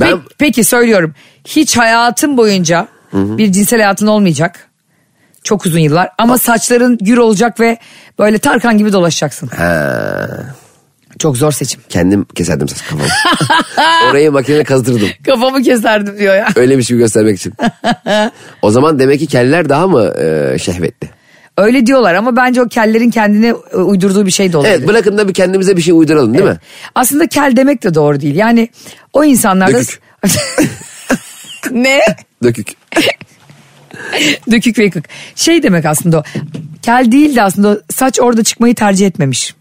Ben- 0.00 0.08
Pe- 0.12 0.20
peki 0.38 0.64
söylüyorum. 0.64 1.14
Hiç 1.46 1.76
hayatın 1.76 2.36
boyunca 2.36 2.88
bir 3.12 3.52
cinsel 3.52 3.78
hayatın 3.80 4.06
olmayacak. 4.06 4.68
Çok 5.44 5.66
uzun 5.66 5.78
yıllar 5.78 6.08
ama 6.18 6.38
saçların 6.38 6.98
gür 6.98 7.18
olacak 7.18 7.60
ve 7.60 7.78
böyle 8.18 8.38
Tarkan 8.38 8.78
gibi 8.78 8.92
dolaşacaksın. 8.92 9.46
Ha, 9.46 10.28
Çok 11.18 11.36
zor 11.36 11.52
seçim. 11.52 11.80
kendim 11.88 12.24
keserdim 12.24 12.68
saç 12.68 12.82
kafamı. 12.88 13.08
Orayı 14.10 14.32
makineyle 14.32 14.64
kazdırdım. 14.64 15.08
Kafamı 15.26 15.62
keserdim 15.62 16.18
diyor 16.18 16.36
ya. 16.36 16.48
Öyleymiş 16.56 16.88
gibi 16.88 16.98
göstermek 16.98 17.36
için. 17.36 17.54
o 18.62 18.70
zaman 18.70 18.98
demek 18.98 19.20
ki 19.20 19.26
keller 19.26 19.68
daha 19.68 19.86
mı 19.86 20.14
e, 20.18 20.56
şehvetli? 20.58 21.08
Öyle 21.58 21.86
diyorlar 21.86 22.14
ama 22.14 22.36
bence 22.36 22.62
o 22.62 22.68
kellerin 22.68 23.10
kendine 23.10 23.54
e, 23.72 23.76
uydurduğu 23.76 24.26
bir 24.26 24.30
şey 24.30 24.52
de 24.52 24.56
olabilir. 24.56 24.74
Evet 24.74 24.88
bırakın 24.88 25.18
da 25.18 25.28
bir 25.28 25.34
kendimize 25.34 25.76
bir 25.76 25.82
şey 25.82 25.94
uyduralım 25.94 26.34
değil 26.34 26.44
mi? 26.44 26.56
Aslında 26.94 27.26
kel 27.26 27.52
demek 27.56 27.82
de 27.82 27.94
doğru 27.94 28.20
değil. 28.20 28.34
Yani 28.34 28.68
o 29.12 29.24
insanlarda... 29.24 29.78
Dökük. 29.78 30.00
ne? 31.70 32.00
Dökük. 32.42 32.68
Dökük 34.50 34.78
ve 34.78 34.84
yıkık. 34.84 35.04
Şey 35.34 35.62
demek 35.62 35.84
aslında 35.84 36.18
o. 36.18 36.22
Kel 36.82 37.12
değil 37.12 37.36
de 37.36 37.42
aslında 37.42 37.80
saç 37.90 38.20
orada 38.20 38.42
çıkmayı 38.44 38.74
tercih 38.74 39.06
etmemiş. 39.06 39.54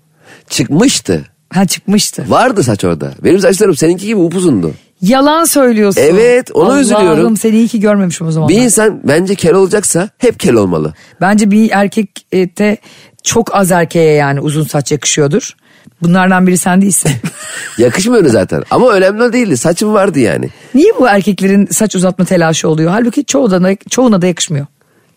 Çıkmıştı. 0.50 1.26
Ha 1.50 1.65
çıkmıştı. 1.65 2.26
Vardı 2.30 2.63
saç 2.63 2.84
orada. 2.84 3.12
Benim 3.24 3.39
saçlarım 3.39 3.76
seninki 3.76 4.06
gibi 4.06 4.19
upuzundu. 4.19 4.72
Yalan 5.02 5.46
söylüyorsun. 5.46 6.02
Evet, 6.02 6.52
ona 6.54 6.65
Allah'ım, 6.65 6.82
üzülüyorum. 6.82 7.38
seni 7.38 7.56
iyi 7.56 7.67
ki 7.67 7.80
görmemişim 7.80 8.28
o 8.28 8.32
zaman. 8.32 8.50
Bir 8.50 8.62
insan 8.62 9.02
bence 9.04 9.36
kel 9.36 9.54
olacaksa 9.54 10.10
hep 10.17 10.39
kel 10.39 10.54
olmalı. 10.54 10.93
Bence 11.22 11.52
bir 11.52 11.69
erkekte 11.72 12.78
çok 13.24 13.56
az 13.56 13.72
erkeğe 13.72 14.13
yani 14.13 14.39
uzun 14.39 14.63
saç 14.63 14.91
yakışıyordur. 14.91 15.54
Bunlardan 16.02 16.48
biri 16.48 16.58
sen 16.58 16.82
değilsin. 16.82 17.12
Yakışmıyor 17.78 18.26
zaten. 18.26 18.63
Ama 18.72 18.91
önemli 18.91 19.34
değildi. 19.34 19.58
Saçım 19.58 19.93
vardı 19.93 20.19
yani. 20.19 20.50
Niye 20.76 20.91
bu 21.00 21.08
erkeklerin 21.08 21.65
saç 21.65 21.96
uzatma 21.96 22.26
telaşı 22.26 22.69
oluyor? 22.69 22.91
Halbuki 22.91 23.26
çoğu 23.26 23.52
da, 23.52 23.76
çoğuna 23.89 24.22
da 24.22 24.28
yakışmıyor. 24.28 24.65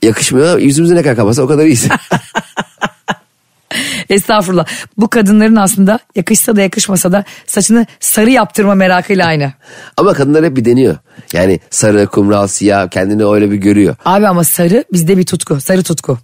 Yakışmıyor. 0.03 0.59
Yüzümüzü 0.59 0.95
ne 0.95 1.03
kadar 1.03 1.17
kapatsa 1.17 1.43
o 1.43 1.47
kadar 1.47 1.65
iyisin. 1.65 1.93
Estağfurullah. 4.11 4.67
Bu 4.99 5.09
kadınların 5.09 5.57
aslında 5.57 5.99
yakışsa 6.15 6.57
da 6.57 6.61
yakışmasa 6.61 7.13
da 7.13 7.25
saçını 7.47 7.87
sarı 8.01 8.31
yaptırma 8.31 8.75
merakıyla 8.75 9.27
aynı. 9.27 9.53
Ama 9.97 10.13
kadınlar 10.13 10.45
hep 10.45 10.57
bir 10.57 10.65
deniyor. 10.65 10.97
Yani 11.33 11.61
sarı, 11.71 12.07
kumral, 12.07 12.47
siyah 12.47 12.91
kendini 12.91 13.25
öyle 13.25 13.51
bir 13.51 13.57
görüyor. 13.57 13.97
Abi 14.05 14.29
ama 14.29 14.45
sarı 14.45 14.85
bizde 14.93 15.19
bir 15.19 15.27
tutku. 15.27 15.61
Sarı 15.61 15.83
tutku. 15.83 16.19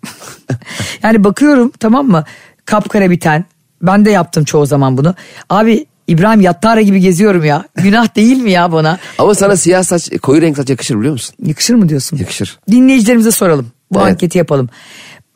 yani 1.03 1.25
bakıyorum 1.25 1.73
tamam 1.81 2.09
mı? 2.09 2.25
Kapkara 2.65 3.11
biten. 3.11 3.45
Ben 3.83 4.05
de 4.05 4.11
yaptım 4.11 4.45
çoğu 4.45 4.67
zaman 4.67 4.97
bunu. 4.97 5.15
Abi 5.51 5.87
İbrahim 6.07 6.41
Yattara 6.41 6.81
gibi 6.81 7.01
geziyorum 7.01 7.45
ya. 7.45 7.65
Günah 7.77 8.17
değil 8.17 8.37
mi 8.37 8.51
ya 8.51 8.73
bana? 8.73 8.99
Ama 9.19 9.35
sana 9.35 9.57
siyah 9.57 9.83
saç, 9.83 10.11
koyu 10.23 10.43
renk 10.43 10.57
saç 10.57 10.71
yakışır 10.71 10.99
biliyor 10.99 11.13
musun? 11.13 11.35
Yakışır 11.43 11.75
mı 11.75 11.89
diyorsun? 11.89 12.17
Yakışır. 12.17 12.59
Dinleyicilerimize 12.71 13.31
soralım. 13.31 13.67
Bu 13.93 13.99
Evet. 13.99 14.09
anketi 14.09 14.39
yapalım. 14.39 14.69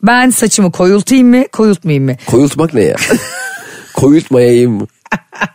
Ben 0.02 0.30
saçımı 0.30 0.72
koyultayım 0.72 1.28
mı, 1.28 1.44
koyultmayayım 1.52 2.04
mı? 2.04 2.16
Koyultmak 2.26 2.74
ne 2.74 2.82
ya? 2.82 2.96
Koyultmayayım 3.94 4.72
mı? 4.72 4.86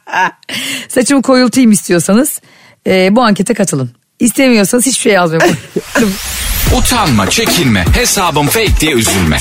Saçımı 0.89 1.21
koyultayım 1.21 1.71
istiyorsanız 1.71 2.41
e, 2.87 3.15
bu 3.15 3.21
ankete 3.23 3.53
katılın. 3.53 3.89
İstemiyorsanız 4.21 4.85
hiçbir 4.85 5.01
şey 5.01 5.13
yazmayın. 5.13 5.57
Utanma, 6.77 7.29
çekinme, 7.29 7.85
hesabım 7.93 8.47
fake 8.47 8.79
diye 8.79 8.91
üzülme. 8.93 9.37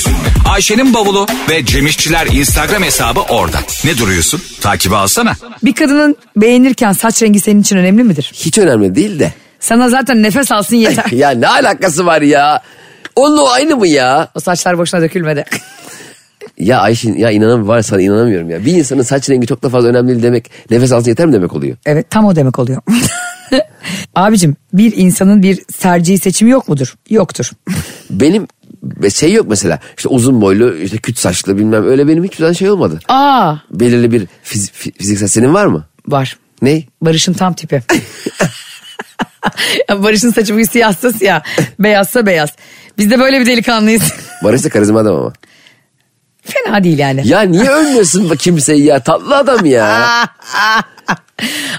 Ayşe'nin 0.48 0.94
bavulu 0.94 1.26
ve 1.50 1.64
Cemişçiler 1.66 2.26
Instagram 2.26 2.82
hesabı 2.82 3.20
orada. 3.20 3.56
Ne 3.84 3.98
duruyorsun? 3.98 4.42
Takibi 4.60 4.96
alsana. 4.96 5.34
bir 5.62 5.74
kadının 5.74 6.16
beğenirken 6.36 6.92
saç 6.92 7.22
rengi 7.22 7.40
senin 7.40 7.60
için 7.60 7.76
önemli 7.76 8.04
midir? 8.04 8.30
Hiç 8.34 8.58
önemli 8.58 8.94
değil 8.94 9.18
de. 9.18 9.32
Sana 9.60 9.88
zaten 9.88 10.22
nefes 10.22 10.52
alsın 10.52 10.76
yeter. 10.76 11.04
Ya 11.12 11.30
ne 11.30 11.48
alakası 11.48 12.06
var 12.06 12.22
ya? 12.22 12.62
Onunla 13.16 13.42
o 13.42 13.48
aynı 13.48 13.76
mı 13.76 13.88
ya? 13.88 14.28
o 14.34 14.40
saçlar 14.40 14.78
boşuna 14.78 15.00
dökülmedi. 15.00 15.44
Ya 16.58 16.80
Ayşin 16.80 17.16
ya 17.16 17.30
inanam 17.30 17.68
var 17.68 17.82
sana 17.82 18.02
inanamıyorum 18.02 18.50
ya. 18.50 18.64
Bir 18.64 18.72
insanın 18.72 19.02
saç 19.02 19.30
rengi 19.30 19.46
çok 19.46 19.62
da 19.62 19.68
fazla 19.68 19.88
önemli 19.88 20.08
değil 20.08 20.22
demek 20.22 20.50
nefes 20.70 20.92
alsın 20.92 21.08
yeter 21.08 21.26
mi 21.26 21.32
demek 21.32 21.52
oluyor? 21.52 21.76
evet 21.86 22.10
tam 22.10 22.24
o 22.24 22.36
demek 22.36 22.58
oluyor. 22.58 22.82
Abicim 24.14 24.56
bir 24.72 24.92
insanın 24.96 25.42
bir 25.42 25.64
tercihi 25.64 26.18
seçimi 26.18 26.50
yok 26.50 26.68
mudur? 26.68 26.94
Yoktur. 27.10 27.50
Benim 28.10 28.46
şey 29.14 29.32
yok 29.32 29.46
mesela 29.48 29.78
işte 29.96 30.08
uzun 30.08 30.40
boylu 30.40 30.76
işte 30.76 30.98
küt 30.98 31.18
saçlı 31.18 31.58
bilmem 31.58 31.86
öyle 31.88 32.08
benim 32.08 32.24
hiçbir 32.24 32.36
zaman 32.38 32.52
şey 32.52 32.70
olmadı. 32.70 33.00
Aa 33.08 33.56
Belirli 33.70 34.12
bir 34.12 34.20
fiz- 34.44 34.70
fi- 34.72 34.92
fiziksel 34.98 35.28
senin 35.28 35.54
var 35.54 35.66
mı? 35.66 35.84
var. 36.08 36.38
Ne? 36.62 36.82
Barış'ın 37.02 37.32
tam 37.32 37.54
tipi. 37.54 37.82
Barış'ın 39.90 40.30
saçı 40.32 40.52
bugün 40.54 40.64
siyahsa 40.64 41.12
siyah, 41.12 41.42
beyazsa 41.78 42.26
beyaz. 42.26 42.50
Biz 42.98 43.10
de 43.10 43.18
böyle 43.18 43.40
bir 43.40 43.46
delikanlıyız. 43.46 44.02
Barış 44.44 44.64
da 44.64 44.68
karizma 44.68 45.00
adam 45.00 45.16
ama. 45.16 45.32
Fena 46.42 46.84
değil 46.84 46.98
yani. 46.98 47.28
Ya 47.28 47.40
niye 47.40 47.68
övmüyorsun 47.70 48.36
kimseyi 48.36 48.84
ya 48.84 49.00
tatlı 49.02 49.36
adam 49.36 49.66
ya. 49.66 50.06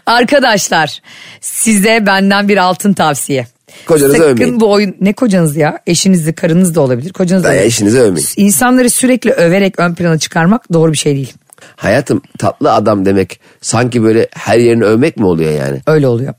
Arkadaşlar 0.05 1.01
size 1.41 2.05
benden 2.05 2.47
bir 2.47 2.57
altın 2.57 2.93
tavsiye. 2.93 3.47
Kocanızı 3.85 4.17
Sakın 4.17 4.29
övmeyin. 4.29 4.59
bu 4.59 4.71
oyun 4.71 4.95
ne 5.01 5.13
kocanız 5.13 5.55
ya 5.55 5.79
eşinizi 5.87 6.33
karınız 6.33 6.75
da 6.75 6.81
olabilir 6.81 7.13
kocanız 7.13 7.43
da 7.43 7.47
olabilir. 7.47 7.63
eşinizi 7.65 7.99
övmeyin. 7.99 8.27
İnsanları 8.37 8.89
sürekli 8.89 9.31
överek 9.31 9.79
ön 9.79 9.93
plana 9.95 10.17
çıkarmak 10.19 10.73
doğru 10.73 10.91
bir 10.93 10.97
şey 10.97 11.15
değil. 11.15 11.33
Hayatım 11.75 12.21
tatlı 12.39 12.73
adam 12.73 13.05
demek 13.05 13.39
sanki 13.61 14.03
böyle 14.03 14.27
her 14.33 14.57
yerini 14.57 14.83
övmek 14.83 15.17
mi 15.17 15.25
oluyor 15.25 15.51
yani? 15.51 15.81
Öyle 15.87 16.07
oluyor. 16.07 16.33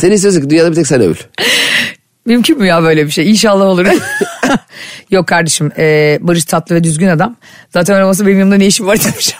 Sen 0.00 0.10
istiyorsun 0.10 0.40
ki 0.40 0.50
dünyada 0.50 0.70
bir 0.70 0.76
tek 0.76 0.86
sen 0.86 1.00
övül. 1.00 1.16
Mümkün 2.26 2.58
mü 2.58 2.66
ya 2.66 2.82
böyle 2.82 3.06
bir 3.06 3.10
şey? 3.10 3.30
İnşallah 3.30 3.64
olur. 3.64 3.86
Yok 5.10 5.28
kardeşim 5.28 5.72
e, 5.78 6.18
Barış 6.20 6.44
tatlı 6.44 6.74
ve 6.74 6.84
düzgün 6.84 7.08
adam. 7.08 7.36
Zaten 7.72 8.00
olmasa 8.02 8.26
benim 8.26 8.38
yanımda 8.38 8.56
ne 8.56 8.66
işim 8.66 8.86
var 8.86 8.98
demiş. 9.04 9.34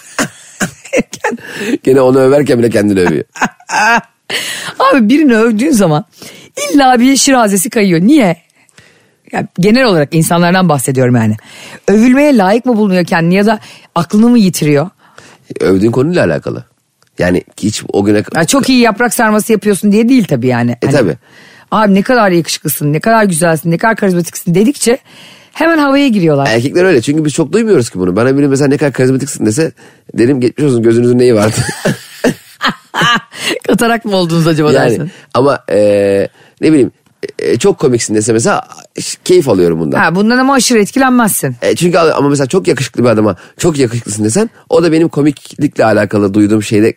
Gene 1.83 2.01
onu 2.01 2.19
överken 2.19 2.59
bile 2.59 2.71
kendini 2.71 3.01
övüyor. 3.01 3.25
Abi 4.79 5.09
birini 5.09 5.37
övdüğün 5.37 5.71
zaman 5.71 6.05
illa 6.71 7.01
bir 7.01 7.17
şirazesi 7.17 7.71
kayıyor. 7.71 8.01
Niye? 8.01 8.37
Ya 9.33 9.47
genel 9.61 9.85
olarak 9.85 10.15
insanlardan 10.15 10.69
bahsediyorum 10.69 11.17
yani. 11.17 11.37
Övülmeye 11.89 12.37
layık 12.37 12.67
mı 12.67 12.77
bulunuyor 12.77 13.05
kendini 13.05 13.35
ya 13.35 13.47
da 13.47 13.59
aklını 13.95 14.29
mı 14.29 14.39
yitiriyor? 14.39 14.91
Övdüğün 15.61 15.91
konuyla 15.91 16.25
alakalı. 16.25 16.65
Yani 17.19 17.45
hiç 17.61 17.83
o 17.93 18.05
güne... 18.05 18.23
Ya 18.35 18.45
çok 18.45 18.69
iyi 18.69 18.81
yaprak 18.81 19.15
sarması 19.15 19.53
yapıyorsun 19.53 19.93
diye 19.93 20.09
değil 20.09 20.25
tabii 20.25 20.47
yani. 20.47 20.77
E, 20.83 20.91
tabii. 20.91 21.17
Abi 21.71 21.95
ne 21.95 22.03
kadar 22.03 22.31
yakışıklısın, 22.31 22.93
ne 22.93 23.01
kadar 23.01 23.25
güzelsin, 23.25 23.71
ne 23.71 23.79
kadar 23.79 23.97
karizmatiksin 23.97 24.55
dedikçe 24.55 24.99
hemen 25.59 25.79
havaya 25.79 26.09
giriyorlar. 26.09 26.47
Erkekler 26.47 26.85
öyle 26.85 27.01
çünkü 27.03 27.25
biz 27.25 27.33
çok 27.33 27.53
duymuyoruz 27.53 27.91
ki 27.91 27.99
bunu. 27.99 28.17
Bana 28.17 28.39
biri 28.39 28.49
mesela 28.49 28.69
ne 28.69 28.77
kadar 28.77 28.93
karizmatiksin 28.93 29.47
dese 29.47 29.73
derim 30.15 30.41
geçmiş 30.41 30.67
olsun 30.67 30.83
gözünüzün 30.83 31.19
neyi 31.19 31.35
vardı. 31.35 31.57
Katarak 33.67 34.05
mı 34.05 34.17
oldunuz 34.17 34.47
acaba 34.47 34.73
yani 34.73 34.91
dersin? 34.91 35.11
ama 35.35 35.65
e, 35.71 35.79
ne 36.61 36.73
bileyim 36.73 36.93
e, 37.39 37.59
çok 37.59 37.79
komiksin 37.79 38.15
dese 38.15 38.33
mesela 38.33 38.69
keyif 39.25 39.49
alıyorum 39.49 39.81
bundan. 39.81 39.99
Ha, 39.99 40.15
bundan 40.15 40.39
ama 40.39 40.55
aşırı 40.55 40.79
etkilenmezsin. 40.79 41.57
E, 41.63 41.77
çünkü 41.77 41.99
ama 41.99 42.29
mesela 42.29 42.47
çok 42.47 42.69
yakışıklı 42.69 43.05
bir 43.05 43.09
adama 43.09 43.37
çok 43.59 43.79
yakışıklısın 43.79 44.25
desen 44.25 44.51
o 44.69 44.83
da 44.83 44.93
benim 44.93 45.09
komiklikle 45.09 45.85
alakalı 45.85 46.35
duyduğum 46.35 46.63
şeyde 46.63 46.95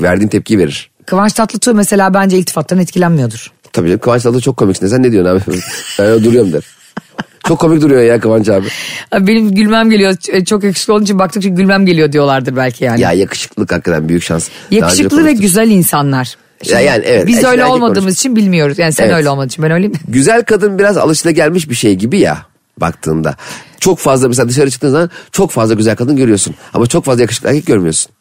verdiğim 0.00 0.28
tepkiyi 0.28 0.58
verir. 0.58 0.90
Kıvanç 1.06 1.32
Tatlıtuğ 1.32 1.74
mesela 1.74 2.14
bence 2.14 2.38
iltifattan 2.38 2.78
etkilenmiyordur. 2.78 3.52
Tabii 3.72 3.88
canım 3.88 4.00
Kıvanç 4.00 4.22
Tatlıtuğ 4.22 4.44
çok 4.44 4.56
komiksin 4.56 4.86
desen 4.86 5.02
ne 5.02 5.12
diyorsun 5.12 5.30
abi? 5.30 5.60
ben 5.98 6.24
duruyorum 6.24 6.52
der. 6.52 6.77
Çok 7.48 7.58
komik 7.58 7.82
duruyor 7.82 8.02
ya 8.02 8.20
Kıvanç 8.20 8.48
abi. 8.48 8.66
Abi 9.12 9.26
Benim 9.26 9.54
gülmem 9.54 9.90
geliyor. 9.90 10.12
Ç- 10.12 10.44
Çok 10.44 10.64
yakışıklı 10.64 10.94
olduğu 10.94 11.04
için 11.04 11.18
baktıkça 11.18 11.48
gülmem 11.48 11.86
geliyor 11.86 12.12
diyorlardır 12.12 12.56
belki 12.56 12.84
yani. 12.84 13.00
Ya 13.00 13.12
yakışıklılık 13.12 13.72
hakikaten 13.72 14.08
büyük 14.08 14.22
şans. 14.22 14.48
Yakışıklı 14.70 15.24
ve 15.24 15.32
güzel 15.32 15.68
insanlar. 15.68 16.34
Ya 16.64 16.80
yani 16.80 17.04
evet, 17.06 17.26
Biz 17.26 17.36
erkek 17.36 17.50
öyle 17.50 17.64
olmadığımız 17.64 17.98
konuştuk. 18.04 18.20
için 18.20 18.36
bilmiyoruz. 18.36 18.78
Yani 18.78 18.92
sen 18.92 19.04
Evet. 19.04 19.14
öyle 19.16 19.28
olmadığın 19.30 19.48
için 19.48 19.64
ben 19.64 19.70
öyleyim. 19.70 19.92
Güzel 20.08 20.42
kadın 20.44 20.78
biraz 20.78 20.96
alışılagelmiş 20.96 21.70
bir 21.70 21.74
şey 21.74 21.94
gibi 21.94 22.18
ya 22.20 22.38
baktığında. 22.80 23.36
Çok 23.80 23.98
fazla 23.98 24.28
mesela 24.28 24.48
dışarı 24.48 24.70
çıktığın 24.70 24.90
zaman 24.90 25.10
çok 25.32 25.50
fazla 25.50 25.74
güzel 25.74 25.96
kadın 25.96 26.16
görüyorsun. 26.16 26.54
Ama 26.74 26.86
çok 26.86 27.04
fazla 27.04 27.22
yakışıklı 27.22 27.48
erkek 27.48 27.66
görmüyorsun. 27.66 28.12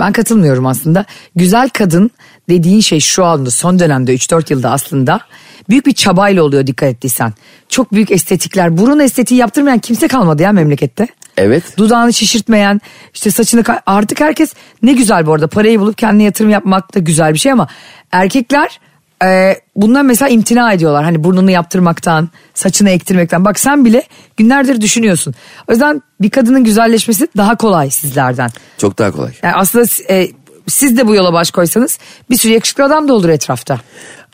Ben 0.00 0.12
katılmıyorum 0.12 0.66
aslında. 0.66 1.04
Güzel 1.36 1.68
kadın 1.68 2.10
dediğin 2.48 2.80
şey 2.80 3.00
şu 3.00 3.24
anda 3.24 3.50
son 3.50 3.78
dönemde 3.78 4.14
3-4 4.14 4.52
yılda 4.52 4.70
aslında 4.70 5.20
büyük 5.68 5.86
bir 5.86 5.92
çabayla 5.92 6.42
oluyor 6.42 6.66
dikkat 6.66 6.88
ettiysen. 6.88 7.32
Çok 7.68 7.92
büyük 7.92 8.10
estetikler. 8.10 8.78
Burun 8.78 8.98
estetiği 8.98 9.40
yaptırmayan 9.40 9.78
kimse 9.78 10.08
kalmadı 10.08 10.42
ya 10.42 10.52
memlekette. 10.52 11.08
Evet. 11.36 11.64
Dudağını 11.78 12.12
şişirtmeyen 12.12 12.80
işte 13.14 13.30
saçını 13.30 13.64
artık 13.86 14.20
herkes 14.20 14.54
ne 14.82 14.92
güzel 14.92 15.26
bu 15.26 15.32
arada 15.32 15.46
parayı 15.46 15.80
bulup 15.80 15.98
kendine 15.98 16.22
yatırım 16.22 16.50
yapmak 16.50 16.94
da 16.94 16.98
güzel 16.98 17.34
bir 17.34 17.38
şey 17.38 17.52
ama 17.52 17.68
erkekler 18.12 18.80
e, 19.24 19.60
bundan 19.76 20.06
mesela 20.06 20.28
imtina 20.28 20.72
ediyorlar. 20.72 21.04
Hani 21.04 21.24
burnunu 21.24 21.50
yaptırmaktan 21.50 22.28
saçını 22.54 22.90
ektirmekten 22.90 23.44
bak 23.44 23.60
sen 23.60 23.84
bile 23.84 24.02
günlerdir 24.36 24.80
düşünüyorsun. 24.80 25.34
O 25.68 25.72
yüzden 25.72 26.02
bir 26.20 26.30
kadının 26.30 26.64
güzelleşmesi 26.64 27.28
daha 27.36 27.56
kolay 27.56 27.90
sizlerden. 27.90 28.50
Çok 28.78 28.98
daha 28.98 29.12
kolay. 29.12 29.32
Yani 29.42 29.54
aslında 29.54 29.86
e, 30.10 30.28
siz 30.66 30.96
de 30.96 31.06
bu 31.06 31.14
yola 31.14 31.32
baş 31.32 31.50
koysanız 31.50 31.98
bir 32.30 32.36
sürü 32.36 32.52
yakışıklı 32.52 32.84
adam 32.84 33.08
da 33.08 33.14
olur 33.14 33.28
etrafta. 33.28 33.80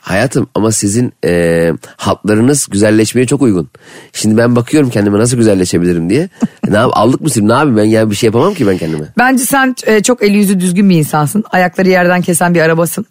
Hayatım 0.07 0.47
ama 0.55 0.71
sizin 0.71 1.13
e, 1.25 1.71
hatlarınız 1.97 2.67
güzelleşmeye 2.71 3.27
çok 3.27 3.41
uygun. 3.41 3.69
Şimdi 4.13 4.37
ben 4.37 4.55
bakıyorum 4.55 4.89
kendime 4.89 5.19
nasıl 5.19 5.37
güzelleşebilirim 5.37 6.09
diye. 6.09 6.29
ne 6.67 6.77
yap 6.77 6.91
aldık 6.93 7.21
mı 7.21 7.29
ne 7.35 7.53
yapayım 7.53 7.77
ben 7.77 7.83
yani 7.83 8.11
bir 8.11 8.15
şey 8.15 8.27
yapamam 8.27 8.53
ki 8.53 8.67
ben 8.67 8.77
kendime. 8.77 9.05
Bence 9.17 9.45
sen 9.45 9.75
e, 9.85 10.03
çok 10.03 10.23
eli 10.23 10.37
yüzü 10.37 10.59
düzgün 10.59 10.89
bir 10.89 10.97
insansın. 10.97 11.43
Ayakları 11.51 11.89
yerden 11.89 12.21
kesen 12.21 12.53
bir 12.53 12.61
arabasın. 12.61 13.05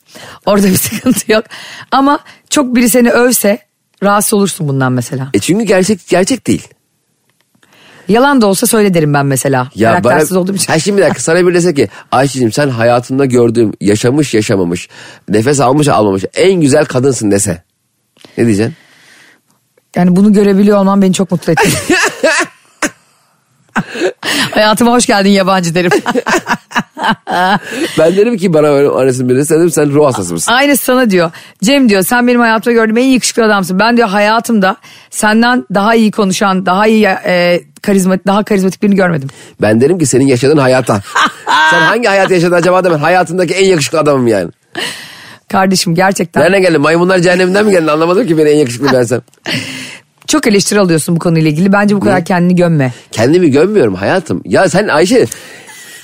Orada 0.47 0.67
bir 0.67 0.75
sıkıntı 0.77 1.33
yok. 1.33 1.45
Ama 1.91 2.19
çok 2.51 2.77
biri 2.77 2.89
seni 2.89 3.11
övse 3.11 3.59
rahatsız 4.03 4.35
olursun 4.35 4.69
bundan 4.69 4.93
mesela. 4.93 5.31
E 5.35 5.39
çünkü 5.39 5.65
gerçek 5.65 6.09
gerçek 6.09 6.47
değil. 6.47 6.69
Yalan 8.09 8.41
da 8.41 8.47
olsa 8.47 8.67
söyle 8.67 8.95
derim 8.95 9.15
ben 9.15 9.27
mesela. 9.27 9.69
Ya 9.75 9.91
Karaktersiz 9.91 10.31
bana, 10.31 10.41
olduğum 10.41 10.55
için. 10.55 10.73
Ha 10.73 10.79
şimdi 10.79 10.99
bir 10.99 11.03
dakika 11.03 11.21
sana 11.21 11.47
bir 11.47 11.55
dese 11.55 11.75
ki 11.75 11.89
Ayşe'cim 12.13 12.53
sen 12.53 12.69
hayatında 12.69 13.25
gördüğüm 13.25 13.73
yaşamış 13.81 14.35
yaşamamış 14.35 14.89
nefes 15.29 15.61
almış 15.61 15.89
almamış 15.89 16.25
en 16.35 16.61
güzel 16.61 16.85
kadınsın 16.85 17.31
dese. 17.31 17.63
Ne 18.39 18.47
diyeceksin? 18.47 18.75
Yani 19.97 20.17
bunu 20.17 20.33
görebiliyor 20.33 20.79
olman 20.79 21.03
beni 21.03 21.13
çok 21.13 21.31
mutlu 21.31 21.53
etti. 21.53 21.69
Hayatıma 24.51 24.93
hoş 24.93 25.07
geldin 25.07 25.31
yabancı 25.31 25.75
derim. 25.75 25.91
Ben 27.99 28.17
derim 28.17 28.37
ki 28.37 28.55
bana 28.55 28.67
öyle 28.67 28.89
arasın 28.89 29.29
birisi 29.29 29.47
sen 29.47 29.59
derim 29.59 29.71
sen 29.71 29.93
ruh 29.93 30.07
hastası 30.07 30.33
mısın? 30.33 30.53
Aynı 30.53 30.77
sana 30.77 31.11
diyor. 31.11 31.31
Cem 31.63 31.89
diyor 31.89 32.03
sen 32.03 32.27
benim 32.27 32.41
hayatımda 32.41 32.75
gördüğüm 32.75 32.97
en 32.97 33.05
yakışıklı 33.05 33.45
adamsın. 33.45 33.79
Ben 33.79 33.97
diyor 33.97 34.09
hayatımda 34.09 34.77
senden 35.11 35.67
daha 35.75 35.95
iyi 35.95 36.11
konuşan, 36.11 36.67
daha 36.67 36.87
iyi 36.87 37.05
e, 37.05 37.63
karizmatik, 37.83 38.27
daha 38.27 38.45
karizmatik 38.45 38.83
birini 38.83 38.97
görmedim. 38.97 39.29
Ben 39.61 39.81
derim 39.81 39.99
ki 39.99 40.07
senin 40.07 40.27
yaşadığın 40.27 40.59
hayata. 40.59 41.01
sen 41.71 41.81
hangi 41.81 42.09
hayat 42.09 42.31
yaşadın 42.31 42.55
acaba 42.55 42.85
da 42.85 42.91
ben 42.91 42.99
hayatındaki 42.99 43.55
en 43.55 43.65
yakışıklı 43.65 43.99
adamım 43.99 44.27
yani. 44.27 44.51
Kardeşim 45.49 45.95
gerçekten 45.95 46.43
Nereden 46.43 46.63
geldin? 46.63 46.81
Maymunlar 46.81 47.19
cehenneminden 47.19 47.65
mi 47.65 47.71
geldin? 47.71 47.87
Anlamadım 47.87 48.27
ki 48.27 48.39
beni 48.39 48.49
en 48.49 48.57
yakışıklı 48.57 48.93
bensem. 48.93 49.21
çok 50.27 50.47
eleştiri 50.47 50.81
alıyorsun 50.81 51.17
bu 51.17 51.19
konuyla 51.19 51.51
ilgili. 51.51 51.73
Bence 51.73 51.97
bu 51.97 52.01
kadar 52.01 52.25
kendini 52.25 52.57
gömme. 52.57 52.93
Kendimi 53.13 53.51
gömmüyorum 53.51 53.95
hayatım. 53.95 54.43
Ya 54.45 54.69
sen 54.69 54.89
Ayşe... 54.89 55.27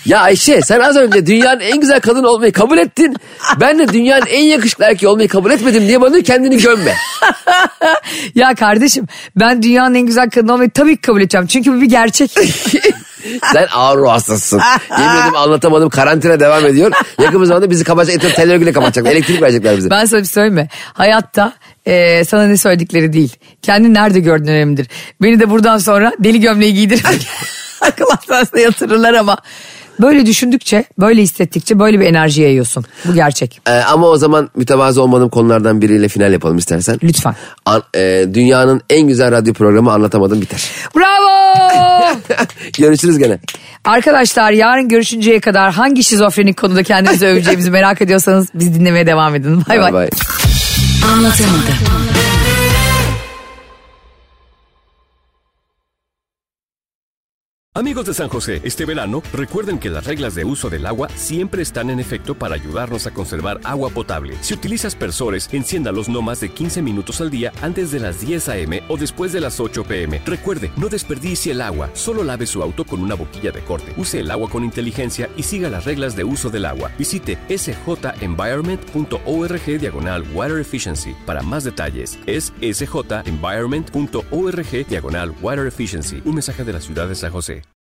Ya 0.06 0.20
Ayşe 0.20 0.60
sen 0.62 0.80
az 0.80 0.96
önce 0.96 1.26
dünyanın 1.26 1.60
en 1.60 1.80
güzel 1.80 2.00
kadın 2.00 2.24
olmayı 2.24 2.52
kabul 2.52 2.78
ettin. 2.78 3.16
Ben 3.60 3.78
de 3.78 3.88
dünyanın 3.88 4.26
en 4.26 4.42
yakışıklı 4.44 4.84
erkeği 4.84 5.08
olmayı 5.10 5.28
kabul 5.28 5.50
etmedim 5.50 5.88
diye 5.88 6.00
bana 6.00 6.22
kendini 6.22 6.58
gömme. 6.58 6.94
Ya 8.34 8.54
kardeşim 8.54 9.06
ben 9.36 9.62
dünyanın 9.62 9.94
en 9.94 10.06
güzel 10.06 10.30
kadını 10.30 10.52
olmayı 10.52 10.70
tabii 10.70 10.96
ki 10.96 11.02
kabul 11.02 11.20
edeceğim. 11.20 11.46
Çünkü 11.46 11.72
bu 11.72 11.80
bir 11.80 11.86
gerçek. 11.86 12.30
Sen 13.52 13.66
ağır 13.74 13.98
ruh 13.98 14.10
hastasısın. 14.10 14.60
Yemin 14.98 15.16
ederim 15.16 15.36
anlatamadım. 15.36 15.90
Karantina 15.90 16.40
devam 16.40 16.66
ediyor. 16.66 16.92
Yakın 17.22 17.40
bir 17.40 17.46
zamanda 17.46 17.70
bizi 17.70 17.84
kapatacak. 17.84 18.34
Televizyonu 18.36 18.74
kapatacaklar. 18.74 19.12
Elektrik 19.12 19.42
verecekler 19.42 19.76
bize. 19.76 19.90
ben 19.90 20.04
sana 20.04 20.20
bir 20.20 20.26
şey 20.26 20.32
söyleyeyim 20.32 20.54
mi? 20.54 20.68
Hayatta 20.92 21.52
e, 21.86 22.24
sana 22.24 22.46
ne 22.46 22.56
söyledikleri 22.56 23.12
değil. 23.12 23.36
Kendini 23.62 23.94
nerede 23.94 24.20
gördüğün 24.20 24.48
önemlidir. 24.52 24.88
Beni 25.22 25.40
de 25.40 25.50
buradan 25.50 25.78
sonra 25.78 26.12
deli 26.18 26.40
gömleği 26.40 26.74
giydirip 26.74 27.06
akıl 27.80 28.04
hastanesine 28.10 28.60
yatırırlar 28.60 29.14
ama 29.14 29.36
böyle 30.00 30.26
düşündükçe, 30.26 30.84
böyle 30.98 31.22
hissettikçe 31.22 31.78
böyle 31.78 32.00
bir 32.00 32.06
enerji 32.06 32.42
yayıyorsun. 32.42 32.84
Bu 33.04 33.14
gerçek. 33.14 33.60
Ee, 33.68 33.70
ama 33.72 34.06
o 34.06 34.16
zaman 34.16 34.50
mütevazı 34.56 35.02
olmadığım 35.02 35.28
konulardan 35.28 35.80
biriyle 35.82 36.08
final 36.08 36.32
yapalım 36.32 36.58
istersen. 36.58 36.98
Lütfen. 37.02 37.34
An- 37.66 37.82
e, 37.96 38.26
dünyanın 38.34 38.80
en 38.90 39.08
güzel 39.08 39.32
radyo 39.32 39.54
programı 39.54 39.92
anlatamadım 39.92 40.40
biter. 40.40 40.62
Bravo! 40.96 42.16
Görüşürüz 42.78 43.18
gene. 43.18 43.38
Arkadaşlar 43.84 44.52
yarın 44.52 44.88
görüşünceye 44.88 45.40
kadar 45.40 45.72
hangi 45.72 46.04
şizofrenik 46.04 46.56
konuda 46.56 46.82
kendinizi 46.82 47.26
öveceğimizi 47.26 47.70
merak 47.70 48.02
ediyorsanız 48.02 48.46
biz 48.54 48.74
dinlemeye 48.74 49.06
devam 49.06 49.34
edin. 49.34 49.62
Bay 49.68 49.78
bay. 49.80 49.92
Bay 49.92 49.92
bay. 49.92 50.08
Anlatamadım. 51.12 52.31
Amigos 57.74 58.04
de 58.04 58.12
San 58.12 58.28
José, 58.28 58.60
este 58.64 58.84
verano 58.84 59.22
recuerden 59.32 59.78
que 59.78 59.88
las 59.88 60.04
reglas 60.04 60.34
de 60.34 60.44
uso 60.44 60.68
del 60.68 60.84
agua 60.84 61.08
siempre 61.14 61.62
están 61.62 61.88
en 61.88 62.00
efecto 62.00 62.34
para 62.34 62.54
ayudarnos 62.54 63.06
a 63.06 63.14
conservar 63.14 63.60
agua 63.64 63.88
potable. 63.88 64.36
Si 64.42 64.52
utilizas 64.52 64.92
aspersores, 64.92 65.48
enciéndalos 65.52 66.10
no 66.10 66.20
más 66.20 66.40
de 66.40 66.50
15 66.50 66.82
minutos 66.82 67.22
al 67.22 67.30
día 67.30 67.50
antes 67.62 67.90
de 67.90 67.98
las 67.98 68.20
10 68.20 68.50
a.m. 68.50 68.82
o 68.88 68.98
después 68.98 69.32
de 69.32 69.40
las 69.40 69.58
8 69.58 69.84
p.m. 69.84 70.20
Recuerde, 70.26 70.70
no 70.76 70.90
desperdicie 70.90 71.52
el 71.52 71.62
agua, 71.62 71.88
solo 71.94 72.24
lave 72.24 72.46
su 72.46 72.62
auto 72.62 72.84
con 72.84 73.02
una 73.02 73.14
boquilla 73.14 73.52
de 73.52 73.64
corte. 73.64 73.94
Use 73.96 74.20
el 74.20 74.30
agua 74.30 74.50
con 74.50 74.64
inteligencia 74.64 75.30
y 75.38 75.44
siga 75.44 75.70
las 75.70 75.86
reglas 75.86 76.14
de 76.14 76.24
uso 76.24 76.50
del 76.50 76.66
agua. 76.66 76.90
Visite 76.98 77.38
sjenvironment.org 77.48 79.80
diagonal 79.80 80.26
water 80.34 80.58
efficiency. 80.58 81.16
Para 81.24 81.40
más 81.40 81.64
detalles, 81.64 82.18
es 82.26 82.52
sjenvironment.org 82.60 84.88
diagonal 84.90 85.34
water 85.40 85.66
efficiency. 85.66 86.20
Un 86.26 86.34
mensaje 86.34 86.64
de 86.64 86.72
la 86.74 86.80
ciudad 86.82 87.08
de 87.08 87.14
San 87.14 87.32
José. 87.32 87.61